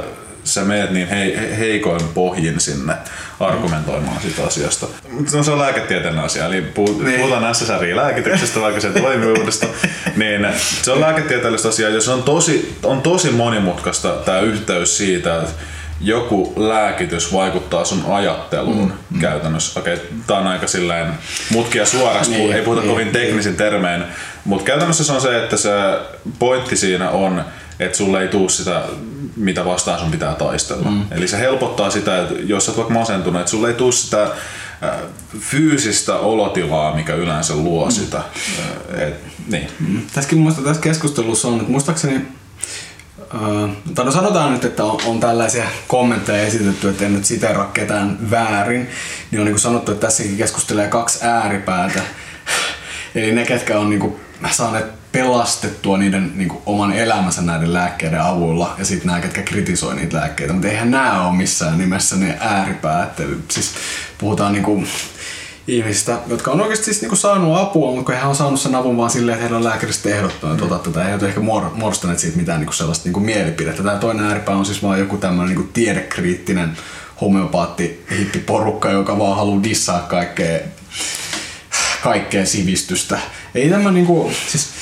sä 0.49 0.65
meet 0.65 0.91
niin 0.91 1.09
he, 1.09 1.57
heikoin 1.59 2.09
pohjin 2.15 2.61
sinne 2.61 2.95
argumentoimaan 3.41 4.23
sitä 4.23 4.43
asiasta. 4.43 4.87
No 5.35 5.43
se 5.43 5.51
on 5.51 5.59
lääketieteellinen 5.59 6.25
asia, 6.25 6.47
eli 6.47 6.63
puhut, 6.63 7.05
niin. 7.05 7.21
puhutaan 7.21 7.55
SSRI-lääkityksestä, 7.55 8.61
vaikka 8.61 8.81
sen 8.81 8.93
toimivuudesta, 8.93 9.67
niin 10.17 10.47
se 10.83 10.93
on 10.93 11.01
lääketieteellistä 11.01 11.69
asiaa, 11.69 11.91
jos 11.91 12.09
on 12.09 12.23
tosi, 12.23 12.79
on 12.83 13.03
tosi 13.03 13.31
monimutkaista 13.31 14.09
tämä 14.09 14.41
yhteys 14.41 14.99
siitä, 14.99 15.39
että 15.39 15.53
joku 16.01 16.53
lääkitys 16.57 17.33
vaikuttaa 17.33 17.85
sun 17.85 18.05
ajatteluun 18.09 18.89
mm, 18.89 18.93
mm. 19.11 19.21
käytännössä. 19.21 19.81
Okei, 19.81 19.95
okay, 19.95 20.07
tää 20.27 20.39
on 20.39 20.47
aika 20.47 20.67
silleen 20.67 21.13
mutkia 21.51 21.87
suorasti, 21.87 22.35
niin, 22.35 22.53
ei 22.53 22.63
puhuta 22.63 22.81
niin, 22.81 22.91
kovin 22.91 23.09
teknisin 23.09 23.51
niin. 23.51 23.59
termein, 23.59 24.05
mutta 24.45 24.65
käytännössä 24.65 25.05
se 25.05 25.13
on 25.13 25.21
se, 25.21 25.45
että 25.45 25.57
se 25.57 25.71
pointti 26.39 26.77
siinä 26.77 27.11
on, 27.11 27.45
että 27.81 27.99
sulle 27.99 28.23
ei 28.23 28.29
tuu 28.29 28.49
sitä, 28.49 28.83
mitä 29.37 29.65
vastaan 29.65 29.99
sun 29.99 30.11
pitää 30.11 30.35
taistella. 30.35 30.91
Mm. 30.91 31.03
Eli 31.11 31.29
se 31.29 31.39
helpottaa 31.39 31.91
sitä, 31.91 32.23
että 32.23 32.35
jos 32.35 32.65
sä 32.65 32.71
oot 32.71 32.79
vaikka 32.79 32.95
masentunut, 32.95 33.41
että 33.41 33.51
sulle 33.51 33.69
ei 33.69 33.75
tuu 33.75 33.93
sitä 33.93 34.23
äh, 34.23 34.31
fyysistä 35.39 36.17
olotilaa, 36.17 36.95
mikä 36.95 37.15
yleensä 37.15 37.55
luo 37.55 37.85
mm. 37.85 37.91
sitä. 37.91 38.19
Äh, 38.19 39.03
et, 39.03 39.15
niin. 39.49 39.69
Mm. 39.81 40.01
Tässäkin 40.15 40.39
muista 40.39 40.63
tässä 40.63 40.83
keskustelussa 40.83 41.49
on, 41.49 41.61
että 41.61 41.71
muistaakseni 41.71 42.23
Uh, 43.35 43.71
tai 43.95 44.05
no 44.05 44.11
sanotaan 44.11 44.53
nyt, 44.53 44.65
että 44.65 44.85
on, 44.85 45.01
on 45.07 45.21
tällaisia 45.21 45.65
kommentteja 45.89 46.43
esitetty, 46.43 46.89
että 46.89 47.07
en 47.07 47.13
nyt 47.13 47.25
sitera 47.25 47.65
ketään 47.65 48.31
väärin, 48.31 48.89
niin 49.31 49.41
on 49.41 49.45
niin 49.45 49.53
kuin 49.53 49.61
sanottu, 49.61 49.93
että 49.93 50.07
tässäkin 50.07 50.37
keskustelee 50.37 50.89
kaksi 50.89 51.19
ääripäätä. 51.23 52.03
Eli 53.15 53.33
ne, 53.33 53.45
ketkä 53.45 53.79
on 53.79 53.91
niin 53.91 54.01
kuin 54.01 54.17
saaneet 54.51 54.98
pelastettua 55.19 55.99
niiden 55.99 56.33
niin 56.35 56.49
kuin, 56.49 56.63
oman 56.67 56.93
elämänsä 56.93 57.43
näiden 57.43 57.73
lääkkeiden 57.73 58.23
avulla 58.23 58.75
ja 58.79 58.85
sitten 58.85 59.07
nämä, 59.07 59.21
ketkä 59.21 59.43
kritisoi 59.43 59.95
niitä 59.95 60.17
lääkkeitä. 60.17 60.53
Mutta 60.53 60.69
eihän 60.69 60.91
nämä 60.91 61.29
ole 61.29 61.37
missään 61.37 61.79
nimessä 61.79 62.17
ne 62.17 62.37
ääripäät. 62.41 63.21
Siis 63.49 63.75
puhutaan 64.19 64.53
niin 64.53 64.63
kuin, 64.63 64.89
ihmistä, 65.69 66.19
jotka 66.27 66.51
on 66.51 66.61
oikeasti 66.61 66.85
siis 66.85 67.01
niinku 67.01 67.17
saanut 67.17 67.59
apua, 67.59 67.95
mutta 67.95 68.13
he 68.13 68.27
on 68.27 68.35
saanut 68.35 68.61
sen 68.61 68.75
avun 68.75 68.97
vaan 68.97 69.11
silleen, 69.11 69.35
että 69.35 69.43
heillä 69.43 69.57
on 69.57 69.65
lääkäristä 69.65 70.09
ehdottanut, 70.09 70.63
että 70.63 70.75
mm. 70.75 70.93
tätä. 70.93 71.05
He 71.05 71.27
ehkä 71.27 71.41
muodostaneet 71.75 72.19
siitä 72.19 72.37
mitään 72.37 72.61
niinku 72.61 72.73
sellaista 72.73 73.05
niinku 73.05 73.21
mielipidettä. 73.21 73.83
Tämä 73.83 73.97
toinen 73.97 74.27
ääripää 74.27 74.57
on 74.57 74.67
siis 74.67 74.83
vaan 74.83 74.99
joku 74.99 75.17
tämmöinen 75.17 75.57
niinku 75.57 75.71
tiedekriittinen 75.73 76.77
homeopaatti 77.21 78.05
hippiporukka, 78.19 78.91
joka 78.91 79.19
vaan 79.19 79.37
haluaa 79.37 79.63
dissaa 79.63 80.01
kaikkea, 80.01 80.59
kaikkea 82.03 82.47
sivistystä. 82.47 83.19
Ei 83.55 83.71
tämä 83.71 83.91
niinku, 83.91 84.33
siis 84.49 84.78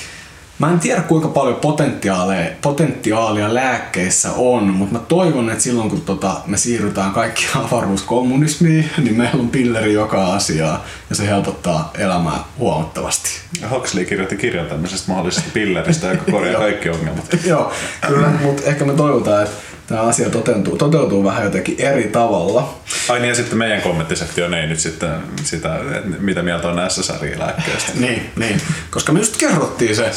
Mä 0.58 0.70
en 0.70 0.80
tiedä 0.80 1.00
kuinka 1.00 1.28
paljon 1.28 1.56
potentiaalia, 1.56 2.50
potentiaalia 2.62 3.54
lääkkeissä 3.54 4.32
on, 4.36 4.64
mutta 4.64 4.98
mä 4.98 5.04
toivon, 5.08 5.50
että 5.50 5.62
silloin 5.62 5.90
kun 5.90 6.00
tota, 6.00 6.40
me 6.46 6.56
siirrytään 6.56 7.10
kaikki 7.12 7.46
avaruuskommunismiin, 7.64 8.90
niin 8.98 9.16
meillä 9.16 9.40
on 9.40 9.48
pilleri 9.48 9.92
joka 9.92 10.34
asiaa 10.34 10.84
ja 11.10 11.16
se 11.16 11.26
helpottaa 11.26 11.90
elämää 11.98 12.38
huomattavasti. 12.58 13.30
Huxley 13.70 14.04
kirjoitti 14.04 14.36
kirjan 14.36 14.66
tämmöisestä 14.66 15.12
mahdollisesta 15.12 15.50
pilleristä, 15.52 16.06
joka 16.06 16.30
korjaa 16.30 16.60
kaikki 16.66 16.88
ongelmat. 16.88 17.36
Joo, 17.44 17.72
kyllä, 18.06 18.28
mutta 18.28 18.62
ehkä 18.62 18.84
me 18.84 18.92
toivotaan, 18.92 19.42
että 19.42 19.56
tämä 19.86 20.00
asia 20.00 20.30
toteutuu, 20.30 20.76
toteutuu 20.76 21.24
vähän 21.24 21.44
jotenkin 21.44 21.80
eri 21.80 22.08
tavalla. 22.08 22.74
Ai 23.08 23.18
niin, 23.18 23.28
ja 23.28 23.34
sitten 23.34 23.58
meidän 23.58 23.82
kommenttisektio 23.82 24.56
ei 24.56 24.66
nyt 24.66 24.80
sitten 24.80 25.10
sitä, 25.44 25.80
mitä 26.18 26.42
mieltä 26.42 26.68
on 26.68 26.90
SSRI-lääkkeestä. 26.90 27.92
niin, 28.06 28.30
niin, 28.36 28.60
koska 28.90 29.12
me 29.12 29.18
just 29.18 29.36
kerrottiin 29.36 29.96
se. 29.96 30.10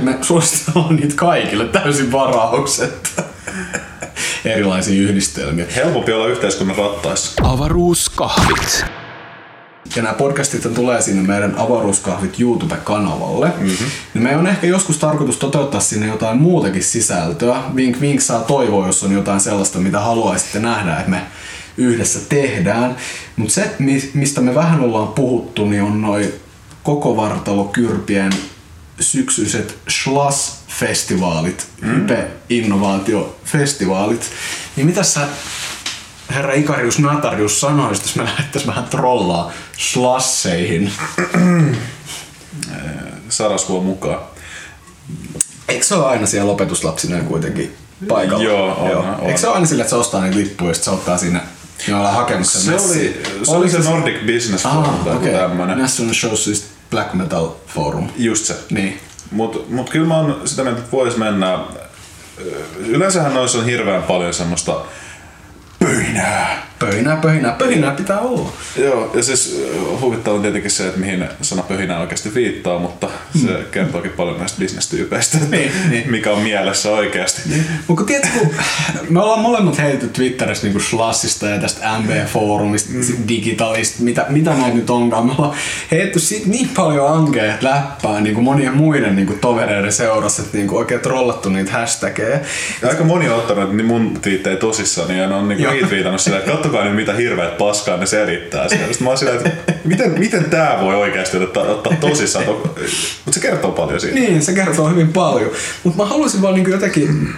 me 0.00 0.18
suositellaan 0.22 0.96
niitä 0.96 1.14
kaikille 1.16 1.64
täysin 1.64 2.12
varauksetta. 2.12 3.22
Erilaisia 4.44 5.02
yhdistelmiä. 5.02 5.66
Helpompi 5.76 6.12
olla 6.12 6.26
yhteiskunnan 6.26 6.76
rattaissa. 6.76 7.32
Avaruuskahvit. 7.42 8.84
Ja 9.96 10.02
nämä 10.02 10.14
podcastit 10.14 10.74
tulee 10.74 11.02
sinne 11.02 11.22
meidän 11.22 11.58
avaruuskahvit 11.58 12.40
YouTube-kanavalle. 12.40 13.46
Mm-hmm. 13.46 13.86
Niin 14.14 14.22
meidän 14.22 14.40
on 14.40 14.46
ehkä 14.46 14.66
joskus 14.66 14.98
tarkoitus 14.98 15.36
toteuttaa 15.36 15.80
sinne 15.80 16.06
jotain 16.06 16.38
muutakin 16.38 16.84
sisältöä. 16.84 17.62
Vink 17.76 18.00
vink 18.00 18.20
saa 18.20 18.40
toivoa, 18.40 18.86
jos 18.86 19.04
on 19.04 19.12
jotain 19.12 19.40
sellaista, 19.40 19.78
mitä 19.78 20.00
haluaisitte 20.00 20.60
nähdä, 20.60 20.96
että 20.96 21.10
me 21.10 21.20
yhdessä 21.76 22.18
tehdään. 22.28 22.96
Mutta 23.36 23.54
se, 23.54 23.74
mistä 24.14 24.40
me 24.40 24.54
vähän 24.54 24.80
ollaan 24.80 25.08
puhuttu, 25.08 25.64
niin 25.64 25.82
on 25.82 26.02
noin 26.02 26.32
koko 26.82 27.16
vartalokyrpien 27.16 28.32
syksyiset 29.00 29.78
Schloss-festivaalit, 29.88 31.66
mm. 31.80 31.88
hype-innovaatiofestivaalit. 31.88 34.30
Niin 34.76 34.86
mitä 34.86 35.02
sä 35.02 35.28
herra 36.34 36.52
Ikarius 36.52 36.98
Natarius 36.98 37.60
sanoi, 37.60 37.90
jos 37.90 38.16
me 38.16 38.24
lähdettäisiin 38.24 38.66
vähän 38.66 38.84
trollaa 38.84 39.52
slasseihin. 39.78 40.92
Sarasvuo 43.28 43.80
mukaan. 43.80 44.20
Eikö 45.68 45.84
se 45.84 45.94
ole 45.94 46.06
aina 46.06 46.26
siellä 46.26 46.50
lopetuslapsina 46.50 47.20
kuitenkin 47.20 47.76
paikalla? 48.08 48.44
Joo, 48.44 48.74
on, 48.74 48.90
Joo. 48.90 49.00
on. 49.00 49.26
Eikö 49.26 49.40
se 49.40 49.46
ole 49.46 49.54
aina 49.54 49.66
sillä, 49.66 49.82
että 49.82 49.90
se 49.90 49.96
ostaa 49.96 50.22
niitä 50.22 50.36
lippuja 50.36 50.70
ja 50.70 50.74
sitten 50.74 50.94
se 50.94 51.00
ottaa 51.00 51.18
siinä 51.18 51.40
joilla 51.88 52.12
hakemassa 52.12 52.58
se 52.60 52.74
oli, 52.74 53.22
se 53.42 53.50
oli 53.50 53.70
se 53.70 53.78
Nordic 53.78 54.20
Business 54.20 54.62
Forum 54.62 54.84
ah, 54.84 55.04
tai 55.04 55.16
okay. 55.16 55.32
tämmönen. 55.32 55.78
National 55.78 56.14
Socialist 56.14 56.64
Black 56.90 57.14
Metal 57.14 57.48
Forum. 57.66 58.08
Just 58.16 58.44
se. 58.44 58.56
Niin. 58.70 59.00
Mut, 59.30 59.70
mut 59.70 59.90
kyllä 59.90 60.06
mä 60.06 60.16
oon 60.16 60.40
sitä 60.44 60.62
mieltä, 60.62 60.80
että 60.80 60.92
vois 60.92 61.16
mennä. 61.16 61.58
Yleensähän 62.78 63.34
noissa 63.34 63.58
on 63.58 63.64
hirveän 63.64 64.02
paljon 64.02 64.34
semmoista 64.34 64.80
pöhinää. 65.86 66.62
Pöhinää, 66.78 67.16
pöhinää, 67.16 67.52
pöhinää 67.52 67.90
pitää 67.90 68.20
olla. 68.20 68.52
Joo, 68.76 69.10
ja 69.14 69.22
siis 69.22 69.66
huvittavaa 70.00 70.36
on 70.36 70.42
tietenkin 70.42 70.70
se, 70.70 70.86
että 70.86 71.00
mihin 71.00 71.28
sana 71.42 71.62
pöhinää 71.62 72.00
oikeasti 72.00 72.34
viittaa, 72.34 72.78
mutta 72.78 73.08
se 73.42 73.46
mm. 73.46 73.64
kertookin 73.70 74.10
paljon 74.10 74.38
näistä 74.38 74.58
bisnestyypeistä, 74.58 75.38
niin, 75.50 75.72
niin. 75.90 76.10
mikä 76.10 76.32
on 76.32 76.42
mielessä 76.42 76.90
oikeasti. 76.90 77.42
Niin. 77.48 77.66
Mutta 77.86 78.00
kun 78.00 78.06
tiedätkö, 78.06 78.38
kun 78.38 78.54
me 79.08 79.20
ollaan 79.20 79.40
molemmat 79.40 79.78
heitetty 79.78 80.08
Twitterissä 80.08 80.66
niinku 80.66 80.80
Slassista 80.80 81.46
ja 81.46 81.60
tästä 81.60 81.86
MB-foorumista, 81.98 82.92
mm. 82.92 83.28
digitalista, 83.28 84.02
mitä, 84.02 84.26
mitä 84.28 84.50
näitä 84.54 84.76
nyt 84.76 84.90
onkaan. 84.90 85.26
Me 85.26 85.32
ollaan 85.38 85.56
heitetty 85.90 86.20
siitä 86.20 86.48
niin 86.48 86.68
paljon 86.68 87.12
ankeet 87.12 87.62
läppää 87.62 88.20
niin 88.20 88.34
kuin 88.34 88.44
monien 88.44 88.76
muiden 88.76 89.16
niin 89.16 89.26
kuin 89.26 89.38
tovereiden 89.38 89.92
seurassa, 89.92 90.42
että 90.42 90.56
niin 90.56 90.68
kuin 90.68 90.78
oikein 90.78 91.00
trollattu 91.00 91.48
niitä 91.48 91.72
hashtageja. 91.72 92.38
Ja 92.82 92.88
aika 92.88 93.04
moni 93.04 93.28
on 93.28 93.36
ottanut 93.36 93.76
niin 93.76 93.86
mun 93.86 94.18
twiittejä 94.22 94.56
tosissaan 94.56 95.16
ja 95.16 95.28
ne 95.28 95.34
on 95.34 95.48
niin 95.48 95.68
retweetannut 95.68 96.20
sillä, 96.20 96.38
että 96.38 96.52
kattokaa 96.66 96.84
nyt 96.84 96.96
mitä 96.96 97.12
hirveät 97.12 97.58
paskaa 97.58 97.96
ne 97.96 98.06
selittää 98.06 98.68
siellä. 98.68 98.86
Sitten 98.86 99.04
mä 99.04 99.10
oon 99.10 99.18
sillä, 99.18 99.32
että 99.32 99.72
miten, 99.84 100.18
miten 100.18 100.44
tää 100.44 100.80
voi 100.80 100.94
oikeasti 100.94 101.36
ottaa, 101.36 101.62
ottaa 101.62 101.92
tosissaan. 102.00 102.46
Mutta 102.46 102.80
se 103.30 103.40
kertoo 103.40 103.70
paljon 103.70 104.00
siitä. 104.00 104.14
Niin, 104.14 104.42
se 104.42 104.52
kertoo 104.52 104.88
hyvin 104.88 105.12
paljon. 105.12 105.50
Mutta 105.84 106.02
mä 106.02 106.08
haluaisin 106.08 106.42
vaan 106.42 106.54
niin 106.54 106.70
jotenkin, 106.70 107.34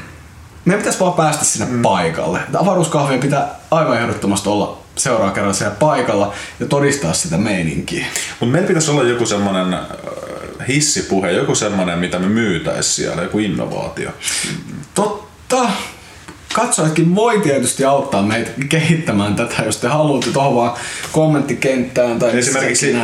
meidän 0.64 0.78
pitäisi 0.78 1.00
vaan 1.00 1.12
päästä 1.12 1.44
sinne 1.44 1.66
mm. 1.70 1.82
paikalle. 1.82 2.40
Avaruuskahvien 2.58 3.20
pitää 3.20 3.48
aivan 3.70 3.98
ehdottomasti 3.98 4.48
olla 4.48 4.82
seuraava 4.96 5.32
kerralla 5.32 5.54
siellä 5.54 5.76
paikalla 5.76 6.32
ja 6.60 6.66
todistaa 6.66 7.12
sitä 7.12 7.38
meininkiä. 7.38 8.06
Mutta 8.40 8.52
meillä 8.52 8.68
pitäisi 8.68 8.90
olla 8.90 9.02
joku 9.02 9.26
semmoinen 9.26 9.74
äh, 9.74 9.80
hissipuhe, 10.68 11.32
joku 11.32 11.54
semmoinen, 11.54 11.98
mitä 11.98 12.18
me 12.18 12.26
myytäisiin 12.26 12.94
siellä, 12.94 13.22
joku 13.22 13.38
innovaatio. 13.38 14.10
Totta 14.94 15.68
katsojatkin 16.60 17.14
voi 17.14 17.40
tietysti 17.40 17.84
auttaa 17.84 18.22
meitä 18.22 18.50
kehittämään 18.68 19.36
tätä, 19.36 19.62
jos 19.62 19.76
te 19.76 19.88
haluatte 19.88 20.30
tuohon 20.30 20.54
vaan 20.54 20.76
kommenttikenttään 21.12 22.18
tai 22.18 22.38
esimerkiksi 22.38 22.96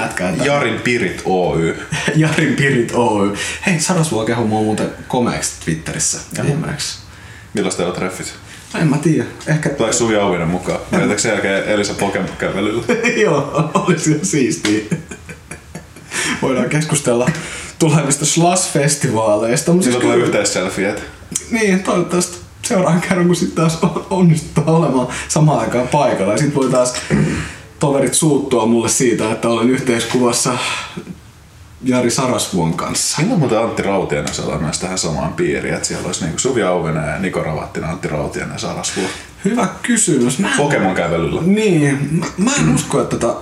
Jarin 0.44 0.80
Pirit 0.80 1.22
Oy. 1.24 1.76
Jarin 2.16 2.56
Pirit 2.56 2.92
Oy. 2.94 3.34
Hei, 3.66 3.80
Sarasvuo 3.80 4.24
kehu 4.24 4.46
mua 4.46 4.62
muuten 4.62 4.90
komeeksi 5.08 5.52
Twitterissä 5.64 6.20
ensimmäiseksi. 6.38 6.98
Milloin 7.54 7.76
teillä 7.76 7.94
treffit? 7.94 8.34
En 8.80 8.86
mä 8.86 8.98
tiedä. 8.98 9.24
Ehkä... 9.46 9.68
Tuleeko 9.68 9.96
Suvi 9.96 10.16
Auvinen 10.16 10.48
mukaan? 10.48 10.80
Menettekö 10.90 11.20
sen 11.20 11.32
jälkeen 11.32 11.64
Elisa 11.64 11.94
Pokemon 11.94 12.36
kävelyllä? 12.38 12.82
Joo, 13.24 13.70
olisi 13.74 14.12
jo 14.12 14.18
siistiä. 14.22 14.80
Voidaan 16.42 16.68
keskustella 16.68 17.30
tulevista 17.78 18.24
Slash-festivaaleista. 18.24 19.82
Silloin 19.82 20.02
tulee 20.02 20.16
yhteisselfieet. 20.16 21.02
Niin, 21.50 21.82
toivottavasti 21.82 22.43
seuraavan 22.64 23.00
kerran, 23.00 23.26
kun 23.26 23.36
sitten 23.36 23.56
taas 23.56 23.78
onnistutaan 24.10 24.68
olemaan 24.68 25.08
samaan 25.28 25.60
aikaan 25.60 25.88
paikalla. 25.88 26.32
Ja 26.32 26.38
sitten 26.38 26.62
voi 26.62 26.70
taas 26.70 26.94
toverit 27.78 28.14
suuttua 28.14 28.66
mulle 28.66 28.88
siitä, 28.88 29.32
että 29.32 29.48
olen 29.48 29.70
yhteiskuvassa 29.70 30.58
Jari 31.82 32.10
Sarasvuon 32.10 32.74
kanssa. 32.74 33.20
Milloin 33.20 33.40
muuten 33.40 33.58
Antti 33.58 33.82
Rautiainen 33.82 34.34
saadaan 34.34 34.62
myös 34.62 34.78
tähän 34.78 34.98
samaan 34.98 35.32
piiriin, 35.32 35.74
että 35.74 35.88
siellä 35.88 36.06
olisi 36.06 36.24
niinku 36.24 36.38
Suvi 36.38 36.62
Auvinen 36.62 37.08
ja 37.08 37.18
Niko 37.18 37.42
Ravattinen, 37.42 37.90
Antti 37.90 38.08
Rautiainen 38.08 38.54
ja 38.54 38.58
Sarasvuo? 38.58 39.04
Hyvä 39.44 39.68
kysymys. 39.82 40.38
Mä... 40.38 40.50
Pokemon 40.56 40.94
kävelyllä. 40.94 41.42
Niin, 41.44 42.08
mä, 42.10 42.26
mä 42.36 42.50
en 42.60 42.74
usko, 42.74 43.02
että 43.02 43.16
tota, 43.16 43.40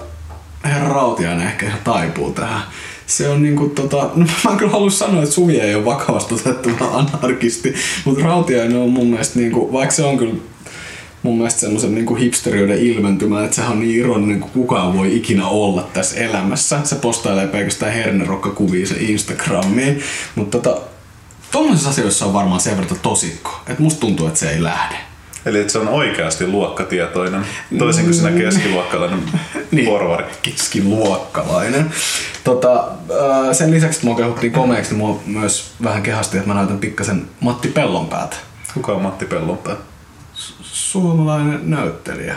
herra 0.64 0.88
Rautiainen 0.88 1.46
ehkä 1.46 1.66
ihan 1.66 1.80
taipuu 1.84 2.32
tähän 2.32 2.62
se 3.06 3.28
on 3.28 3.42
niinku 3.42 3.68
tota, 3.68 4.10
no 4.16 4.26
mä 4.44 4.56
kyllä 4.56 4.72
halua 4.72 4.90
sanoa, 4.90 5.22
että 5.22 5.34
Suvi 5.34 5.60
ei 5.60 5.74
ole 5.74 5.84
vakavasti 5.84 6.34
otettuna 6.34 6.86
anarkisti, 6.92 7.74
mutta 8.04 8.24
Rautiainen 8.24 8.78
on 8.78 8.90
mun 8.90 9.06
mielestä 9.06 9.38
niinku, 9.38 9.72
vaikka 9.72 9.94
se 9.94 10.02
on 10.04 10.18
kyllä 10.18 10.34
mun 11.22 11.36
mielestä 11.36 11.60
semmoisen 11.60 11.94
niinku 11.94 12.14
hipsterioiden 12.14 12.78
ilmentymä, 12.78 13.44
että 13.44 13.56
sehän 13.56 13.72
on 13.72 13.80
niin 13.80 14.00
ironinen 14.00 14.40
kuin 14.40 14.52
kukaan 14.52 14.98
voi 14.98 15.16
ikinä 15.16 15.48
olla 15.48 15.88
tässä 15.92 16.20
elämässä. 16.20 16.80
Se 16.84 16.94
postailee 16.94 17.46
pelkästään 17.46 17.92
hernerokkakuvia 17.92 18.86
se 18.86 18.94
Instagramiin, 18.98 20.00
mutta 20.34 20.58
tota, 20.58 20.80
tuollaisissa 21.52 21.90
asioissa 21.90 22.26
on 22.26 22.32
varmaan 22.32 22.60
sen 22.60 22.76
verran 22.76 22.98
tosikko, 23.02 23.60
että 23.66 23.82
musta 23.82 24.00
tuntuu, 24.00 24.26
että 24.26 24.40
se 24.40 24.50
ei 24.50 24.62
lähde. 24.62 25.11
Eli 25.46 25.60
että 25.60 25.72
se 25.72 25.78
on 25.78 25.88
oikeasti 25.88 26.46
luokkatietoinen, 26.46 27.46
toisin 27.78 28.04
kuin 28.04 28.14
sinä 28.14 28.30
keskiluokkalainen 28.30 29.18
Niin. 29.70 29.86
porvari. 29.88 30.24
keskiluokkalainen. 30.42 31.90
Tota, 32.44 32.84
ää, 33.44 33.54
sen 33.54 33.70
lisäksi, 33.70 33.96
että 33.96 34.06
mua 34.06 34.16
kehuttiin 34.16 34.52
komeaksi, 34.52 34.90
niin 34.90 34.98
mua 34.98 35.20
myös 35.26 35.72
vähän 35.84 36.02
kehasti, 36.02 36.36
että 36.36 36.48
mä 36.48 36.54
näytän 36.54 36.78
pikkasen 36.78 37.26
Matti 37.40 37.68
Pellonpäätä. 37.68 38.36
Kuka 38.74 38.92
on 38.92 39.02
Matti 39.02 39.26
Pellonpää? 39.26 39.76
Suomalainen 40.62 41.60
näyttelijä 41.62 42.36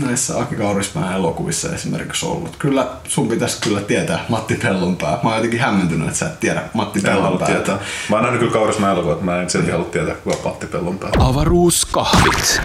näissä 0.00 0.38
Aki 0.38 0.56
Kaurismäen 0.56 1.16
elokuvissa 1.16 1.74
esimerkiksi 1.74 2.26
ollut. 2.26 2.56
Kyllä 2.56 2.86
sun 3.08 3.28
pitäisi 3.28 3.60
kyllä 3.60 3.80
tietää 3.80 4.24
Matti 4.28 4.54
Pellonpää. 4.54 5.10
Mä 5.22 5.28
oon 5.28 5.34
jotenkin 5.34 5.60
hämmentynyt, 5.60 6.06
että 6.06 6.18
sä 6.18 6.26
et 6.26 6.40
tiedä 6.40 6.62
Matti 6.74 7.00
tietää. 7.46 7.78
Mä 8.10 8.16
oon 8.16 8.22
nähnyt 8.22 8.40
kyllä 8.40 8.52
Kaurismäen 8.52 8.92
elokuvat, 8.92 9.22
mä 9.22 9.42
en 9.42 9.50
silti 9.50 9.70
halua 9.70 9.86
tietää, 9.86 10.14
kuka 10.14 10.36
Matti 10.44 10.66
Pellonpää. 10.66 11.10
Avaruuskahvit. 11.18 12.60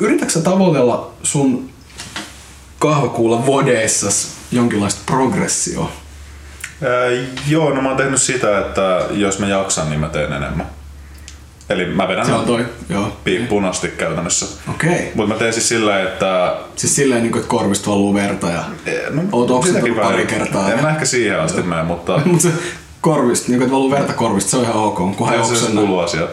Yritätkö 0.00 0.32
sä 0.32 0.40
tavoitella 0.40 1.12
sun 1.22 1.70
kahvakuulla 2.78 3.46
vodeissas 3.46 4.36
jonkinlaista 4.52 5.00
progressio? 5.06 5.90
Ää, 6.82 7.28
joo, 7.48 7.74
no 7.74 7.82
mä 7.82 7.88
oon 7.88 7.96
tehnyt 7.96 8.22
sitä, 8.22 8.58
että 8.58 9.06
jos 9.10 9.38
mä 9.38 9.48
jaksan, 9.48 9.90
niin 9.90 10.00
mä 10.00 10.08
teen 10.08 10.32
enemmän. 10.32 10.66
Eli 11.70 11.84
mä 11.84 12.08
vedän 12.08 12.26
Se 12.26 12.32
on 12.32 12.44
toi, 12.46 12.66
joo. 12.88 13.16
punasti 13.48 13.88
käytännössä. 13.88 14.46
Okei. 14.70 15.12
Mutta 15.14 15.34
mä 15.34 15.38
teen 15.38 15.52
siis 15.52 15.68
sillä, 15.68 16.02
että... 16.02 16.54
Siis 16.76 16.96
silleen, 16.96 17.22
niin 17.22 17.32
kuin, 17.32 17.40
että 17.40 17.50
korvista 17.50 17.90
valuu 17.90 18.14
verta 18.14 18.50
ja... 18.50 18.64
No, 19.10 19.22
Oot 19.32 19.50
oksentanut 19.50 19.96
pari 19.96 20.26
kertaa. 20.26 20.72
En 20.72 20.82
mä 20.82 20.90
ehkä 20.90 21.04
siihen 21.04 21.40
asti 21.40 21.62
mene, 21.62 21.82
mutta... 21.82 22.20
Mutta 22.24 22.42
se 22.42 22.52
korvista, 23.00 23.48
niin 23.48 23.58
kuin, 23.58 23.66
että 23.66 23.74
valuu 23.76 23.90
verta 23.90 24.12
korvista, 24.12 24.50
se 24.50 24.56
on 24.56 24.62
ihan 24.62 24.76
ok, 24.76 25.16
kunhan 25.16 25.36
ei 25.36 25.44
Se 25.44 25.50
on 25.50 25.56
se 25.56 25.62
oksenna. 25.62 25.80
kuuluu 25.80 25.98
asia. 25.98 26.28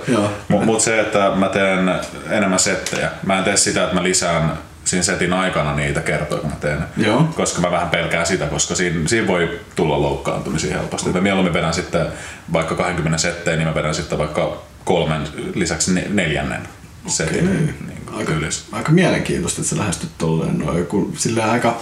Mutta 0.48 0.66
mut 0.66 0.82
se, 0.82 1.00
että 1.00 1.32
mä 1.36 1.50
teen 1.50 1.92
enemmän 2.30 2.60
settejä. 2.60 3.12
Mä 3.26 3.38
en 3.38 3.44
tee 3.44 3.58
sitä, 3.58 3.84
että 3.84 3.96
mä 3.96 4.04
lisään 4.04 4.54
siinä 4.86 5.04
setin 5.04 5.34
aikana 5.34 5.76
niitä 5.76 6.02
kertoja, 6.02 6.42
kun 6.42 6.50
mä 6.50 6.56
teen. 6.56 6.80
Joo. 6.98 7.24
Koska 7.36 7.62
mä 7.62 7.72
vähän 7.72 7.90
pelkään 7.90 8.26
sitä, 8.26 8.46
koska 8.46 8.76
siinä, 8.76 9.08
siinä 9.08 9.28
voi 9.28 9.60
tulla 9.76 10.02
loukkaantumisia 10.02 10.78
helposti. 10.78 11.10
Mä 11.10 11.22
mieluummin 11.22 11.54
vedän 11.54 11.74
sitten 11.74 12.08
vaikka 12.54 12.76
20 12.76 13.18
settejä, 13.18 13.58
niin 13.58 13.68
mä 13.68 13.76
vedän 13.76 13.96
sitten 13.96 14.18
vaikka 14.18 14.58
kolmen 14.86 15.28
lisäksi 15.56 15.94
ne, 15.94 16.08
neljännen 16.10 16.68
setin 17.08 17.44
Okei. 17.44 17.58
niin 17.58 17.96
Aika, 18.14 18.34
ylis. 18.34 18.66
aika 18.72 18.92
mielenkiintoista, 18.92 19.62
että 19.62 19.70
sä 19.70 19.78
lähestyt 19.78 20.10
tolleen 20.18 20.58
noin, 20.58 20.86
kun 20.86 21.14
silleen 21.18 21.50
aika 21.50 21.78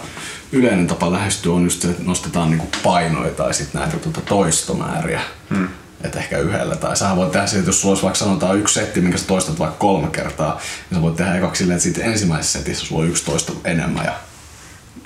yleinen 0.51 0.87
tapa 0.87 1.11
lähestyä 1.11 1.53
on 1.53 1.63
just 1.63 1.81
se, 1.81 1.89
että 1.89 2.03
nostetaan 2.03 2.49
niinku 2.49 2.67
painoja 2.83 3.31
tai 3.31 3.53
sitten 3.53 3.81
näitä 3.81 3.97
tuota 3.97 4.21
toistomääriä. 4.21 5.21
Hmm. 5.49 5.67
Että 6.03 6.19
ehkä 6.19 6.37
yhdellä. 6.37 6.75
Tai 6.75 6.97
sä 6.97 7.15
voit 7.15 7.31
tehdä 7.31 7.47
se, 7.47 7.57
että 7.57 7.69
jos 7.69 7.81
sulla 7.81 7.91
olisi 7.91 8.03
vaikka 8.03 8.19
sanotaan 8.19 8.59
yksi 8.59 8.73
setti, 8.73 9.01
minkä 9.01 9.17
sä 9.17 9.27
toistat 9.27 9.59
vaikka 9.59 9.77
kolme 9.77 10.07
kertaa, 10.07 10.59
niin 10.89 10.97
sä 10.97 11.01
voit 11.01 11.15
tehdä 11.15 11.35
ekaksi 11.35 11.59
silleen, 11.59 11.75
että 11.75 11.83
siitä 11.83 12.03
ensimmäisessä 12.03 12.59
setissä 12.59 12.85
sulla 12.85 13.01
on 13.01 13.09
yksi 13.09 13.25
toista 13.25 13.53
enemmän 13.63 14.05
ja 14.05 14.13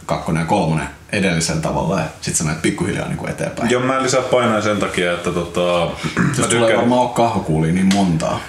kakkonen 0.06 0.42
ja 0.42 0.48
kolmonen 0.48 0.88
edellisellä 1.12 1.62
tavalla 1.62 2.00
ja 2.00 2.06
sit 2.22 2.36
sä 2.36 2.44
menet 2.44 2.62
pikkuhiljaa 2.62 3.08
niinku 3.08 3.28
eteenpäin. 3.28 3.70
Joo, 3.70 3.82
mä 3.82 3.98
en 3.98 4.04
lisää 4.04 4.22
painoja 4.22 4.62
sen 4.62 4.78
takia, 4.78 5.14
että 5.14 5.32
tota, 5.32 5.88
mä 6.20 6.24
Jos 6.38 6.48
tulee 6.48 6.78
varmaan 6.78 7.02
ole 7.02 7.10
kahvakuulia 7.10 7.74
niin 7.74 7.96
montaa. 7.96 8.40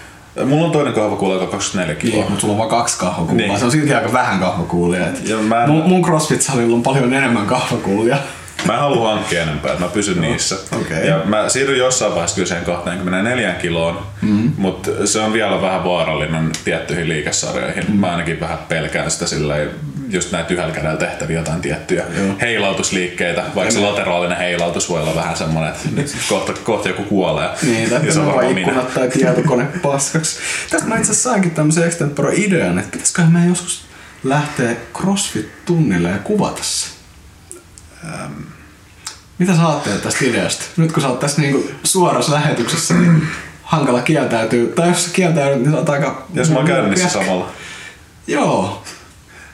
Mulla 0.44 0.66
on 0.66 0.72
toinen 0.72 0.92
kahvakuula, 0.92 1.34
joka 1.34 1.44
on 1.44 1.50
24 1.50 1.94
kiloa. 1.94 2.14
Niin, 2.16 2.24
mutta 2.26 2.40
sulla 2.40 2.52
on 2.52 2.58
vaan 2.58 2.70
kaksi 2.70 2.98
kahvakuulaa. 2.98 3.34
Niin. 3.36 3.48
Niin. 3.48 3.58
Se 3.58 3.64
on 3.64 3.70
silti 3.70 3.94
aika 3.94 4.12
vähän 4.12 4.40
kahvakuulia. 4.40 5.06
Et 5.08 5.28
Ja 5.28 5.36
mä 5.36 5.64
en- 5.64 5.70
mun, 5.70 5.82
mun 5.88 6.02
CrossFit-salilla 6.04 6.74
on 6.74 6.82
paljon 6.82 7.14
enemmän 7.14 7.46
kahvakuulia. 7.46 8.16
Mä 8.66 8.72
en 8.72 8.80
halua 8.80 9.14
hankkia 9.14 9.42
enempää, 9.42 9.78
mä 9.78 9.88
pysyn 9.88 10.20
niissä. 10.20 10.56
okei. 10.80 11.06
Ja 11.06 11.20
mä 11.24 11.48
siirryn 11.48 11.78
jossain 11.78 12.12
vaiheessa 12.12 12.34
kyllä 12.34 12.48
siihen 12.48 12.64
24 12.64 13.52
kiloon, 13.52 14.06
mm. 14.22 14.52
mutta 14.56 15.06
se 15.06 15.20
on 15.20 15.32
vielä 15.32 15.62
vähän 15.62 15.84
vaarallinen 15.84 16.50
tiettyihin 16.64 17.08
liikesarjoihin. 17.08 17.84
Mm. 17.88 17.96
Mä 17.96 18.10
ainakin 18.10 18.40
vähän 18.40 18.58
pelkään 18.68 19.10
sitä 19.10 19.26
silleen, 19.26 19.70
just 20.08 20.32
näitä 20.32 20.54
yhdellä 20.54 20.72
kädellä 20.72 20.96
tehtäviä 20.96 21.38
jotain 21.38 21.60
tiettyjä 21.60 22.04
Joo. 22.16 22.34
heilautusliikkeitä, 22.40 23.42
vaikka 23.54 23.74
se 23.74 23.80
lateraalinen 23.80 24.38
heilautus 24.38 24.90
voi 24.90 25.00
olla 25.00 25.14
vähän 25.14 25.36
semmoinen, 25.36 25.72
että 25.72 25.88
nyt 25.96 26.16
kohta, 26.28 26.52
kohta 26.52 26.88
joku 26.88 27.02
kuolee. 27.02 27.48
Niin, 27.62 27.90
tai 27.90 28.12
se 28.12 28.20
on 28.20 28.26
vaan 28.26 28.36
varmaan 28.36 28.58
ikkunat 28.58 28.94
tai 28.94 29.08
tietokone 29.08 29.64
paskaksi. 29.82 30.38
Tästä 30.70 30.88
mä 30.88 30.96
itse 30.96 31.10
asiassa 31.10 31.30
sainkin 31.30 31.50
tämmöisen 31.50 31.84
extempore-idean, 31.84 32.78
että 32.78 32.90
pitäisiköhän 32.90 33.32
meidän 33.32 33.48
joskus 33.48 33.84
lähteä 34.24 34.76
CrossFit-tunnille 34.94 36.08
ja 36.08 36.18
kuvata 36.18 36.62
se. 36.62 36.97
Mitä 39.38 39.56
sä 39.56 39.68
ajattelet 39.68 40.02
tästä 40.02 40.24
ideasta? 40.24 40.64
Nyt 40.76 40.92
kun 40.92 41.02
sä 41.02 41.08
oot 41.08 41.20
tässä 41.20 41.40
niinku 41.40 41.70
suorassa 41.84 42.32
lähetyksessä, 42.32 42.94
niin 42.94 43.22
hankala 43.62 44.02
kieltäytyy. 44.02 44.66
Tai 44.66 44.88
jos 44.88 45.04
sä 45.04 45.10
kieltäydyt, 45.12 45.62
niin 45.62 45.70
sä 45.70 45.78
oot 45.78 45.88
aika... 45.88 46.26
Jos 46.34 46.50
mä 46.50 46.56
oon 46.56 46.66
kännissä 46.66 47.08
Piäk- 47.08 47.12
samalla. 47.12 47.50
Joo. 48.26 48.82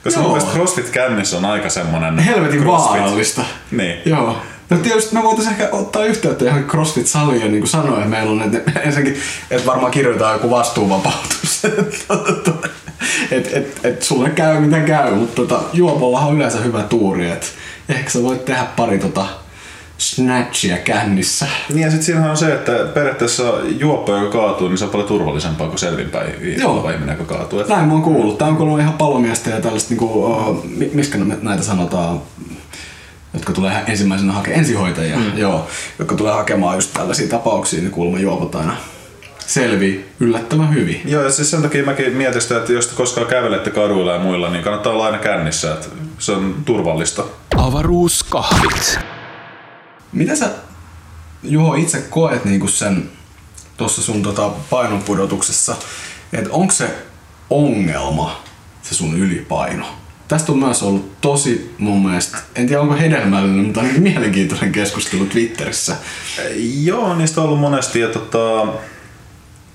Koska 0.04 0.20
Joo. 0.20 0.28
mun 0.28 0.36
mielestä 0.36 0.56
CrossFit 0.56 0.90
kännissä 0.90 1.36
on 1.36 1.44
aika 1.44 1.68
semmonen 1.68 2.18
Helvetin 2.18 2.60
CrossFit. 2.60 3.00
vaarallista. 3.00 3.44
Niin. 3.70 3.96
Joo. 4.04 4.36
No 4.70 4.76
tietysti 4.76 5.14
me 5.14 5.22
voitaisiin 5.22 5.52
ehkä 5.52 5.76
ottaa 5.76 6.04
yhteyttä 6.04 6.44
johonkin 6.44 6.70
CrossFit-saliin 6.70 7.40
ja 7.40 7.48
niin 7.48 7.58
kuin 7.60 7.68
sanoin, 7.68 7.94
että 7.96 8.08
meillä 8.08 8.30
on 8.30 8.42
että 8.42 8.80
ensinnäkin, 8.80 9.22
että 9.50 9.66
varmaan 9.66 9.92
kirjoitetaan 9.92 10.32
joku 10.32 10.50
vastuuvapautus. 10.50 11.62
että 13.30 13.56
et, 13.56 13.80
et 13.84 14.02
sulle 14.02 14.30
käy 14.30 14.60
mitä 14.60 14.80
käy, 14.80 15.14
mutta 15.14 15.34
tota, 15.34 15.60
juopollahan 15.72 16.28
on 16.28 16.36
yleensä 16.36 16.58
hyvä 16.58 16.82
tuuri, 16.82 17.30
että 17.30 17.46
ehkä 17.88 18.10
sä 18.10 18.22
voit 18.22 18.44
tehdä 18.44 18.66
pari 18.76 18.98
tota 18.98 19.26
snatchia 19.98 20.76
kännissä. 20.78 21.46
Niin 21.68 21.80
ja 21.80 21.90
sitten 21.90 22.04
siinähän 22.04 22.30
on 22.30 22.36
se, 22.36 22.54
että 22.54 22.72
periaatteessa 22.72 23.42
juoppo, 23.78 24.16
joka 24.16 24.38
kaatuu, 24.38 24.68
niin 24.68 24.78
se 24.78 24.84
on 24.84 24.90
paljon 24.90 25.08
turvallisempaa 25.08 25.68
kuin 25.68 25.78
selvinpäin 25.78 26.58
Joo. 26.60 26.90
ihminen, 26.90 27.18
joka 27.18 27.34
kaatuu. 27.36 27.60
Et 27.60 27.68
Näin 27.68 27.86
mä 27.86 27.92
oon 27.92 28.02
kuullut. 28.02 28.38
Tää 28.38 28.48
on 28.48 28.56
kuullut 28.56 28.80
ihan 28.80 28.94
palomiestä 28.94 29.50
ja 29.50 29.60
tällaista, 29.60 29.90
niinku, 29.90 30.24
uh, 30.24 30.64
miskä 30.92 31.18
nä- 31.18 31.36
näitä 31.42 31.62
sanotaan, 31.62 32.22
jotka 33.34 33.52
tulee 33.52 33.82
ensimmäisenä 33.86 34.32
hakemaan, 34.32 34.58
ensihoitajia, 34.58 35.16
mm. 35.16 35.38
joo, 35.38 35.66
jotka 35.98 36.14
tulee 36.14 36.32
hakemaan 36.32 36.74
just 36.74 36.92
tällaisia 36.92 37.28
tapauksia, 37.28 37.80
niin 37.80 37.90
kuulemma 37.90 38.18
juopot 38.18 38.54
aina 38.54 38.76
selvii 39.46 40.10
yllättävän 40.20 40.74
hyvin. 40.74 41.00
Joo, 41.04 41.22
ja 41.22 41.30
siis 41.30 41.50
sen 41.50 41.62
takia 41.62 41.84
mäkin 41.84 42.12
mietin 42.12 42.40
sitä, 42.40 42.56
että 42.56 42.72
jos 42.72 42.86
te 42.86 42.94
koskaan 42.96 43.26
kävelette 43.26 43.70
kaduilla 43.70 44.12
ja 44.12 44.18
muilla, 44.18 44.50
niin 44.50 44.64
kannattaa 44.64 44.92
olla 44.92 45.06
aina 45.06 45.18
kännissä, 45.18 45.74
että 45.74 45.86
se 46.18 46.32
on 46.32 46.54
turvallista. 46.64 47.24
Avaruuskahvit. 47.56 48.98
Mitä 50.12 50.36
sä, 50.36 50.50
Juho, 51.42 51.74
itse 51.74 51.98
koet 52.10 52.44
niinku 52.44 52.68
sen 52.68 53.10
tuossa 53.76 54.02
sun 54.02 54.22
tota 54.22 54.48
painonpudotuksessa, 54.70 55.76
että 56.32 56.50
onko 56.52 56.72
se 56.72 56.94
ongelma 57.50 58.42
se 58.82 58.94
sun 58.94 59.18
ylipaino? 59.18 59.86
Tästä 60.28 60.52
on 60.52 60.58
myös 60.58 60.82
ollut 60.82 61.20
tosi 61.20 61.74
mun 61.78 62.06
mielestä, 62.06 62.38
en 62.54 62.66
tiedä 62.66 62.82
onko 62.82 62.94
hedelmällinen, 62.94 63.64
mutta 63.64 63.80
ainakin 63.80 64.02
mielenkiintoinen 64.02 64.72
keskustelu 64.72 65.26
Twitterissä. 65.26 65.96
Joo, 66.82 67.14
niistä 67.14 67.40
on 67.40 67.46
ollut 67.46 67.60
monesti, 67.60 68.00
ja 68.00 68.08
tota, 68.08 68.66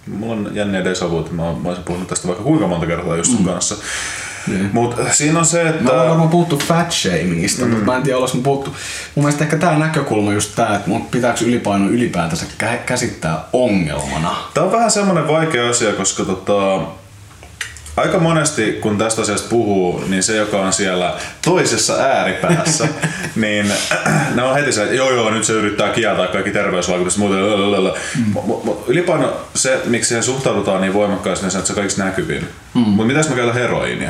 mulla 0.07 0.34
on 0.34 0.51
jänniä 0.53 0.84
deja 0.84 1.09
vu, 1.11 1.19
että 1.19 1.34
mä, 1.34 1.43
mä 1.43 1.67
olisin 1.67 1.84
puhunut 1.84 2.07
tästä 2.07 2.27
vaikka 2.27 2.43
kuinka 2.43 2.67
monta 2.67 2.86
kertaa 2.86 3.17
just 3.17 3.32
sun 3.32 3.45
kanssa. 3.45 3.75
Niin. 4.47 4.69
Mutta 4.73 5.01
siinä 5.11 5.39
on 5.39 5.45
se, 5.45 5.63
Me 5.63 5.69
että... 5.69 5.91
ollaan 5.91 6.09
varmaan 6.09 6.29
puhuttu 6.29 6.57
fat 6.57 6.91
shamingista, 6.91 7.65
mm. 7.65 7.71
mutta 7.71 7.85
mä 7.85 7.97
en 7.97 8.03
tiedä, 8.03 8.17
ollaanko 8.17 8.37
me 8.37 8.43
puhuttu. 8.43 8.75
Mun 9.15 9.25
mielestä 9.25 9.43
ehkä 9.43 9.57
tää 9.57 9.77
näkökulma 9.79 10.33
just 10.33 10.55
tää, 10.55 10.75
että 10.75 10.89
pitääkö 11.11 11.45
ylipaino 11.45 11.89
ylipäätänsä 11.89 12.45
kä- 12.63 12.77
käsittää 12.85 13.43
ongelmana. 13.53 14.35
Tämä 14.53 14.65
on 14.65 14.71
vähän 14.71 14.91
semmoinen 14.91 15.27
vaikea 15.27 15.69
asia, 15.69 15.93
koska 15.93 16.25
tota, 16.25 16.81
aika 17.97 18.19
monesti 18.19 18.71
kun 18.81 18.97
tästä 18.97 19.21
asiasta 19.21 19.49
puhuu, 19.49 20.03
niin 20.07 20.23
se 20.23 20.35
joka 20.35 20.57
on 20.61 20.73
siellä 20.73 21.13
toisessa 21.45 21.93
ääripäässä, 21.93 22.87
niin 23.35 23.71
ne 24.35 24.43
on 24.43 24.55
heti 24.55 24.71
se, 24.71 24.83
että 24.83 24.95
joo 24.95 25.11
joo, 25.11 25.29
nyt 25.29 25.43
se 25.43 25.53
yrittää 25.53 25.89
kieltää 25.89 26.27
kaikki 26.27 26.51
terveysvaikutukset 26.51 27.21
ja 27.21 27.27
muuta. 27.27 27.41
lalalala. 27.41 27.97
Mu- 28.33 28.39
mu- 28.47 28.67
mu- 28.69 28.77
Ylipaino, 28.87 29.33
se 29.55 29.81
miksi 29.85 30.07
siihen 30.07 30.23
suhtaudutaan 30.23 30.81
niin 30.81 30.93
voimakkaasti, 30.93 31.45
niin 31.45 31.51
se, 31.51 31.57
että 31.57 31.67
se 31.67 31.73
kaikista 31.73 32.03
näkyvin. 32.03 32.47
Mm. 32.73 32.81
Mutta 32.81 33.03
mitä 33.03 33.19
jos 33.19 33.29
mä 33.29 33.35
käytän 33.35 33.53
heroiinia? 33.55 34.09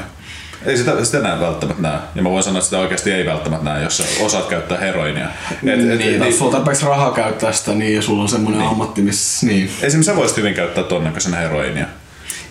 Ei 0.66 0.78
sitä, 0.78 1.06
sitä 1.06 1.20
näe 1.20 1.40
välttämättä 1.40 1.82
näe. 1.82 2.00
Ja 2.16 2.22
mä 2.22 2.30
voin 2.30 2.44
sanoa, 2.44 2.58
että 2.58 2.66
sitä 2.66 2.80
oikeasti 2.80 3.12
ei 3.12 3.26
välttämättä 3.26 3.66
näe, 3.66 3.84
jos 3.84 3.98
sä 3.98 4.04
osaat 4.20 4.46
käyttää 4.46 4.78
heroinia. 4.78 5.28
Et, 5.52 5.90
et, 5.92 5.98
niin, 5.98 6.20
tai 6.20 6.32
sulla 6.32 6.46
on 6.46 6.52
tarpeeksi 6.52 6.86
rahaa 6.86 7.12
käyttää 7.12 7.52
sitä, 7.52 7.72
niin 7.72 7.96
ja 7.96 8.02
sulla 8.02 8.22
on 8.22 8.30
semmoinen 8.30 8.60
niin. 8.60 8.72
ammatti, 8.72 9.02
missä... 9.02 9.48
Niin. 9.48 9.70
Esimerkiksi 9.82 10.12
sä 10.12 10.16
voisit 10.16 10.38
hyvin 10.38 10.54
käyttää 10.54 10.84
ton 10.84 11.04
näköisenä 11.04 11.38
heroinia. 11.38 11.86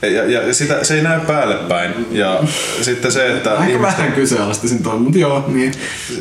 Ja, 0.03 0.25
ja 0.31 0.55
sitä, 0.55 0.85
se 0.85 0.95
ei 0.95 1.03
näy 1.03 1.21
päälle 1.21 1.55
päin. 1.55 2.07
Ja 2.11 2.41
sitten 2.83 3.13
se, 3.13 3.33
että... 3.37 3.51
Aika 3.51 3.65
ihmisten- 3.65 3.83
vähän 3.83 4.13
kyseenalaistasin 4.13 4.83
toi, 4.83 4.99
mutta 4.99 5.19
joo, 5.19 5.45
niin. 5.49 5.73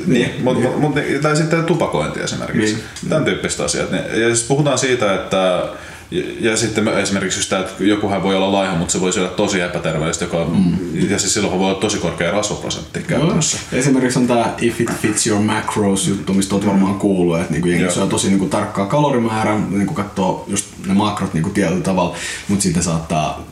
Niin, 0.07 0.33
mut, 0.43 0.61
mut, 0.61 0.79
mut, 0.79 0.95
tai 1.21 1.35
sitten 1.35 1.63
tupakointi 1.63 2.19
esimerkiksi. 2.19 2.73
Niin. 2.73 3.09
Tämän 3.09 3.25
tyyppiset 3.25 3.59
asiat. 3.59 3.91
Niin- 3.91 4.21
Ja 4.21 4.27
siis 4.27 4.43
puhutaan 4.43 4.77
siitä, 4.77 5.13
että 5.15 5.63
Ja, 6.11 6.23
ja 6.39 6.57
sitten 6.57 6.83
mä- 6.83 6.91
esimerkiksi 6.91 7.39
just 7.39 7.49
tämä, 7.49 7.61
että 7.61 7.83
jokuhan 7.83 8.23
voi 8.23 8.35
olla 8.35 8.51
laiha, 8.51 8.75
mutta 8.75 8.91
se 8.91 9.01
voi 9.01 9.13
syödä 9.13 9.27
tosi 9.29 9.61
epäterveellistä, 9.61 10.25
joka, 10.25 10.45
mm. 10.45 11.09
ja 11.09 11.19
siis 11.19 11.33
silloin 11.33 11.59
voi 11.59 11.69
olla 11.69 11.79
tosi 11.79 11.97
korkea 11.97 12.31
rasvaprosentti 12.31 12.99
käytännössä. 12.99 13.57
Esimerkiksi 13.71 14.19
on 14.19 14.27
tää 14.27 14.53
If 14.61 14.81
it 14.81 14.91
fits 15.01 15.27
your 15.27 15.41
macros 15.41 16.07
juttu, 16.07 16.33
mistä 16.33 16.55
oot 16.55 16.65
varmaan 16.65 16.95
kuullut, 16.95 17.39
että 17.39 17.53
niinku 17.53 17.67
jengi 17.67 17.93
syö 17.93 18.05
tosi 18.05 18.27
niinku 18.29 18.45
tarkkaa 18.45 18.85
kalorimäärää, 18.85 19.59
niinku 19.69 19.93
katsoo 19.93 20.45
just 20.47 20.65
ne 20.87 20.93
makrot 20.93 21.33
niinku 21.33 21.49
tietyllä 21.49 21.81
tavalla, 21.81 22.15
mutta 22.47 22.63
sitten 22.63 22.83
saattaa... 22.83 23.43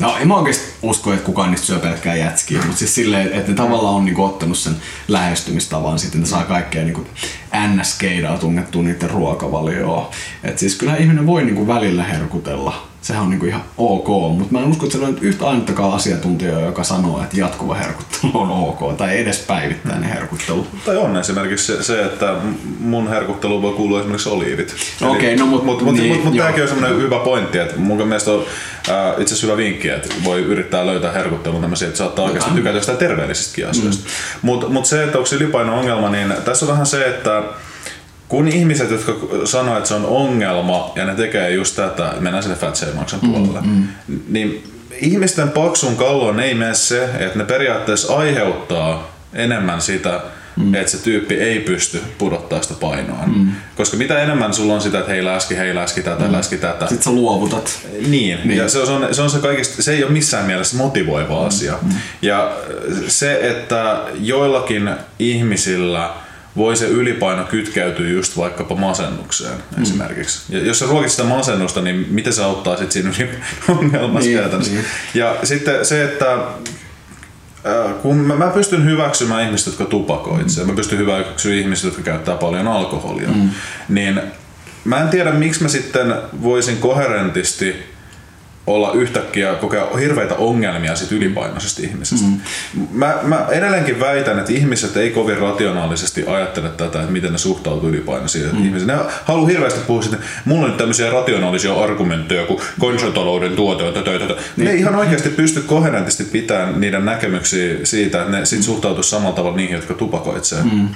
No 0.00 0.16
en 0.16 0.28
mä 0.28 0.36
oikeesti 0.36 0.72
usko, 0.82 1.12
että 1.12 1.26
kukaan 1.26 1.50
niistä 1.50 1.66
syö 1.66 1.78
pelkkää 1.78 2.14
jätskiä, 2.14 2.58
mutta 2.62 2.78
siis 2.78 2.94
silleen, 2.94 3.32
että 3.32 3.50
ne 3.50 3.56
tavallaan 3.56 3.94
on 3.94 4.04
niinku 4.04 4.24
ottanut 4.24 4.58
sen 4.58 4.76
lähestymistavan, 5.08 5.98
sitten 5.98 6.20
ne 6.20 6.26
saa 6.26 6.44
kaikkea 6.44 6.84
niinku 6.84 7.06
NS-keidaa 7.54 8.38
tunnettua 8.38 8.82
niiden 8.82 9.10
ruokavalioon. 9.10 10.08
Et 10.44 10.58
siis 10.58 10.76
kyllä 10.76 10.96
ihminen 10.96 11.26
voi 11.26 11.44
niinku 11.44 11.66
välillä 11.66 12.04
herkutella. 12.04 12.89
Sehän 13.02 13.22
on 13.22 13.30
niinku 13.30 13.46
ihan 13.46 13.62
ok, 13.78 14.08
mutta 14.08 14.52
mä 14.52 14.60
en 14.60 14.70
usko, 14.70 14.86
että 14.86 14.98
siellä 14.98 15.08
on 15.08 15.18
yhtä 15.20 15.48
ainuttakaan 15.48 15.92
asiantuntijaa, 15.92 16.60
joka 16.60 16.84
sanoo, 16.84 17.22
että 17.22 17.40
jatkuva 17.40 17.74
herkuttelu 17.74 18.32
on 18.34 18.50
ok, 18.50 18.96
tai 18.96 19.18
edes 19.18 19.38
päivittäinen 19.38 20.10
herkuttelu. 20.10 20.66
Tai 20.84 20.96
on 20.96 21.16
esimerkiksi 21.16 21.76
se, 21.76 21.82
se 21.82 22.04
että 22.04 22.34
mun 22.80 23.08
herkutteluun 23.08 23.62
voi 23.62 23.72
kuulua 23.72 23.98
esimerkiksi 23.98 24.28
oliivit. 24.28 24.74
Okei, 25.02 25.36
no 25.36 25.46
mut- 25.46 25.64
mut, 25.64 25.82
mut, 25.82 25.94
niin, 25.94 26.14
mut, 26.14 26.24
mut 26.24 26.34
joo. 26.34 26.44
tämäkin 26.44 26.62
on 26.62 26.68
semmoinen 26.68 26.98
hyvä 26.98 27.18
pointti, 27.18 27.58
että 27.58 27.76
mun 27.78 28.08
mielestä 28.08 28.30
on 28.30 28.44
äh, 28.88 29.20
itse 29.20 29.34
asiassa 29.34 29.46
hyvä 29.46 29.56
vinkki, 29.56 29.88
että 29.88 30.14
voi 30.24 30.40
yrittää 30.40 30.86
löytää 30.86 31.12
herkuttelun 31.12 31.60
tämmöisiä, 31.60 31.88
että 31.88 31.98
saattaa 31.98 32.24
oikeasti 32.24 32.54
tykätä 32.54 32.76
jostain 32.76 32.98
terveellisistäkin 32.98 33.68
asioista. 33.68 34.04
Mm. 34.04 34.10
Mutta 34.42 34.68
mut 34.68 34.86
se, 34.86 35.04
että 35.04 35.18
onko 35.18 35.26
se 35.26 35.36
ylipaino 35.36 35.78
ongelma, 35.78 36.08
niin 36.08 36.34
tässä 36.44 36.66
on 36.66 36.72
vähän 36.72 36.86
se, 36.86 37.06
että 37.06 37.42
kun 38.30 38.48
ihmiset, 38.48 38.90
jotka 38.90 39.14
sanoo, 39.44 39.76
että 39.76 39.88
se 39.88 39.94
on 39.94 40.06
ongelma 40.06 40.92
ja 40.94 41.04
ne 41.04 41.14
tekee 41.14 41.50
just 41.50 41.76
tätä, 41.76 42.12
mennään 42.20 42.42
sinne 42.42 42.58
fat 42.58 42.76
shameauksen 42.76 43.20
puolelle, 43.20 43.60
mm, 43.60 43.86
mm. 44.08 44.20
niin 44.28 44.64
ihmisten 45.00 45.48
paksun 45.48 45.96
kalloon 45.96 46.40
ei 46.40 46.54
mene 46.54 46.74
se, 46.74 47.04
että 47.04 47.38
ne 47.38 47.44
periaatteessa 47.44 48.16
aiheuttaa 48.16 49.16
enemmän 49.32 49.80
sitä, 49.80 50.20
mm. 50.56 50.74
että 50.74 50.92
se 50.92 50.98
tyyppi 50.98 51.34
ei 51.34 51.60
pysty 51.60 52.02
pudottaa 52.18 52.62
sitä 52.62 52.74
painoa. 52.80 53.26
Mm. 53.26 53.52
Koska 53.76 53.96
mitä 53.96 54.22
enemmän 54.22 54.54
sulla 54.54 54.74
on 54.74 54.80
sitä, 54.80 54.98
että 54.98 55.10
hei 55.10 55.24
läski, 55.24 55.56
hei 55.56 55.74
läski 55.74 56.02
tätä, 56.02 56.24
mm. 56.24 56.32
läski 56.32 56.56
tätä. 56.56 56.86
Sitten 56.86 57.04
sä 57.04 57.10
luovutat. 57.10 57.78
Niin, 57.92 58.10
Niin. 58.10 58.38
niin. 58.44 58.58
ja 58.58 58.68
se 58.68 58.78
on, 58.78 59.14
se 59.14 59.22
on 59.22 59.30
se 59.30 59.38
kaikista, 59.38 59.82
se 59.82 59.92
ei 59.92 60.04
ole 60.04 60.12
missään 60.12 60.46
mielessä 60.46 60.76
motivoiva 60.76 61.46
asia. 61.46 61.78
Mm. 61.82 61.90
Ja 62.22 62.52
se, 63.08 63.50
että 63.50 64.00
joillakin 64.20 64.90
ihmisillä 65.18 66.10
voi 66.60 66.76
se 66.76 66.86
ylipaino 66.86 67.44
kytkeytyä 67.44 68.08
just 68.08 68.36
vaikkapa 68.36 68.74
masennukseen 68.74 69.58
mm. 69.76 69.82
esimerkiksi. 69.82 70.42
Ja 70.48 70.58
jos 70.66 70.78
sä 70.78 70.86
ruokit 70.86 71.10
sitä 71.10 71.24
masennusta, 71.24 71.80
niin 71.82 72.06
miten 72.10 72.32
se 72.32 72.42
auttaa 72.44 72.76
sitten 72.76 73.14
siinä 73.14 73.28
ongelmassa 73.78 74.28
Niin, 74.28 74.38
käytännössä? 74.38 74.72
niin. 74.72 74.84
Ja 75.14 75.36
sitten 75.44 75.86
se, 75.86 76.04
että 76.04 76.38
Äh, 77.66 77.94
kun 78.02 78.16
mä, 78.16 78.36
mä 78.36 78.46
pystyn 78.46 78.84
hyväksymään 78.84 79.44
ihmiset, 79.44 79.66
jotka 79.66 79.84
tupakoitsee, 79.84 80.64
mä 80.64 80.72
pystyn 80.72 80.98
hyväksymään 80.98 81.60
ihmiset, 81.60 81.84
jotka 81.84 82.02
käyttää 82.02 82.36
paljon 82.36 82.68
alkoholia, 82.68 83.28
mm. 83.28 83.50
niin 83.88 84.20
mä 84.84 85.00
en 85.00 85.08
tiedä, 85.08 85.32
miksi 85.32 85.62
mä 85.62 85.68
sitten 85.68 86.14
voisin 86.42 86.76
koherentisti 86.76 87.76
olla 88.74 88.92
yhtäkkiä 88.92 89.54
kokea 89.54 89.86
hirveitä 90.00 90.34
ongelmia 90.34 90.96
sit 90.96 91.12
ylipainoisesta 91.12 91.82
ihmisestä. 91.82 92.26
Mm. 92.26 92.88
Mä, 92.92 93.18
mä 93.22 93.46
edelleenkin 93.50 94.00
väitän, 94.00 94.38
että 94.38 94.52
ihmiset 94.52 94.96
ei 94.96 95.10
kovin 95.10 95.38
rationaalisesti 95.38 96.26
ajattele 96.26 96.68
tätä, 96.68 97.00
että 97.00 97.12
miten 97.12 97.32
ne 97.32 97.38
suhtautuu 97.38 97.88
ylipainoisiin 97.88 98.56
mm. 98.56 98.64
ihmisiin. 98.64 98.86
Ne 98.86 98.94
haluaa 99.24 99.48
hirveästi 99.48 99.80
puhua 99.86 100.02
siitä, 100.02 100.18
mulla 100.44 100.62
on 100.62 100.68
nyt 100.68 100.78
tämmöisiä 100.78 101.10
rationaalisia 101.10 101.74
argumentteja, 101.74 102.46
kun 102.46 102.60
kansantalouden 102.80 103.56
tuote 103.56 103.84
on 103.84 103.94
tätä, 103.94 104.18
tätä. 104.18 104.34
Ne 104.56 104.70
ei 104.70 104.78
ihan 104.78 104.94
oikeasti 104.94 105.28
pysty 105.28 105.60
koherentisti 105.60 106.24
pitämään 106.24 106.80
niiden 106.80 107.04
näkemyksiä 107.04 107.74
siitä, 107.84 108.22
että 108.22 108.38
ne 108.38 108.46
sit 108.46 108.62
suhtautuu 108.62 109.02
samalla 109.02 109.36
tavalla 109.36 109.56
niihin, 109.56 109.76
jotka 109.76 109.94
tupakoitsee. 109.94 110.62
Mm. 110.62 110.88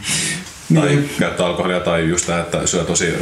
Tai 0.75 0.87
Niin. 0.87 1.11
käyttää 1.19 1.47
alkoholia 1.47 1.81
tai 1.81 2.09
just 2.09 2.27
tämä, 2.27 2.41
että 2.41 2.67
syö 2.67 2.85
tosi, 2.85 3.15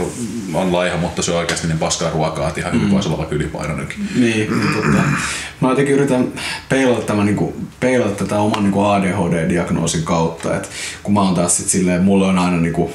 on 0.54 0.72
laiha, 0.72 0.96
mutta 0.96 1.22
syö 1.22 1.36
oikeasti 1.38 1.66
niin 1.66 1.78
paskaa 1.78 2.10
ruokaa, 2.10 2.48
että 2.48 2.60
ihan 2.60 2.72
hyvin 2.72 2.90
voisi 2.90 3.08
olla 3.08 3.18
vaikka 3.18 3.34
ylipainoinenkin. 3.34 4.08
Niin, 4.14 4.58
niin 4.58 4.72
totta. 4.74 5.02
Mä 5.60 5.68
jotenkin 5.68 5.94
yritän 5.94 6.32
peilata, 6.68 7.02
tämän, 7.02 7.26
niin 7.26 7.36
kuin, 7.36 7.68
peilata 7.80 8.24
tätä 8.24 8.38
oman 8.38 8.62
niin 8.62 8.74
ADHD-diagnoosin 8.74 10.02
kautta, 10.04 10.56
että 10.56 10.68
kun 11.02 11.14
mä 11.14 11.20
oon 11.22 11.34
taas 11.34 11.56
sit 11.56 11.68
silleen, 11.68 12.02
mulla 12.02 12.28
on 12.28 12.38
aina 12.38 12.56
niin 12.56 12.72
kuin, 12.72 12.92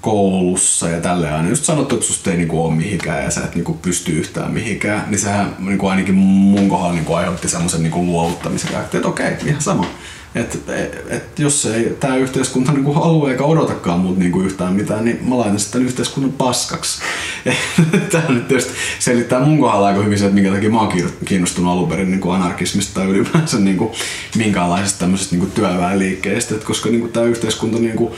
koulussa 0.00 0.88
ja 0.88 1.00
tälleen 1.00 1.34
aina 1.34 1.48
just 1.48 1.64
sanottu, 1.64 1.94
että 1.94 2.06
susta 2.06 2.30
ei 2.30 2.36
niinku 2.36 2.64
ole 2.64 2.74
mihinkään 2.74 3.24
ja 3.24 3.30
sä 3.30 3.40
et 3.40 3.54
niinku 3.54 3.74
pysty 3.74 4.12
yhtään 4.12 4.52
mihinkään, 4.52 5.04
niin 5.08 5.18
sehän 5.18 5.56
niinku 5.58 5.86
ainakin 5.86 6.14
mun 6.14 6.68
kohdalla 6.68 6.92
niinku 6.94 7.14
aiheutti 7.14 7.48
semmoisen 7.48 7.82
niinku 7.82 8.06
luovuttamisen 8.06 8.70
reaktion, 8.70 9.00
että 9.00 9.08
okei, 9.08 9.36
ihan 9.46 9.62
sama. 9.62 9.86
Että 10.34 10.58
et, 11.08 11.38
jos 11.38 11.66
ei 11.66 11.96
tämä 12.00 12.16
yhteiskunta 12.16 12.72
niinku 12.72 12.92
halua 12.92 13.30
eikä 13.30 13.44
odotakaan 13.44 14.00
mut 14.00 14.18
niinku 14.18 14.40
yhtään 14.40 14.72
mitään, 14.72 15.04
niin 15.04 15.28
mä 15.28 15.38
laitan 15.38 15.60
sitten 15.60 15.82
yhteiskunnan 15.82 16.32
paskaksi. 16.32 17.02
Tämä 18.12 18.24
nyt 18.28 18.48
tietysti 18.48 18.72
selittää 18.98 19.40
mun 19.40 19.58
kohdalla 19.58 19.86
aika 19.86 20.02
hyvin 20.02 20.18
se, 20.18 20.24
että 20.24 20.34
minkä 20.34 20.50
takia 20.50 20.70
mä 20.70 20.80
oon 20.80 20.92
kiinno- 20.92 21.24
kiinnostunut 21.24 21.72
alun 21.72 21.88
perin 21.88 22.10
niinku 22.10 22.30
anarkismista 22.30 22.94
tai 22.94 23.10
ylipäänsä 23.10 23.58
niinku 23.58 23.92
minkäänlaisesta 24.36 24.98
tämmöisestä 24.98 25.34
niinku 25.34 25.52
työväenliikkeestä, 25.54 26.54
että 26.54 26.66
koska 26.66 26.90
niinku 26.90 27.08
tämä 27.08 27.26
yhteiskunta 27.26 27.78
niinku 27.78 28.14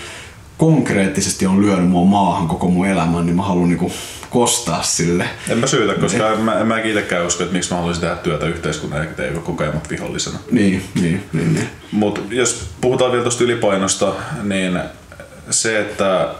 konkreettisesti 0.58 1.46
on 1.46 1.62
lyönyt 1.62 1.88
mua 1.88 2.04
maahan 2.04 2.48
koko 2.48 2.68
mun 2.68 2.86
elämän, 2.86 3.26
niin 3.26 3.36
mä 3.36 3.42
haluan 3.42 3.68
niinku 3.68 3.92
kostaa 4.30 4.82
sille. 4.82 5.28
En 5.48 5.58
mä 5.58 5.66
syytä, 5.66 6.00
koska 6.00 6.32
en 6.32 6.40
mä, 6.40 6.60
en 6.60 6.66
mä 6.66 6.78
itsekään 6.78 7.26
usko, 7.26 7.42
että 7.42 7.52
miksi 7.52 7.70
mä 7.70 7.76
haluaisin 7.76 8.00
tehdä 8.00 8.16
työtä 8.16 8.46
yhteiskunnan 8.46 9.00
eikä 9.00 9.14
tee 9.14 9.30
koko 9.30 9.62
ajan 9.62 9.80
vihollisena. 9.90 10.38
Niin, 10.50 10.84
niin, 10.94 11.24
niin, 11.32 11.54
niin. 11.54 11.68
Mutta 11.92 12.20
jos 12.30 12.70
puhutaan 12.80 13.12
vielä 13.12 13.22
tuosta 13.22 13.44
ylipainosta, 13.44 14.12
niin 14.42 14.80
se, 15.50 15.80
että 15.80 16.34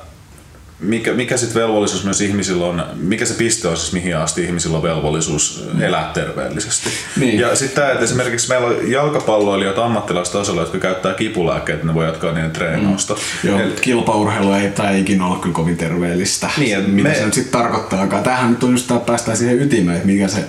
mikä, 0.80 1.12
mikä 1.12 1.36
sitten 1.36 1.62
velvollisuus 1.62 2.04
myös 2.04 2.20
ihmisillä 2.20 2.66
on, 2.66 2.84
mikä 2.94 3.24
se 3.26 3.34
piste 3.34 3.68
on 3.68 3.76
siis 3.76 3.92
mihin 3.92 4.16
asti 4.16 4.44
ihmisillä 4.44 4.76
on 4.76 4.82
velvollisuus 4.82 5.64
elää 5.80 6.10
terveellisesti. 6.14 6.90
Niin. 7.16 7.40
Ja 7.40 7.54
sitten 7.56 7.74
tämä, 7.82 7.92
että 7.92 8.04
esimerkiksi 8.04 8.48
meillä 8.48 8.66
on 8.66 8.90
jalkapalloilijoita 8.90 9.84
ammattilaistasolla, 9.84 10.60
jotka 10.60 10.78
käyttää 10.78 11.14
kipulääkkeitä, 11.14 11.86
ne 11.86 11.94
voi 11.94 12.06
jatkaa 12.06 12.32
niiden 12.32 12.50
treenausta. 12.50 13.16
Joo, 13.44 13.58
Eli- 13.60 13.74
kilpaurheilu 13.80 14.52
ei 14.52 14.70
tai 14.70 15.00
ikinä 15.00 15.26
ole 15.26 15.38
kyllä 15.38 15.54
kovin 15.54 15.76
terveellistä. 15.76 16.50
Niin, 16.56 16.90
Mitä 16.90 17.08
me- 17.08 17.14
se 17.14 17.24
nyt 17.24 17.34
sitten 17.34 17.52
tarkoittaakaan. 17.62 18.22
Tämähän 18.22 18.50
nyt 18.50 18.62
on 18.64 18.70
just 18.70 18.86
tää, 18.86 18.98
päästään 18.98 19.36
siihen 19.36 19.62
ytimeen, 19.62 19.96
että 19.96 20.06
mikä 20.06 20.28
se 20.28 20.44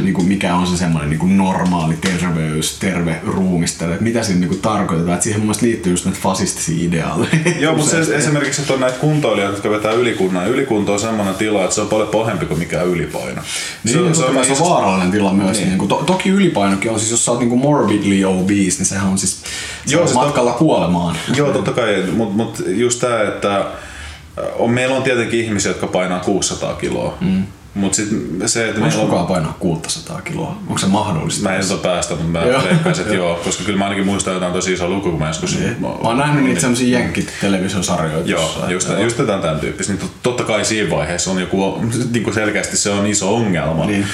niin 0.00 0.14
kuin 0.14 0.28
mikä 0.28 0.54
on 0.54 0.66
se 0.66 0.76
semmoinen 0.76 1.10
niin 1.10 1.20
kuin 1.20 1.38
normaali 1.38 1.94
terveys, 2.00 2.78
terve 2.78 3.20
ruumistelu, 3.26 3.92
että 3.92 4.04
mitä 4.04 4.22
siinä 4.22 4.40
niin 4.40 4.48
kuin 4.48 4.60
tarkoitetaan, 4.60 5.14
että 5.14 5.24
siihen 5.24 5.40
mun 5.40 5.46
mielestä 5.46 5.66
liittyy 5.66 5.92
just 5.92 6.04
näitä 6.04 6.20
fasistisia 6.22 6.88
ideaaleja. 6.88 7.30
Joo, 7.60 7.76
mutta 7.76 7.90
se, 8.04 8.16
esimerkiksi 8.16 8.60
että 8.60 8.74
on 8.74 8.80
näitä 8.80 8.98
kuntoilijoita, 8.98 9.54
jotka 9.54 9.70
vetää 9.70 9.92
ylikunnan. 9.92 10.48
Ylikunto 10.48 10.92
on 10.92 11.00
semmoinen 11.00 11.34
tila, 11.34 11.62
että 11.64 11.74
se 11.74 11.80
on 11.80 11.88
paljon 11.88 12.08
pahempi 12.08 12.46
kuin 12.46 12.58
mikään 12.58 12.86
ylipaino. 12.86 13.42
Niin, 13.84 13.92
se, 13.92 14.00
on, 14.00 14.14
se, 14.14 14.24
on, 14.24 14.44
se 14.44 14.52
on 14.52 14.58
iso- 14.58 14.68
vaarallinen 14.68 15.10
tila 15.10 15.32
myös. 15.32 15.56
Niin. 15.56 15.68
Niin. 15.68 15.78
Niin, 15.78 15.88
to, 15.88 16.02
toki 16.06 16.28
ylipainokin 16.28 16.90
on, 16.90 16.98
siis 16.98 17.10
jos 17.10 17.24
sä 17.24 17.30
oot 17.30 17.40
niin 17.40 17.48
kuin 17.50 17.60
morbidly 17.60 18.24
obese, 18.24 18.78
niin 18.78 18.86
sehän 18.86 19.08
on 19.08 19.18
siis 19.18 19.42
se 19.86 19.92
Joo, 19.92 20.02
on 20.02 20.08
siis 20.08 20.18
to- 20.18 20.24
matkalla 20.24 20.52
kuolemaan. 20.52 21.16
Joo, 21.36 21.52
totta 21.52 21.72
kai, 21.72 22.04
mutta 22.16 22.36
mut 22.36 22.62
just 22.66 23.00
tämä, 23.00 23.22
että 23.22 23.66
on, 24.58 24.70
meillä 24.70 24.96
on 24.96 25.02
tietenkin 25.02 25.40
ihmisiä, 25.40 25.70
jotka 25.70 25.86
painaa 25.86 26.20
600 26.20 26.74
kiloa. 26.74 27.18
Mm. 27.20 27.42
Mutta 27.74 27.96
sitten 27.96 28.48
se, 28.48 28.68
että 28.68 28.84
Onko 28.84 28.96
kukaan 28.98 29.20
on... 29.20 29.26
painaa 29.26 29.56
600 29.58 30.22
kiloa? 30.22 30.56
Onko 30.66 30.78
se 30.78 30.86
mahdollista? 30.86 31.48
Mä 31.48 31.56
en 31.56 31.64
sitä 31.64 31.82
päästä, 31.82 32.14
mutta 32.14 32.38
mä 32.38 32.44
Joo. 32.44 32.62
veikkaisin, 32.64 33.02
että 33.02 33.14
joo, 33.14 33.34
koska 33.44 33.64
kyllä 33.64 33.78
mä 33.78 33.84
ainakin 33.84 34.06
muistan 34.06 34.34
jotain 34.34 34.52
tosi 34.52 34.72
iso 34.72 34.88
luku, 34.88 35.10
kun 35.10 35.18
mä 35.18 35.26
joskus... 35.28 35.58
Mä 35.78 35.86
oon 35.88 36.18
nähnyt 36.18 36.44
niitä 36.44 36.60
semmosia 36.60 36.98
jenkkitelevisiosarjoja. 36.98 38.22
Joo, 38.24 38.64
just, 38.68 38.88
että- 38.90 39.02
just 39.02 39.18
jotain 39.18 39.40
tämän 39.40 39.60
tyyppistä. 39.60 39.92
Niin 39.92 40.02
tot- 40.02 40.18
totta 40.22 40.44
kai 40.44 40.64
siinä 40.64 40.90
vaiheessa 40.90 41.30
on 41.30 41.40
joku, 41.40 41.80
niin 42.12 42.24
kuin 42.24 42.34
selkeästi 42.34 42.76
se 42.76 42.90
on 42.90 43.06
iso 43.06 43.34
ongelma. 43.36 43.86
Niin. 43.86 44.06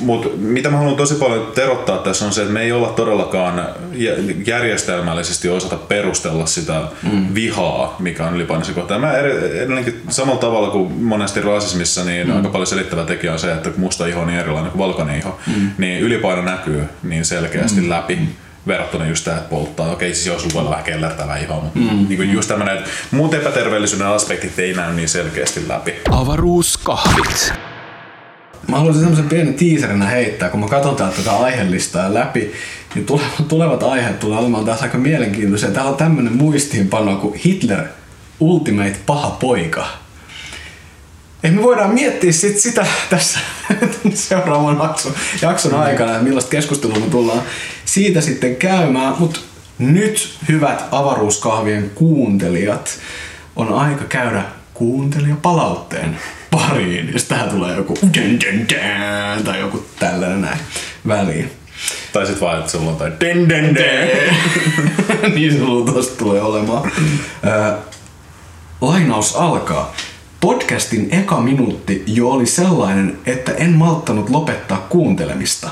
Mutta 0.00 0.28
mitä 0.36 0.70
mä 0.70 0.76
haluan 0.76 0.96
tosi 0.96 1.14
paljon 1.14 1.52
terottaa 1.54 1.98
tässä 1.98 2.24
on 2.26 2.32
se, 2.32 2.40
että 2.40 2.52
me 2.52 2.62
ei 2.62 2.72
olla 2.72 2.88
todellakaan 2.88 3.66
jä- 3.92 4.14
järjestelmällisesti 4.46 5.48
osata 5.48 5.76
perustella 5.76 6.46
sitä 6.46 6.82
mm. 7.02 7.34
vihaa, 7.34 7.96
mikä 7.98 8.26
on 8.26 8.34
ylipainoisen 8.34 8.74
kohtaan. 8.74 9.00
Mä 9.00 9.12
edelleenkin 9.12 10.02
samalla 10.08 10.40
tavalla 10.40 10.70
kuin 10.70 10.92
monesti 10.92 11.40
rasismissa, 11.40 12.04
niin 12.04 12.26
mm. 12.26 12.36
aika 12.36 12.48
paljon 12.48 12.66
selittävä 13.00 13.16
tekijä 13.16 13.32
on 13.32 13.38
se, 13.38 13.52
että 13.52 13.70
musta 13.76 14.06
iho 14.06 14.20
on 14.20 14.26
niin 14.26 14.40
erilainen 14.40 14.70
kuin 14.70 14.78
valkoinen 14.78 15.18
iho, 15.18 15.38
mm. 15.46 15.70
niin 15.78 16.00
ylipaino 16.00 16.42
näkyy 16.42 16.84
niin 17.02 17.24
selkeästi 17.24 17.80
mm. 17.80 17.88
läpi 17.88 18.18
verrattuna 18.66 19.06
just 19.06 19.24
tämä, 19.24 19.36
että 19.36 19.50
polttaa. 19.50 19.92
Okei, 19.92 20.14
siis 20.14 20.26
jos 20.26 20.54
voi 20.54 20.60
olla 20.60 20.70
vähän 20.70 20.84
kellertävä 20.84 21.36
iho, 21.36 21.60
mutta 21.60 21.78
mm. 21.78 22.06
niin 22.08 22.16
kuin 22.16 22.32
just 22.32 22.48
tämmöinen, 22.48 22.78
että 22.78 22.90
muut 23.10 23.34
epäterveellisyyden 23.34 24.06
aspektit 24.06 24.58
ei 24.58 24.74
näy 24.74 24.94
niin 24.94 25.08
selkeästi 25.08 25.68
läpi. 25.68 25.94
Avaruuskahvit. 26.10 27.52
Mä 28.68 28.76
haluaisin 28.76 29.02
semmoisen 29.02 29.28
pienen 29.28 29.54
tiiserinä 29.54 30.06
heittää, 30.06 30.48
kun 30.48 30.60
mä 30.60 30.68
katson 30.68 30.96
täältä 30.96 31.16
tätä 31.16 31.32
aihelistaa 31.32 32.14
läpi, 32.14 32.52
niin 32.94 33.06
tulevat, 33.06 33.48
tulevat 33.48 33.82
aiheet 33.82 34.20
tulee 34.20 34.38
olemaan 34.38 34.64
taas 34.64 34.82
aika 34.82 34.98
mielenkiintoisia. 34.98 35.70
Täällä 35.70 35.90
on 35.90 35.96
tämmönen 35.96 36.36
muistiinpano 36.36 37.16
kuin 37.16 37.34
Hitler 37.34 37.84
Ultimate 38.40 38.96
paha 39.06 39.30
poika. 39.30 39.86
Ei 41.42 41.50
me 41.50 41.62
voidaan 41.62 41.94
miettiä 41.94 42.32
sit 42.32 42.58
sitä 42.58 42.86
tässä 43.10 43.38
seuraavan 44.14 44.78
jakson, 44.82 45.12
jakson 45.42 45.74
aikana, 45.74 46.10
että 46.10 46.24
millaista 46.24 46.50
keskustelua 46.50 46.98
me 46.98 47.10
tullaan 47.10 47.42
siitä 47.84 48.20
sitten 48.20 48.56
käymään. 48.56 49.14
Mutta 49.18 49.40
nyt, 49.78 50.34
hyvät 50.48 50.84
avaruuskahvien 50.90 51.90
kuuntelijat, 51.94 52.98
on 53.56 53.72
aika 53.72 54.04
käydä 54.04 54.44
kuuntelijapalautteen 54.74 56.18
pariin. 56.50 57.12
Jos 57.12 57.24
tähän 57.24 57.48
tulee 57.48 57.76
joku 57.76 57.94
dun, 58.02 58.40
dun, 58.40 58.68
dun, 58.68 59.44
tai 59.44 59.60
joku 59.60 59.86
tällainen 59.98 60.40
näin 60.40 60.58
väliin. 61.08 61.50
Tai 62.12 62.26
sit 62.26 62.40
vaan, 62.40 62.58
että 62.58 62.70
sulla 62.70 62.90
on 62.90 62.96
tai 62.96 63.12
den 63.20 63.48
den 63.48 63.74
den. 63.74 64.10
niin 65.34 65.52
se 65.52 65.60
luultavasti 65.60 66.18
tulee 66.18 66.42
olemaan. 66.42 66.92
Ö, 67.46 67.76
lainaus 68.80 69.36
alkaa. 69.36 69.94
Podcastin 70.40 71.08
eka 71.10 71.40
minuutti 71.40 72.04
jo 72.06 72.30
oli 72.30 72.46
sellainen, 72.46 73.18
että 73.26 73.52
en 73.52 73.72
malttanut 73.72 74.30
lopettaa 74.30 74.86
kuuntelemista. 74.88 75.70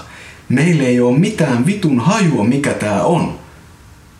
Meillä 0.48 0.82
ei 0.82 1.00
ole 1.00 1.18
mitään 1.18 1.66
vitun 1.66 2.00
hajua, 2.00 2.44
mikä 2.44 2.72
tää 2.72 3.04
on. 3.04 3.38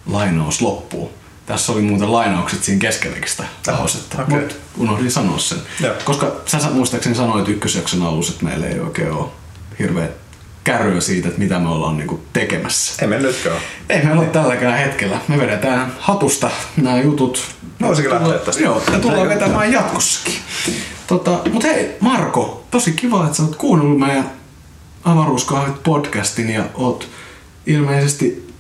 Lainaus 0.07 0.62
loppuu. 0.62 1.12
Tässä 1.46 1.72
oli 1.72 1.82
muuten 1.82 2.12
lainaukset 2.12 2.64
siinä 2.64 2.80
keskelläkin 2.80 3.28
lausetta, 3.66 4.22
okei. 4.22 4.38
mutta 4.38 4.55
unohdin 4.78 5.11
sanoa 5.11 5.38
sen. 5.38 5.59
Joo. 5.80 5.94
Koska 6.05 6.36
sä 6.46 6.59
sä 6.59 6.70
muistaakseni 6.70 7.16
sanoit 7.16 7.49
ykkösjakson 7.49 8.03
alussa, 8.03 8.32
että 8.32 8.44
meillä 8.44 8.66
ei 8.66 8.80
oikein 8.80 9.12
ole 9.12 9.28
hirveä 9.78 10.09
kärryä 10.64 11.00
siitä, 11.00 11.28
että 11.28 11.40
mitä 11.40 11.59
me 11.59 11.68
ollaan 11.68 11.96
niinku 11.96 12.20
tekemässä. 12.32 13.02
Ei 13.02 13.09
me 13.09 13.18
nytkään. 13.18 13.56
Ei 13.88 14.04
meillä 14.04 14.20
ole 14.20 14.28
tälläkään 14.28 14.78
hetkellä. 14.78 15.18
Me 15.28 15.38
vedetään 15.38 15.92
hatusta 15.98 16.50
nämä 16.76 17.00
jutut. 17.00 17.44
No, 17.78 17.86
voisikin 17.86 18.11
lähteä 18.11 18.38
tästä. 18.38 18.62
Joo, 18.62 18.82
ja 18.92 18.98
tullaan 18.98 19.28
vetämään 19.28 19.72
jatkossakin. 19.72 20.34
Tota, 21.06 21.38
mut 21.52 21.64
hei, 21.64 21.96
Marko, 22.00 22.64
tosi 22.70 22.92
kiva, 22.92 23.24
että 23.24 23.36
sä 23.36 23.42
oot 23.42 23.56
kuunnellut 23.56 23.98
meidän 23.98 24.30
avaruuskahvit 25.04 25.82
podcastin 25.82 26.50
ja 26.50 26.64
oot 26.74 27.09
ilmeisesti 27.66 28.52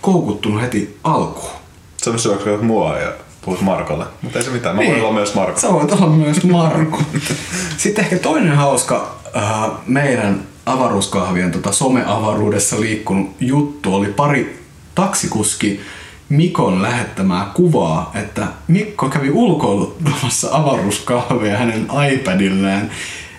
koukuttunut 0.00 0.62
heti 0.62 0.98
alkuun. 1.04 1.52
Sä 1.96 2.10
myös 2.10 2.28
mua 2.60 2.98
ja 2.98 3.12
puhut 3.42 3.60
Markolle. 3.60 4.04
Mutta 4.22 4.38
ei 4.38 4.44
se 4.44 4.50
mitään, 4.50 4.76
mä 4.76 4.82
voin 4.82 5.00
olla 5.00 5.12
myös 5.12 5.34
Marko. 5.34 5.60
Sä 5.60 5.72
voit 5.72 5.92
olla 5.92 6.06
myös 6.06 6.44
Marko. 6.44 7.02
Sitten 7.76 8.04
ehkä 8.04 8.18
toinen 8.18 8.56
hauska 8.56 9.16
äh, 9.36 9.70
meidän 9.86 10.49
avaruuskahvien 10.72 11.50
tota, 11.50 11.72
someavaruudessa 11.72 12.80
liikkunut 12.80 13.30
juttu 13.40 13.94
oli 13.94 14.06
pari 14.06 14.64
taksikuski 14.94 15.80
Mikon 16.28 16.82
lähettämää 16.82 17.50
kuvaa, 17.54 18.10
että 18.14 18.46
Mikko 18.68 19.08
kävi 19.08 19.30
ulkoiluttamassa 19.30 20.48
avaruuskahveja 20.52 21.58
hänen 21.58 21.88
iPadillaan 22.12 22.90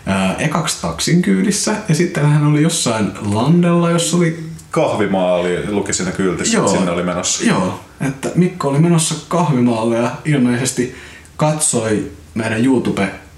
äh, 0.08 0.36
ekaksi 0.40 0.82
taksin 0.82 1.22
kyydissä 1.22 1.76
ja 1.90 1.96
sitten 1.96 2.26
hän 2.26 2.48
oli 2.48 2.62
jossain 2.62 3.12
landella, 3.22 3.92
jossa 3.92 4.18
oli 4.18 4.52
Kahvimaa 4.72 5.34
oli, 5.34 5.72
luki 5.72 5.94
siinä 5.94 6.12
kyltissä, 6.12 6.58
että 6.58 6.72
sinne 6.72 6.92
oli 6.92 7.04
menossa. 7.04 7.44
Joo, 7.44 7.80
että 8.08 8.30
Mikko 8.36 8.68
oli 8.68 8.80
menossa 8.80 9.16
kahvimaalle 9.28 9.98
ja 9.98 10.12
ilmeisesti 10.26 10.96
katsoi 11.38 12.12
meidän 12.34 12.64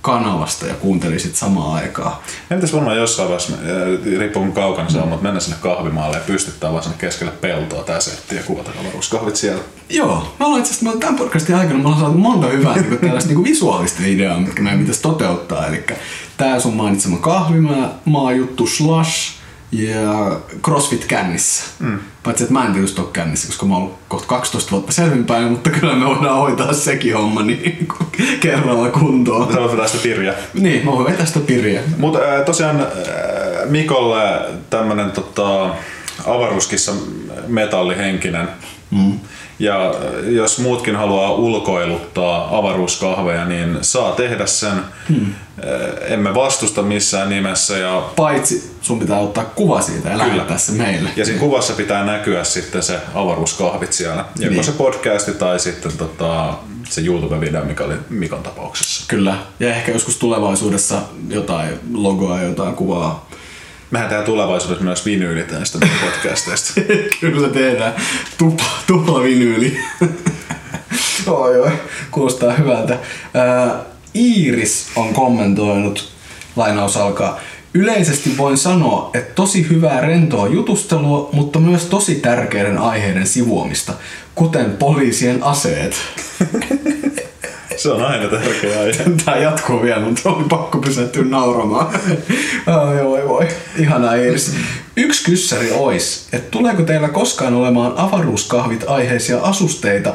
YouTube-kanavasta 0.03 0.67
ja 0.67 0.73
kuunteli 0.73 1.19
sit 1.19 1.35
samaan 1.35 1.73
aikaan. 1.73 2.13
Pitäisi 2.49 2.73
varmaan 2.73 2.97
jossain 2.97 3.29
vaiheessa, 3.29 3.53
äh, 3.53 4.19
riippuu 4.19 4.43
kun 4.43 4.53
kaukana 4.53 4.89
se 4.89 4.97
on, 4.97 5.07
mutta 5.07 5.23
mennä 5.23 5.39
sinne 5.39 5.57
kahvimaalle 5.61 6.17
ja 6.17 6.23
pystyttää 6.27 6.71
vaan 6.71 6.83
sinne 6.83 6.97
keskelle 6.97 7.33
peltoa 7.41 7.83
tää 7.83 7.99
setti 7.99 8.35
ja 8.35 8.43
kuvata 8.43 8.71
avaruuskahvit 8.81 9.35
siellä. 9.35 9.63
Joo, 9.89 10.35
me 10.39 10.45
ollaan 10.45 10.61
itse 10.61 10.73
asiassa 10.73 10.99
tämän 10.99 11.15
podcastin 11.15 11.55
aikana 11.55 11.79
me 11.79 11.85
ollaan 11.85 12.01
saatu 12.01 12.17
monta 12.17 12.47
hyvää 12.47 12.75
niin 12.75 12.99
tällaista 12.99 13.29
niin 13.29 13.43
visuaalista 13.43 14.01
ideaa, 14.05 14.39
mitkä 14.39 14.61
meidän 14.61 14.79
pitäisi 14.79 15.01
toteuttaa. 15.01 15.67
Eli 15.67 15.85
tää 16.37 16.59
sun 16.59 16.75
mainitsema 16.75 17.17
kahvimaa 17.17 18.31
juttu 18.31 18.67
Slash 18.67 19.42
ja 19.73 20.39
CrossFit 20.63 21.05
kännissä. 21.05 21.63
Mm. 21.79 21.99
Paitsi, 22.23 22.43
että 22.43 22.53
mä 22.53 22.65
en 22.65 22.73
tietysti 22.73 23.01
ole 23.01 23.09
kännissä, 23.13 23.47
koska 23.47 23.65
mä 23.65 23.73
oon 23.73 23.83
ollut 23.83 23.99
kohta 24.07 24.27
12 24.27 24.71
vuotta 24.71 24.91
selvinpäin, 24.91 25.51
mutta 25.51 25.69
kyllä 25.69 25.95
me 25.95 26.05
voidaan 26.05 26.37
hoitaa 26.37 26.73
sekin 26.73 27.17
homma 27.17 27.41
niin 27.43 27.87
kerralla 28.39 28.89
kuntoon. 28.89 29.53
Se 29.53 29.59
on 29.59 29.71
vetää 29.71 29.87
sitä 29.87 30.03
pirjaa. 30.03 30.35
Niin, 30.53 30.85
mä 30.85 30.91
voin 30.91 31.11
vetää 31.11 31.25
sitä 31.25 31.39
piriä. 31.39 31.81
Mutta 31.97 32.19
äh, 32.19 32.41
tosiaan 32.45 32.79
äh, 32.79 32.87
Mikolle 33.65 34.41
tämmönen 34.69 35.11
tota, 35.11 35.75
avaruuskissa 36.25 36.91
metallihenkinen. 37.47 38.47
Mm. 38.91 39.19
Ja 39.63 39.93
jos 40.25 40.59
muutkin 40.59 40.95
haluaa 40.95 41.31
ulkoiluttaa 41.33 42.57
avaruuskahveja, 42.57 43.45
niin 43.45 43.77
saa 43.81 44.11
tehdä 44.11 44.45
sen. 44.45 44.73
Hmm. 45.09 45.33
Emme 46.07 46.35
vastusta 46.35 46.81
missään 46.81 47.29
nimessä. 47.29 47.77
Ja, 47.77 48.03
Paitsi 48.15 48.71
sun 48.81 48.99
pitää 48.99 49.19
ottaa 49.19 49.45
kuva 49.45 49.81
siitä 49.81 50.09
ja 50.09 50.17
lähettää 50.17 50.57
se 50.57 50.71
meille. 50.71 51.09
ja 51.15 51.25
siinä 51.25 51.39
kuvassa 51.39 51.73
pitää 51.73 52.05
näkyä 52.05 52.43
sitten 52.43 52.83
se 52.83 52.99
avaruuskahvit 53.15 53.93
siellä. 53.93 54.25
Joko 54.39 54.53
Niin. 54.53 54.63
se 54.63 54.71
podcasti 54.71 55.33
tai 55.33 55.59
sitten 55.59 55.97
tota, 55.97 56.53
se 56.89 57.01
YouTube-video, 57.01 57.65
mikä 57.65 57.83
oli 57.83 57.95
Mikon 58.09 58.43
tapauksessa. 58.43 59.05
Kyllä. 59.07 59.35
Ja 59.59 59.75
ehkä 59.75 59.91
joskus 59.91 60.17
tulevaisuudessa 60.17 60.95
jotain 61.29 61.79
logoa, 61.93 62.41
jotain 62.41 62.73
kuvaa. 62.75 63.29
Mehän 63.93 64.09
tehdään 64.09 64.25
tulevaisuudessa 64.25 64.83
myös 64.83 65.05
vinyylit 65.05 65.51
näistä 65.51 65.77
meidän 65.77 65.97
podcasteista. 65.99 66.81
Kyllä 67.19 67.49
tehdään. 67.49 67.93
Tupla, 68.37 68.65
tupla 68.87 69.23
vinyyli. 69.23 69.77
oi 71.27 71.59
oi, 71.59 71.71
kuulostaa 72.11 72.53
hyvältä. 72.53 72.97
Ää, 73.33 73.75
Iiris 74.15 74.87
on 74.95 75.13
kommentoinut, 75.13 76.09
lainaus 76.55 76.97
alkaa. 76.97 77.39
Yleisesti 77.73 78.37
voin 78.37 78.57
sanoa, 78.57 79.09
että 79.13 79.33
tosi 79.33 79.69
hyvää 79.69 80.01
rentoa 80.01 80.47
jutustelua, 80.47 81.29
mutta 81.33 81.59
myös 81.59 81.85
tosi 81.85 82.15
tärkeiden 82.15 82.77
aiheiden 82.77 83.27
sivuamista, 83.27 83.93
kuten 84.35 84.77
poliisien 84.77 85.43
aseet. 85.43 85.95
Se 87.77 87.91
on 87.91 88.05
aina 88.05 88.29
tärkeä 88.29 88.79
aihe. 88.79 89.03
Tää 89.25 89.37
jatkuu 89.37 89.81
vielä, 89.81 90.01
mutta 90.01 90.29
oli 90.29 90.43
pakko 90.43 90.77
pysähtyä 90.77 91.23
nauramaan. 91.23 91.87
Ai 92.67 93.03
voi 93.03 93.27
voi. 93.27 93.47
Ihana 93.77 94.13
Iiris. 94.13 94.55
Yksi 94.97 95.23
kyssäri 95.23 95.71
ois, 95.71 96.27
että 96.33 96.51
tuleeko 96.51 96.83
teillä 96.83 97.09
koskaan 97.09 97.53
olemaan 97.53 97.93
avaruuskahvit 97.97 98.83
aiheisia 98.87 99.39
asusteita, 99.41 100.13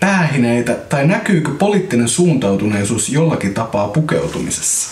päähineitä 0.00 0.74
tai 0.74 1.06
näkyykö 1.06 1.50
poliittinen 1.58 2.08
suuntautuneisuus 2.08 3.08
jollakin 3.08 3.54
tapaa 3.54 3.88
pukeutumisessa? 3.88 4.90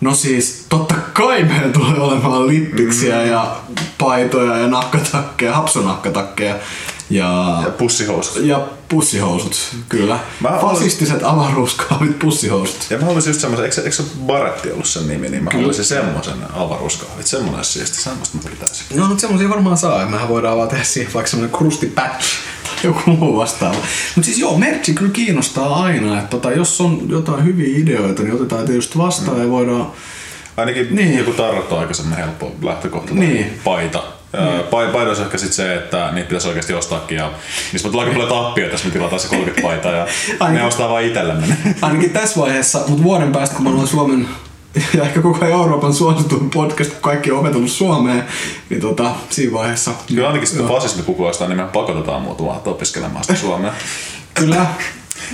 No 0.00 0.14
siis, 0.14 0.66
totta 0.68 0.94
kai 0.94 1.44
meillä 1.44 1.68
tulee 1.68 2.00
olemaan 2.00 2.48
lippiksiä 2.48 3.22
ja 3.22 3.56
paitoja 3.98 4.58
ja 4.58 4.66
nahkatakkeja, 4.66 5.54
hapsonahkatakkeja 5.54 6.54
ja, 7.14 7.60
Ja 7.64 7.70
pussihousut. 7.70 8.44
ja 8.44 8.66
pussihousut, 8.88 9.56
kyllä. 9.88 10.18
Mä 10.40 10.58
Fasistiset 10.60 11.22
avaruuskaavit 11.22 12.18
pussihousut. 12.18 12.86
Ja 12.90 12.98
mä 12.98 13.04
haluaisin 13.04 13.30
just 13.30 13.40
semmoisen, 13.40 13.64
eikö, 13.64 13.80
eikö 13.80 13.96
se 13.96 14.02
Baretti 14.26 14.70
ollut 14.72 14.86
sen 14.86 15.08
nimi, 15.08 15.28
niin 15.28 15.44
mä 15.44 15.50
haluaisin 15.54 15.84
semmoisen 15.84 16.34
avaruuskahvit. 16.54 17.26
Semmoinen 17.26 17.56
olisi 17.56 17.72
siisti, 17.72 18.02
semmoista 18.02 18.36
mä 18.36 18.50
pitäisin. 18.50 18.86
No, 18.96 19.06
mutta 19.06 19.20
semmosia 19.20 19.48
varmaan 19.48 19.78
saa. 19.78 20.06
Mehän 20.06 20.28
voidaan 20.28 20.56
vaan 20.56 20.68
tehdä 20.68 20.84
siihen 20.84 21.12
vaikka 21.14 21.30
semmonen 21.30 21.56
krusti 21.56 21.86
patch 21.86 22.26
tai 22.64 22.74
joku 22.84 23.10
muu 23.10 23.36
vastaava. 23.36 23.76
Mutta 24.14 24.24
siis 24.26 24.38
joo, 24.38 24.58
merchi 24.58 24.94
kyllä 24.94 25.12
kiinnostaa 25.12 25.82
aina. 25.82 26.18
Että 26.18 26.30
tota, 26.30 26.52
jos 26.52 26.80
on 26.80 27.00
jotain 27.08 27.44
hyviä 27.44 27.78
ideoita, 27.78 28.22
niin 28.22 28.34
otetaan 28.34 28.64
tietysti 28.66 28.98
vastaan 28.98 29.40
ja 29.40 29.50
voidaan... 29.50 29.86
Ainakin 30.56 30.86
Niin. 30.96 31.18
joku 31.18 31.32
tarrat 31.32 31.72
on 31.72 31.78
aika 31.78 31.94
semmoinen 31.94 32.24
helppo 32.24 32.52
lähtökohta. 32.62 33.14
Niin. 33.14 33.60
Paita. 33.64 34.02
Niin. 34.40 34.92
Paidoissa 34.92 35.24
ehkä 35.24 35.38
sit 35.38 35.52
se, 35.52 35.74
että 35.74 36.10
niitä 36.12 36.28
pitäisi 36.28 36.48
oikeasti 36.48 36.72
ostaakin. 36.74 37.16
Ja 37.16 37.30
niistä 37.72 37.90
tulee 37.90 38.06
aika 38.06 38.20
paljon 38.20 38.44
tappia, 38.44 38.66
jos 38.66 38.84
me 38.84 38.90
tilataan 38.90 39.20
se 39.20 39.28
30 39.28 39.62
paitaa 39.62 39.92
ja 39.92 40.06
Ainakin- 40.40 40.60
ne 40.60 40.66
ostaa 40.66 40.88
vaan 40.88 41.02
itsellemme. 41.02 41.46
Ainakin 41.82 42.10
tässä 42.10 42.40
vaiheessa, 42.40 42.80
mutta 42.88 43.02
vuoden 43.04 43.32
päästä, 43.32 43.56
kun 43.56 43.64
me 43.64 43.70
ollaan 43.70 43.88
Suomen 43.88 44.28
ja 44.96 45.02
ehkä 45.02 45.22
koko 45.22 45.44
Euroopan 45.44 45.94
suosituin 45.94 46.50
podcast, 46.50 46.90
kun 46.92 47.00
kaikki 47.02 47.30
on 47.30 47.38
opetellut 47.38 47.70
Suomeen, 47.70 48.24
niin 48.70 48.80
tota, 48.80 49.10
siinä 49.30 49.52
vaiheessa... 49.52 49.90
Kyllä 50.06 50.26
ainakin 50.26 50.48
sitten 50.48 50.68
fasismi 50.68 51.02
kukoistaa, 51.02 51.48
niin 51.48 51.56
me 51.56 51.66
pakotetaan 51.72 52.22
muutamaa 52.22 52.62
opiskelemaan 52.66 53.24
sitä 53.24 53.38
Suomea. 53.38 53.72
Kyllä. 54.34 54.66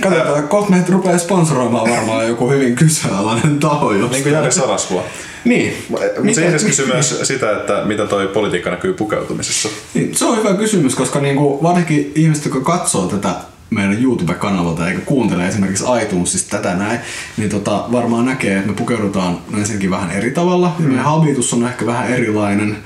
Katsotaan, 0.01 0.47
kohta 0.47 0.71
meitä 0.71 0.91
rupeaa 0.91 1.17
sponsoroimaan 1.17 1.89
varmaan 1.89 2.27
joku 2.27 2.49
hyvin 2.49 2.75
kyseenalainen 2.75 3.59
taho. 3.59 3.91
Jos... 3.91 4.11
Niin 4.11 4.23
kuin 4.23 4.33
Jari 4.33 4.51
Sarasvuo. 4.51 5.05
Niin. 5.45 5.85
Mutta 5.89 6.33
se 6.33 6.65
kysyi 6.65 6.85
myös 6.85 7.19
sitä, 7.23 7.51
että 7.51 7.81
mitä 7.85 8.07
toi 8.07 8.27
politiikka 8.27 8.69
näkyy 8.69 8.93
pukeutumisessa. 8.93 9.69
Niin, 9.93 10.15
se 10.15 10.25
on 10.25 10.37
hyvä 10.37 10.53
kysymys, 10.53 10.95
koska 10.95 11.19
niinku, 11.19 11.63
varsinkin 11.63 12.11
ihmiset, 12.15 12.45
jotka 12.45 12.61
katsoo 12.61 13.07
tätä 13.07 13.35
meidän 13.69 14.03
YouTube-kanavalta 14.03 14.89
eikä 14.89 15.01
kuuntele 15.01 15.47
esimerkiksi 15.47 15.83
iTunesista 16.03 16.57
tätä 16.57 16.75
näin, 16.75 16.99
niin 17.37 17.49
tota, 17.49 17.85
varmaan 17.91 18.25
näkee, 18.25 18.57
että 18.57 18.69
me 18.69 18.75
pukeudutaan 18.75 19.39
ensinnäkin 19.57 19.89
vähän 19.89 20.11
eri 20.11 20.31
tavalla. 20.31 20.75
Mm. 20.79 20.85
Meidän 20.85 21.05
habitus 21.05 21.53
on 21.53 21.65
ehkä 21.65 21.85
vähän 21.85 22.09
erilainen. 22.09 22.77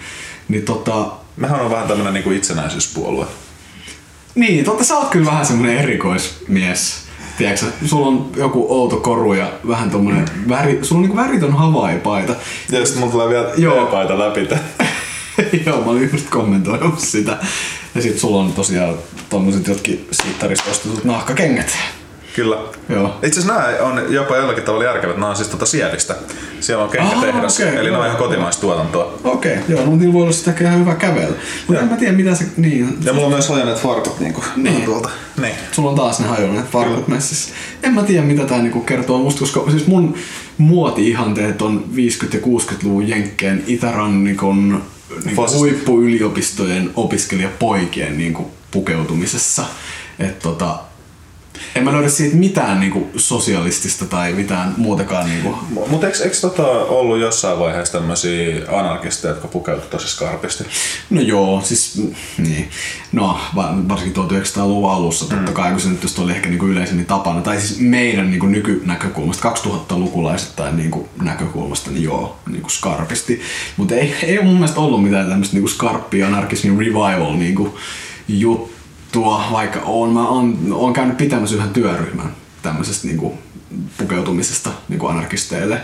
Niin, 0.48 0.66
tota, 0.66 1.12
Mehän 1.38 1.62
on 1.62 1.72
vähän 1.72 1.88
tämmönen 1.88 2.14
niin 2.14 2.24
kuin 2.24 2.38
itsenäisyyspuolue. 2.38 3.26
niin, 4.36 4.66
totta 4.66 4.84
sä 4.84 4.98
oot 4.98 5.10
kyllä 5.10 5.26
vähän 5.26 5.46
semmonen 5.46 5.78
erikoismies. 5.78 7.05
Tiedätkö, 7.38 7.66
sulla 7.86 8.08
on 8.08 8.32
joku 8.38 8.66
outo 8.70 8.98
koru 8.98 9.34
ja 9.34 9.52
vähän 9.68 9.92
tommonen 9.92 10.26
väri, 10.50 10.80
sulla 10.82 11.00
on 11.00 11.02
niinku 11.02 11.18
väritön 11.18 11.54
Hawaii-paita. 11.54 12.36
Ja 12.72 12.86
sitten 12.86 13.00
mulla 13.00 13.12
tulee 13.12 13.30
vielä 13.30 13.52
Joo. 13.58 13.86
T-paita 13.86 14.20
läpi. 14.20 14.48
Joo, 15.66 15.82
mä 15.82 15.92
olin 15.92 16.10
just 16.14 16.30
kommentoinut 16.30 17.00
sitä. 17.00 17.38
Ja 17.96 18.02
sit 18.02 18.20
sulla 18.20 18.42
on 18.42 18.54
tosiaan 18.54 18.96
tommoset 19.30 19.68
jotkin 19.68 20.08
sittarista 20.12 20.72
ostetut 20.72 21.04
nahkakengät. 21.04 21.78
Kyllä. 22.36 22.58
Joo. 22.90 23.20
Itse 23.24 23.40
asiassa 23.40 23.54
nämä 23.62 23.68
on 23.80 24.14
jopa 24.14 24.38
jollakin 24.38 24.64
tavalla 24.64 24.86
järkevät. 24.86 25.16
Nämä 25.16 25.30
on 25.30 25.36
siis 25.36 25.48
tuota 25.48 25.66
Sielistä. 25.66 26.16
Siellä 26.60 26.84
on 26.84 26.90
kenkätehdas, 26.90 27.60
Ah, 27.62 27.68
okei, 27.68 27.80
eli 27.80 27.90
ne 27.90 27.98
on 27.98 28.04
joo. 28.04 28.06
ihan 28.06 28.18
kotimaista 28.18 28.62
tuotantoa. 28.62 29.20
Okei, 29.24 29.54
okay, 29.54 29.64
joo, 29.68 29.86
no 29.86 29.96
niillä 29.96 30.14
voi 30.14 30.22
olla 30.22 30.32
sitä 30.32 30.54
ihan 30.62 30.80
hyvä 30.80 30.96
kävellä. 30.96 31.36
Mutta 31.68 31.82
en 31.84 31.90
mä 31.90 31.96
tiedä 31.98 32.14
mitä 32.14 32.36
se, 32.36 32.46
niin. 32.58 32.98
Ja 33.04 33.14
mulla 33.14 33.26
on 33.28 33.34
myös 33.34 33.50
hajanneet 33.50 33.78
farkut 33.80 34.20
niinku 34.20 34.44
Niin. 34.56 34.82
tuolta. 34.86 35.10
Niin. 35.42 35.56
Sulla 35.72 35.90
on 35.90 35.96
taas 35.96 36.20
ne 36.20 36.28
hajonneet 36.28 36.66
farkut 36.72 37.08
messissä. 37.08 37.54
En 37.84 37.94
mä 37.94 38.04
tiedä 38.04 38.26
mitä 38.26 38.44
tää 38.46 38.62
niinku 38.62 38.80
kertoo 38.82 39.18
musta, 39.18 39.40
koska 39.40 39.64
siis 39.72 39.88
mun 39.88 40.16
muoti-ihanteet 40.58 41.62
on 41.62 41.84
50- 41.96 41.98
ja 42.36 42.40
60-luvun 42.42 43.08
jenkkeen 43.08 43.64
itärannikon 43.68 44.84
niinku 45.26 45.42
Fasisti. 45.42 45.60
huippuyliopistojen 45.60 46.90
opiskelijapoikien 46.96 48.18
niinku 48.18 48.52
pukeutumisessa. 48.72 49.64
Et 50.20 50.40
tota, 50.40 50.76
en 51.76 51.84
mä 51.84 51.92
löydä 51.92 52.10
siitä 52.10 52.36
mitään 52.36 52.80
niinku 52.80 53.10
sosialistista 53.16 54.06
tai 54.06 54.34
mitään 54.34 54.74
muutakaan 54.78 55.30
niinku 55.30 55.56
Mutta 55.90 56.08
eikö, 56.08 56.24
eikö 56.24 56.36
tota 56.42 56.68
ollut 56.68 57.20
jossain 57.20 57.60
vaiheessa 57.60 57.98
tämmöisiä 57.98 58.56
anarkisteja, 58.72 59.34
jotka 59.34 59.48
pukeutuivat 59.48 59.90
tosi 59.90 60.08
skarpisti? 60.08 60.64
No 61.10 61.22
joo, 61.22 61.62
siis 61.64 61.98
mm, 61.98 62.16
niin. 62.38 62.70
No, 63.12 63.40
va- 63.56 63.76
varsinkin 63.90 64.24
1900-luvun 64.24 64.92
alussa 64.92 65.30
totta 65.30 65.52
kai, 65.52 65.72
kun 65.72 65.80
se 65.80 65.90
nyt 65.90 66.20
oli 66.20 66.32
ehkä 66.32 66.50
niinku 66.50 66.66
yleisemmin 66.66 67.06
tapana. 67.06 67.42
Tai 67.42 67.62
siis 67.62 67.80
meidän 67.80 68.32
niinku 68.32 68.46
nykynäkökulmasta, 68.46 69.50
2000-lukulaisettain 69.50 70.78
niinku 70.78 71.10
näkökulmasta, 71.22 71.92
niin 71.92 72.04
joo, 72.04 72.38
niinku 72.52 72.70
skarpisti. 72.70 73.42
Mutta 73.78 73.96
ei, 73.96 74.16
ei 74.24 74.44
mun 74.44 74.54
mielestä 74.54 74.80
ollut 74.80 75.04
mitään 75.04 75.30
tämmöistä 75.30 75.56
niinku 75.56 75.68
skarppia 75.68 76.28
anarkismin 76.28 76.80
revival 76.80 77.34
niinku 77.34 77.78
juttua, 79.16 79.44
vaikka 79.52 79.80
on, 79.80 80.14
mä 80.14 80.28
oon, 80.28 80.58
oon 80.72 80.94
käynyt 80.94 81.18
pitämässä 81.18 81.56
yhden 81.56 81.70
työryhmän 81.70 82.32
tämmöisestä 82.62 83.08
niinku 83.08 83.38
pukeutumisesta 83.98 84.70
niinku 84.90 85.08
anarkisteille 85.08 85.82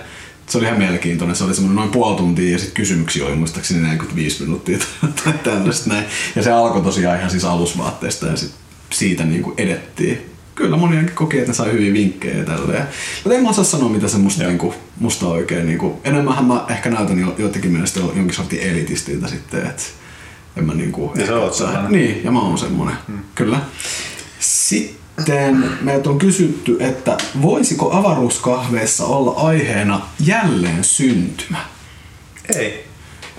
se 0.49 0.57
oli 0.57 0.65
ihan 0.65 0.77
mielenkiintoinen. 0.77 1.35
Se 1.35 1.43
oli 1.43 1.55
semmoinen 1.55 1.75
noin 1.75 1.89
puoli 1.89 2.17
tuntia 2.17 2.51
ja 2.51 2.57
sitten 2.57 2.75
kysymyksiä 2.75 3.25
oli 3.25 3.35
muistaakseni 3.35 3.79
45 3.79 4.43
minuuttia 4.43 4.77
tai 5.23 5.33
tällaista 5.43 5.89
näin. 5.89 6.05
Ja 6.35 6.43
se 6.43 6.51
alkoi 6.51 6.81
tosiaan 6.81 7.17
ihan 7.17 7.31
siis 7.31 7.45
alusvaatteesta 7.45 8.27
ja 8.27 8.37
sit 8.37 8.51
siitä 8.89 9.23
niinku 9.25 9.53
edettiin. 9.57 10.21
Kyllä 10.55 10.77
moniakin 10.77 11.15
koki, 11.15 11.37
että 11.37 11.49
ne 11.49 11.53
sai 11.53 11.71
hyviä 11.71 11.93
vinkkejä 11.93 12.37
ja 12.37 12.45
tälleen. 12.45 12.87
Mutta 13.23 13.37
en 13.37 13.43
mä 13.43 13.49
osaa 13.49 13.63
sanoa, 13.63 13.89
mitä 13.89 14.07
se 14.07 14.17
musta, 14.17 14.43
niinku, 14.43 14.73
musta 14.99 15.27
oikein... 15.27 15.65
Niinku, 15.65 15.99
enemmänhän 16.03 16.45
mä 16.45 16.65
ehkä 16.69 16.89
näytän 16.89 17.19
jo, 17.19 17.35
joitakin 17.37 17.71
mielestä 17.71 17.99
jo- 17.99 18.13
jonkin 18.15 18.35
sortin 18.35 18.59
elitistiltä 18.59 19.27
sitten, 19.27 19.65
että 19.65 19.83
en 20.57 20.63
mä 20.65 20.73
niinku... 20.73 21.11
Ja 21.15 21.25
sä 21.27 21.39
oot 21.39 21.53
sellainen. 21.53 21.91
Niin, 21.91 22.23
ja 22.23 22.31
mä 22.31 22.41
oon 22.41 22.57
semmonen. 22.57 22.95
Hmm. 23.07 23.19
Kyllä. 23.35 23.59
Sitten 24.39 25.63
meiltä 25.81 26.09
on 26.09 26.17
kysytty, 26.19 26.77
että 26.79 27.17
voisiko 27.41 27.91
avaruuskahveessa 27.93 29.05
olla 29.05 29.31
aiheena 29.31 30.01
jälleen 30.25 30.83
syntymä? 30.83 31.57
Ei. 32.55 32.85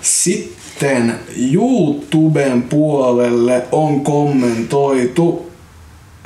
Sitten 0.01 1.21
YouTuben 1.53 2.63
puolelle 2.63 3.67
on 3.73 4.01
kommentoitu, 4.01 5.52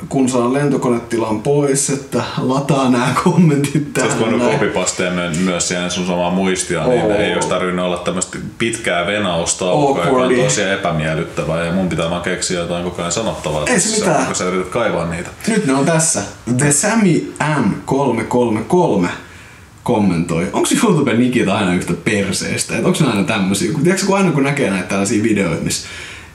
kun 0.09 0.29
saan 0.29 0.53
lentokonetilan 0.53 1.41
pois, 1.41 1.89
että 1.89 2.23
lataa 2.37 2.89
nämä 2.89 3.13
kommentit 3.23 3.73
Sä 3.73 3.89
tähän. 3.93 4.09
oot 4.11 4.19
voinut 4.19 4.41
my- 4.41 5.43
myös 5.43 5.67
siihen 5.67 5.91
sun 5.91 6.07
samaa 6.07 6.31
muistia, 6.31 6.87
niin 6.87 7.01
Oo. 7.01 7.11
ei 7.13 7.33
olisi 7.33 7.49
tarvinnut 7.49 7.85
olla 7.85 7.97
tämmöistä 7.97 8.37
pitkää 8.57 9.07
venaustaukoa, 9.07 10.05
joka 10.05 10.19
on 10.23 10.35
tosi 10.35 10.61
epämiellyttävää 10.63 11.65
ja 11.65 11.71
mun 11.73 11.89
pitää 11.89 12.09
vaan 12.09 12.21
keksiä 12.21 12.59
jotain 12.59 12.83
koko 12.83 13.01
ajan 13.01 13.11
sanottavaa. 13.11 13.63
Ei 13.67 13.79
se 13.79 13.99
mitään. 13.99 14.25
Kun 14.25 14.35
sä 14.35 14.43
yrität 14.43 14.71
kaivaa 14.71 15.05
niitä. 15.09 15.29
Nyt 15.47 15.65
ne 15.65 15.73
on 15.73 15.85
tässä. 15.85 16.21
The 16.57 16.71
Sammy 16.71 17.33
M333 17.43 19.07
kommentoi. 19.83 20.47
Onko 20.53 20.69
YouTuben 20.83 21.19
nikit 21.19 21.47
aina 21.47 21.73
yhtä 21.73 21.93
perseestä? 21.93 22.73
Onko 22.75 22.97
ne 22.99 23.07
aina 23.09 23.23
tämmösiä? 23.23 23.71
Kun, 23.71 23.83
tiedätkö, 23.83 24.05
kun 24.05 24.17
aina 24.17 24.31
kun 24.31 24.43
näkee 24.43 24.69
näitä 24.69 24.87
tällaisia 24.87 25.23
videoita, 25.23 25.63
missä 25.63 25.87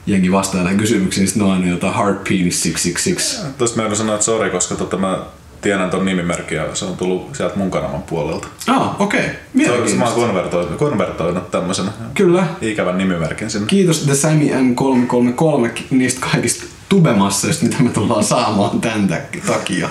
jengi 0.07 0.31
vastaa 0.31 0.61
näihin 0.63 0.79
kysymyksiin, 0.79 1.21
niin 1.21 1.27
sit 1.27 1.37
ne 1.37 1.43
on 1.43 1.51
aina 1.51 1.67
jotain 1.67 1.93
Hard 1.93 2.15
Penis 2.15 2.63
666. 2.63 3.37
Tuosta 3.57 3.81
mä 3.81 3.87
en 3.87 3.95
sanoa, 3.95 4.15
että 4.15 4.25
sori, 4.25 4.49
koska 4.49 4.75
tota 4.75 4.97
mä 4.97 5.19
tiedän 5.61 5.89
ton 5.89 6.05
nimimerkin 6.05 6.57
ja 6.57 6.75
se 6.75 6.85
on 6.85 6.97
tullut 6.97 7.35
sieltä 7.35 7.55
mun 7.55 7.71
kanavan 7.71 8.03
puolelta. 8.03 8.47
Ah, 8.67 9.01
okei. 9.01 9.19
Okay. 9.19 9.29
Se 9.29 9.35
on, 9.35 9.37
mä 9.37 9.73
oon 9.73 9.77
Mielenkiintoista. 9.77 10.15
konvertoinut, 10.15 10.77
konvertoinut 10.77 11.51
tämmöisen 11.51 11.85
Kyllä. 12.13 12.47
ikävän 12.61 12.97
nimimerkin 12.97 13.49
sinne. 13.49 13.67
Kiitos 13.67 13.99
The 13.99 14.15
Sammy 14.15 14.45
M333 14.45 15.81
niistä 15.89 16.27
kaikista 16.31 16.63
tubemasseista, 16.89 17.65
mitä 17.65 17.83
me 17.83 17.89
tullaan 17.89 18.23
saamaan 18.23 18.81
tämän 18.81 19.07
tä- 19.07 19.21
takia. 19.47 19.89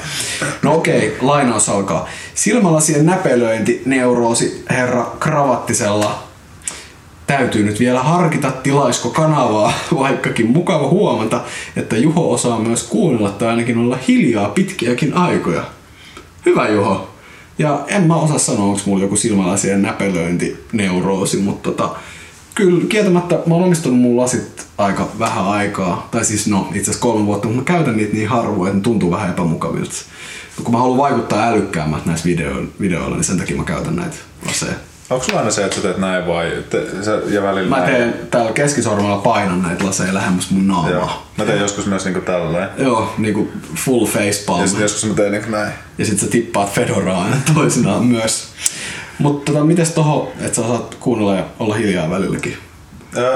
No 0.62 0.74
okei, 0.74 1.08
okay, 1.08 1.28
lainaus 1.28 1.68
alkaa. 1.68 2.08
Silmälasien 2.34 3.06
näpelöinti, 3.06 3.82
neuroosi 3.86 4.64
herra 4.70 5.06
Kravattisella. 5.20 6.22
Täytyy 7.38 7.64
nyt 7.64 7.80
vielä 7.80 8.02
harkita 8.02 8.50
tilaisko 8.50 9.10
kanavaa, 9.10 9.72
vaikkakin 9.98 10.50
mukava 10.50 10.88
huomata, 10.88 11.40
että 11.76 11.96
Juho 11.96 12.32
osaa 12.32 12.58
myös 12.58 12.82
kuunnella 12.82 13.30
tai 13.30 13.48
ainakin 13.48 13.78
olla 13.78 13.98
hiljaa 14.08 14.48
pitkiäkin 14.48 15.14
aikoja. 15.14 15.64
Hyvä 16.46 16.68
Juho. 16.68 17.10
Ja 17.58 17.84
en 17.86 18.02
mä 18.02 18.16
osaa 18.16 18.38
sanoa, 18.38 18.64
onko 18.64 18.80
mulla 18.86 19.02
joku 19.02 19.16
silmälasien 19.16 19.82
näpelöintineuroosi, 19.82 21.36
mutta 21.36 21.70
tota, 21.70 21.94
kyllä 22.54 22.86
kieltämättä 22.88 23.34
mä 23.46 23.54
oon 23.54 23.64
omistanut 23.64 23.98
mun 23.98 24.16
lasit 24.16 24.66
aika 24.78 25.08
vähän 25.18 25.46
aikaa. 25.46 26.08
Tai 26.10 26.24
siis 26.24 26.46
no, 26.46 26.68
itse 26.68 26.80
asiassa 26.80 27.02
kolme 27.02 27.26
vuotta, 27.26 27.48
mutta 27.48 27.72
mä 27.72 27.76
käytän 27.76 27.96
niitä 27.96 28.14
niin 28.14 28.28
harvoin, 28.28 28.68
että 28.68 28.78
ne 28.78 28.82
tuntuu 28.82 29.10
vähän 29.10 29.30
epämukavilta. 29.30 29.94
Kun 30.64 30.72
mä 30.72 30.78
haluan 30.78 30.98
vaikuttaa 30.98 31.48
älykkäämmät 31.48 32.06
näissä 32.06 32.28
video- 32.28 32.66
videoilla, 32.80 33.16
niin 33.16 33.24
sen 33.24 33.38
takia 33.38 33.56
mä 33.56 33.64
käytän 33.64 33.96
näitä 33.96 34.16
laseja. 34.46 34.91
Onko 35.10 35.24
sulla 35.24 35.38
aina 35.38 35.50
se, 35.50 35.64
että 35.64 35.76
sä 35.76 35.82
teet 35.82 35.98
näin 35.98 36.26
vai 36.26 36.52
te, 36.70 36.82
sä, 37.02 37.18
ja 37.28 37.42
välillä 37.42 37.68
Mä 37.68 37.76
näin? 37.82 37.92
teen 37.96 38.14
täällä 38.30 38.52
keskisormella 38.52 39.16
painan 39.16 39.62
näitä 39.62 39.86
laseja 39.86 40.14
lähemmäs 40.14 40.50
mun 40.50 40.66
naamaa. 40.68 40.90
Joo. 40.90 41.22
Mä 41.38 41.44
teen 41.44 41.60
joskus 41.60 41.86
myös 41.86 42.04
niinku 42.04 42.20
tälleen. 42.20 42.68
Joo 42.78 43.14
niinku 43.18 43.52
full 43.74 44.06
face 44.06 44.42
palm. 44.46 44.60
Ja 44.60 44.66
sitten 44.66 44.82
joskus 44.82 45.04
mä 45.04 45.14
teen 45.14 45.32
niinku 45.32 45.50
näin. 45.50 45.72
Ja 45.98 46.04
sit 46.06 46.18
sä 46.18 46.26
tippaat 46.26 46.72
Fedoraa 46.72 47.22
aina 47.24 47.36
toisinaan 47.54 48.04
myös. 48.04 48.48
Mutta 49.18 49.52
tota, 49.52 49.64
mites 49.64 49.90
toho, 49.90 50.32
että 50.40 50.56
sä 50.56 50.62
saat 50.68 50.94
kuunnella 51.00 51.34
ja 51.36 51.44
olla 51.58 51.74
hiljaa 51.74 52.10
välilläkin? 52.10 52.56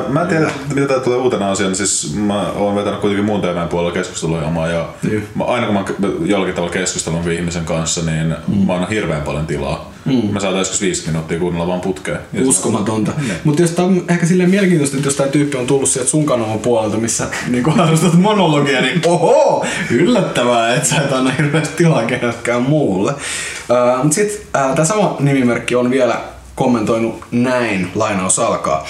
Mä 0.09 0.23
en 0.23 0.29
tiedä, 0.29 0.51
mitä 0.75 0.89
tää 0.89 1.01
tulee 1.01 1.19
uutena 1.19 1.51
asiana. 1.51 1.75
Siis 1.75 2.15
mä 2.15 2.51
oon 2.51 2.77
vetänyt 2.77 3.01
kuitenkin 3.01 3.25
muun 3.25 3.41
TVn 3.41 3.69
puolella 3.69 3.93
keskusteluohjelmaa 3.93 4.69
ja 4.69 4.89
Niin. 5.03 5.29
mä, 5.35 5.45
aina 5.45 5.67
kun 5.67 5.75
mä 5.75 5.85
jollakin 6.25 6.55
tavalla 6.55 6.73
keskustelen 6.73 7.33
ihmisen 7.33 7.65
kanssa, 7.65 8.03
niin 8.03 8.37
mm. 8.49 8.67
mä 8.67 8.75
annan 8.75 8.91
hirveän 8.91 9.23
paljon 9.23 9.47
tilaa. 9.47 9.93
Mm. 10.05 10.33
Mä 10.33 10.41
saatan 10.41 10.59
joskus 10.59 10.81
viisi 10.81 11.07
minuuttia 11.07 11.39
kuunnella 11.39 11.67
vaan 11.67 11.81
putkeen. 11.81 12.19
Uskomatonta. 12.45 13.13
Mutta 13.45 13.63
jos 13.63 13.71
tää 13.71 13.85
on 13.85 14.05
ehkä 14.09 14.27
silleen 14.27 14.51
mielenkiintoista, 14.51 14.97
että 14.97 15.07
jos 15.09 15.17
tää 15.17 15.29
tyyppi 15.29 15.57
on 15.57 15.67
tullut 15.67 15.89
sieltä 15.89 16.11
sun 16.11 16.27
kanavan 16.27 16.59
puolelta, 16.59 16.97
missä 16.97 17.27
niinku 17.49 17.71
harrastat 17.71 18.15
monologia, 18.15 18.81
niin 18.81 19.01
oho, 19.07 19.67
yllättävää, 19.91 20.75
että 20.75 20.89
sä 20.89 20.97
et 20.97 21.13
anna 21.13 21.31
hirveästi 21.31 21.77
tilaa 21.77 22.03
kenellekään 22.03 22.63
muulle. 22.63 23.13
Uh, 23.13 24.03
Mutta 24.03 24.15
sitten 24.15 24.41
uh, 24.41 24.75
tämä 24.75 24.85
sama 24.85 25.17
nimimerkki 25.21 25.75
on 25.75 25.91
vielä 25.91 26.21
kommentoinut 26.55 27.25
näin, 27.31 27.91
lainaus 27.95 28.39
alkaa. 28.39 28.87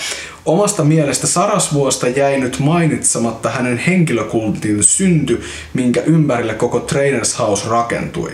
Omasta 0.47 0.85
mielestä 0.85 1.27
Sarasvuosta 1.27 2.09
jäi 2.09 2.41
nyt 2.41 2.59
mainitsematta 2.59 3.51
hänen 3.51 3.79
henkilökultin 3.79 4.85
synty, 4.85 5.43
minkä 5.75 6.03
ympärille 6.03 6.55
koko 6.55 6.81
Trainers 6.81 7.39
House 7.39 7.69
rakentui. 7.69 8.33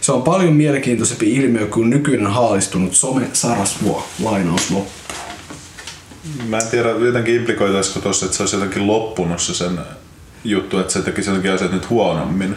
Se 0.00 0.12
on 0.12 0.22
paljon 0.22 0.52
mielenkiintoisempi 0.52 1.34
ilmiö 1.34 1.66
kuin 1.66 1.90
nykyinen 1.90 2.26
haalistunut 2.26 2.94
some 2.94 3.26
Sarasvuo. 3.32 4.06
Lainaus 4.22 4.70
loppu. 4.70 4.90
Mä 6.48 6.58
en 6.58 6.66
tiedä, 6.70 6.88
jotenkin 6.88 7.34
implikoitaisiko 7.34 8.00
tossa, 8.00 8.26
että 8.26 8.36
se 8.36 8.42
olisi 8.42 8.56
jotenkin 8.56 8.86
loppunut 8.86 9.40
se 9.40 9.54
sen 9.54 9.78
juttu, 10.44 10.78
että 10.78 10.92
se 10.92 11.02
tekisi 11.02 11.30
jotenkin 11.30 11.52
asiat 11.52 11.72
nyt 11.72 11.90
huonommin. 11.90 12.54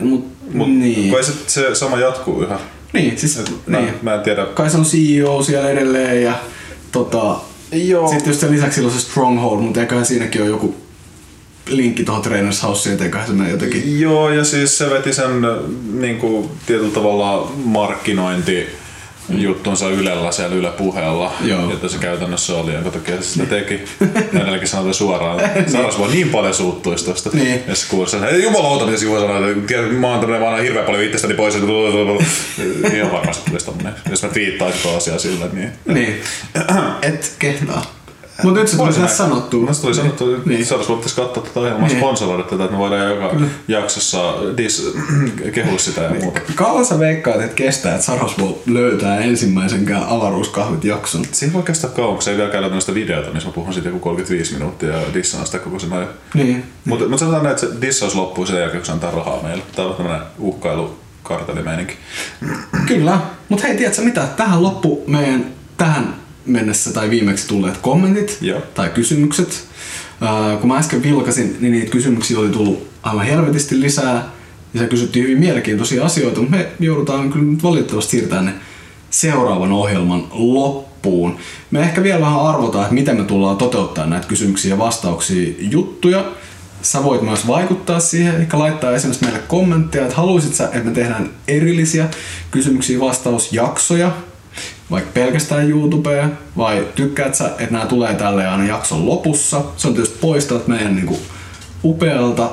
Mut, 0.00 0.26
Mut 0.54 0.70
niin. 0.70 1.12
kai 1.12 1.24
se, 1.24 1.32
se 1.46 1.74
sama 1.74 1.98
jatkuu 1.98 2.42
yhä. 2.42 2.58
Niin, 2.92 3.18
siis 3.18 3.38
Et 3.38 3.52
Mä, 3.66 3.80
niin. 3.80 3.94
mä 4.02 4.14
en 4.14 4.20
tiedä. 4.20 4.46
Kai 4.46 4.70
se 4.70 4.76
on 4.76 4.84
CEO 4.84 5.42
siellä 5.42 5.70
edelleen 5.70 6.22
ja 6.22 6.34
tota, 6.92 7.36
Joo. 7.72 8.08
sitten 8.08 8.30
just 8.30 8.40
sen 8.40 8.52
lisäksi 8.52 8.74
sillä 8.74 8.86
on 8.86 8.94
se 8.94 9.00
Stronghold, 9.00 9.60
mutta 9.60 9.80
eiköhän 9.80 10.06
siinäkin 10.06 10.42
ole 10.42 10.50
joku 10.50 10.74
linkki 11.68 12.04
tuohon 12.04 12.22
Trainers 12.22 12.62
Houseen, 12.62 12.92
että 12.92 13.04
eiköhän 13.04 13.26
se 13.26 13.32
mene 13.32 13.50
jotenkin. 13.50 14.00
Joo, 14.00 14.30
ja 14.30 14.44
siis 14.44 14.78
se 14.78 14.90
veti 14.90 15.12
sen 15.12 15.30
niin 15.92 16.18
kuin, 16.18 16.50
tietyllä 16.66 16.90
tavalla 16.90 17.52
markkinointi 17.64 18.66
juttunsa 19.30 19.88
Ylellä 19.88 20.32
siellä 20.32 20.56
Yle 20.56 20.70
puheella, 20.70 21.32
Joo. 21.44 21.72
että 21.72 21.88
se 21.88 21.98
käytännössä 21.98 22.56
oli, 22.56 22.74
jonka 22.74 22.90
takia 22.90 23.16
se 23.16 23.22
sitä 23.22 23.46
teki. 23.46 23.84
Hänelläkin 24.32 24.68
sanotaan 24.68 24.94
suoraan. 24.94 25.40
Saras 25.72 25.98
voi 25.98 26.10
niin 26.10 26.28
paljon 26.28 26.54
suuttuisi 26.54 27.04
tosta. 27.04 27.30
Niin. 27.32 27.62
Ja 27.68 27.74
se 27.74 27.86
kuulisi, 27.90 28.16
että 28.16 28.36
jumalauta, 28.36 28.86
mitä 28.86 29.04
Juha 29.04 29.20
sanoi, 29.20 29.50
että 29.52 29.76
mä 29.76 30.08
oon 30.08 30.20
tämmönen 30.20 30.42
vaan 30.42 30.62
hirveän 30.62 30.86
paljon 30.86 31.04
itsestäni 31.04 31.34
pois. 31.34 31.54
että 31.54 32.96
Ihan 32.96 33.12
varmasti 33.12 33.50
tulisi 33.50 33.66
tommonen. 33.66 33.92
Jos 34.10 34.22
mä 34.22 34.28
twiittaisin 34.28 34.82
tuo 34.82 34.96
asiaa 34.96 35.18
sillä, 35.18 35.46
niin... 35.52 35.72
Niin. 35.86 36.20
Et 37.02 37.34
kehtaa. 37.38 37.99
Mut 38.42 38.54
nyt 38.54 38.68
se 38.68 38.76
tuli 38.76 38.92
tässä 38.92 39.16
sanottua. 39.16 39.60
Mä 39.66 39.70
tuli 39.82 39.94
sanottu, 39.94 40.34
että 40.34 40.48
Niin. 40.48 40.66
Saras 40.66 40.88
voitais 40.88 41.14
katsoa 41.14 41.42
tätä 41.42 41.60
ohjelmaa 41.60 41.88
Niin. 41.88 41.98
sponsoroida 41.98 42.42
tätä, 42.42 42.64
että 42.64 42.72
me 42.76 42.78
voidaan 42.78 43.10
joka 43.10 43.36
jaksossa 43.68 44.34
dis, 44.56 44.92
kehua 45.54 45.78
sitä 45.78 46.00
ja 46.00 46.10
muuta. 46.10 46.40
Kauan 46.54 46.84
sä 46.84 46.98
veikkaat, 46.98 47.40
että 47.40 47.54
kestää, 47.54 47.94
että 47.94 48.06
Saros 48.06 48.38
voi 48.38 48.56
löytää 48.66 49.18
ensimmäisenkään 49.18 50.04
avaruuskahvit 50.08 50.84
jakson? 50.84 51.24
Siinä 51.32 51.52
voi 51.52 51.62
kestää 51.62 51.90
kauan, 51.90 52.14
kun 52.14 52.22
se 52.22 52.30
ei 52.30 52.36
vielä 52.36 52.50
käydä 52.50 52.66
tämmöistä 52.66 52.94
videota, 52.94 53.30
niin 53.30 53.42
mä 53.46 53.52
puhun 53.52 53.72
siitä 53.72 53.88
joku 53.88 53.98
35 53.98 54.54
minuuttia 54.54 54.88
ja 54.96 55.02
dissaan 55.14 55.46
sitä 55.46 55.58
koko 55.58 55.78
sen 55.78 55.92
ajan. 55.92 56.08
Niin. 56.34 56.64
Mutta 56.84 57.08
mut 57.08 57.18
sanotaan 57.18 57.42
näin, 57.42 57.54
että 57.56 57.66
se 57.66 57.80
dissaus 57.80 58.14
loppuu 58.14 58.46
sen 58.46 58.56
jälkeen, 58.60 58.78
kun 58.80 58.86
se 58.86 58.92
antaa 58.92 59.10
rahaa 59.10 59.42
meille. 59.42 59.62
Tää 59.76 59.86
on 59.86 59.94
tämmönen 59.94 60.20
uhkailukartelimeininki. 60.38 61.94
Kyllä. 62.86 63.20
Mut 63.48 63.62
hei, 63.62 63.76
tiedätkö 63.76 64.02
mitä? 64.02 64.26
Tähän 64.36 64.62
loppu 64.62 65.04
meidän 65.06 65.46
tähän 65.76 66.14
mennessä 66.46 66.92
tai 66.92 67.10
viimeksi 67.10 67.48
tulleet 67.48 67.76
kommentit 67.76 68.38
Joo. 68.40 68.60
tai 68.74 68.88
kysymykset. 68.88 69.68
Ää, 70.20 70.56
kun 70.56 70.68
mä 70.68 70.76
äsken 70.76 71.02
vilkasin, 71.02 71.56
niin 71.60 71.72
niitä 71.72 71.90
kysymyksiä 71.90 72.38
oli 72.38 72.48
tullut 72.48 72.88
aivan 73.02 73.26
helvetisti 73.26 73.80
lisää. 73.80 74.30
Ja 74.74 74.80
se 74.80 74.86
kysyttiin 74.86 75.22
hyvin 75.22 75.38
mielenkiintoisia 75.38 76.04
asioita, 76.04 76.40
mutta 76.40 76.56
me 76.56 76.68
joudutaan 76.80 77.32
kyllä 77.32 77.44
nyt 77.44 77.62
valitettavasti 77.62 78.10
siirtämään 78.10 78.46
ne 78.46 78.52
seuraavan 79.10 79.72
ohjelman 79.72 80.26
loppuun. 80.30 81.36
Me 81.70 81.80
ehkä 81.80 82.02
vielä 82.02 82.20
vähän 82.20 82.46
arvotaan, 82.46 82.84
että 82.84 82.94
miten 82.94 83.16
me 83.16 83.24
tullaan 83.24 83.56
toteuttaa 83.56 84.06
näitä 84.06 84.26
kysymyksiä 84.26 84.74
ja 84.74 84.78
vastauksia 84.78 85.54
juttuja. 85.58 86.24
Sä 86.82 87.04
voit 87.04 87.22
myös 87.22 87.46
vaikuttaa 87.46 88.00
siihen, 88.00 88.34
eli 88.34 88.46
laittaa 88.52 88.92
esimerkiksi 88.92 89.24
meille 89.24 89.40
kommentteja, 89.48 90.04
että 90.04 90.16
haluaisit 90.16 90.54
sä, 90.54 90.64
että 90.64 90.78
me 90.78 90.90
tehdään 90.90 91.30
erillisiä 91.48 92.08
kysymyksiä 92.50 92.96
ja 92.96 93.00
vastausjaksoja, 93.00 94.12
vaikka 94.90 95.10
pelkästään 95.14 95.70
YouTubeen, 95.70 96.38
vai 96.56 96.88
tykkäät 96.94 97.34
sä, 97.34 97.46
että 97.46 97.72
nämä 97.72 97.86
tulee 97.86 98.14
tälle 98.14 98.48
aina 98.48 98.64
jakson 98.64 99.06
lopussa. 99.06 99.62
Se 99.76 99.88
on 99.88 99.94
tietysti 99.94 100.18
poistaa 100.20 100.60
meidän 100.66 100.96
niinku 100.96 101.18
upealta 101.84 102.50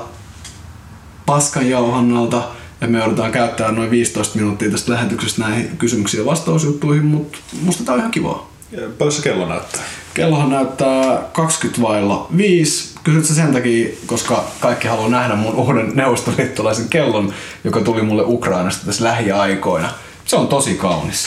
paskanjauhannalta, 1.26 2.44
että 2.74 2.88
me 2.88 3.00
joudutaan 3.00 3.32
käyttämään 3.32 3.76
noin 3.76 3.92
15 3.92 4.36
minuuttia 4.36 4.72
tästä 4.72 4.92
lähetyksestä 4.92 5.42
näihin 5.42 5.78
kysymyksiin 5.78 6.22
ja 6.22 6.26
vastausjuttuihin, 6.26 7.06
mutta 7.06 7.38
musta 7.62 7.84
tää 7.84 7.94
on 7.94 8.00
ihan 8.00 8.12
kivaa. 8.12 8.50
Ja 8.72 8.82
paljon 8.98 9.12
se 9.12 9.22
kello 9.22 9.48
näyttää? 9.48 9.82
Kellohan 10.14 10.50
näyttää 10.50 11.22
20 11.34 11.82
vailla 11.82 12.28
5. 12.38 12.96
Kysyt 13.04 13.26
sä 13.26 13.36
sen 13.36 13.54
takia, 13.54 13.90
koska 14.06 14.44
kaikki 14.60 14.88
haluaa 14.88 15.10
nähdä 15.10 15.36
mun 15.36 15.56
uuden 15.56 15.92
neuvostoliittolaisen 15.96 16.90
kellon, 16.90 17.34
joka 17.64 17.82
tuli 17.82 18.02
mulle 18.02 18.24
Ukrainasta 18.26 18.86
tässä 18.86 19.04
lähiaikoina. 19.04 19.90
Se 20.26 20.36
on 20.36 20.48
tosi 20.48 20.76
kaunis. 20.76 21.26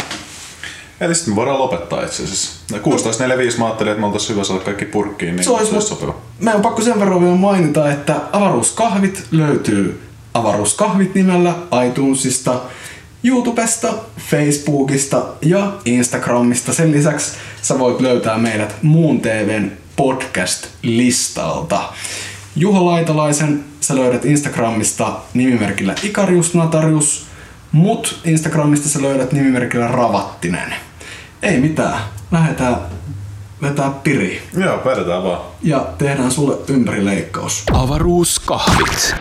Eli 1.01 1.15
sitten 1.15 1.33
me 1.33 1.37
voidaan 1.37 1.59
lopettaa 1.59 2.03
itse 2.03 2.23
asiassa. 2.25 2.51
No 2.73 2.79
16.45 3.53 3.59
mä 3.59 3.65
ajattelin, 3.65 3.91
että 3.91 4.01
me 4.01 4.07
oltais 4.07 4.29
hyvä 4.29 4.45
saada 4.45 4.65
kaikki 4.65 4.85
purkkiin, 4.85 5.37
niin 5.37 5.45
Se 5.45 5.51
olisi 5.51 5.73
mut- 5.73 5.83
sopiva. 5.83 6.15
Meidän 6.39 6.57
on 6.57 6.63
pakko 6.63 6.83
sen 6.83 7.01
verran 7.01 7.21
vielä 7.21 7.35
mainita, 7.35 7.91
että 7.91 8.17
avaruuskahvit 8.33 9.23
löytyy 9.31 10.03
avaruuskahvit 10.35 11.15
nimellä 11.15 11.55
iTunesista, 11.87 12.61
YouTubesta, 13.25 13.95
Facebookista 14.31 15.23
ja 15.43 15.73
Instagramista. 15.85 16.73
Sen 16.73 16.93
lisäksi 16.93 17.33
sä 17.63 17.79
voit 17.79 18.01
löytää 18.01 18.39
meidät 18.39 18.75
Muun 18.83 19.21
TVn 19.21 19.73
podcast-listalta. 19.97 21.81
Juho 22.57 22.87
Laitalaisen 22.87 23.65
sä 23.81 23.97
löydät 23.97 24.25
Instagramista 24.25 25.13
nimimerkillä 25.35 25.95
Ikarius 26.03 26.55
Natarius, 26.55 27.27
mut 27.73 28.21
Instagramista 28.25 28.89
sä 28.89 29.03
löydät 29.03 29.33
nimimerkillä 29.33 29.89
Ravattinen. 29.89 30.75
Ei 31.43 31.61
mitään, 31.61 32.01
lähdetään 32.31 32.77
vetää 33.63 33.91
piri 33.91 34.43
Joo, 34.57 34.81
vedetään 34.85 35.23
vaan. 35.25 35.41
ja 35.63 35.87
tehdään 35.99 36.31
sulle 36.31 36.57
ympärileikkaus. 36.69 37.65
Avaruuskahvit. 37.73 39.15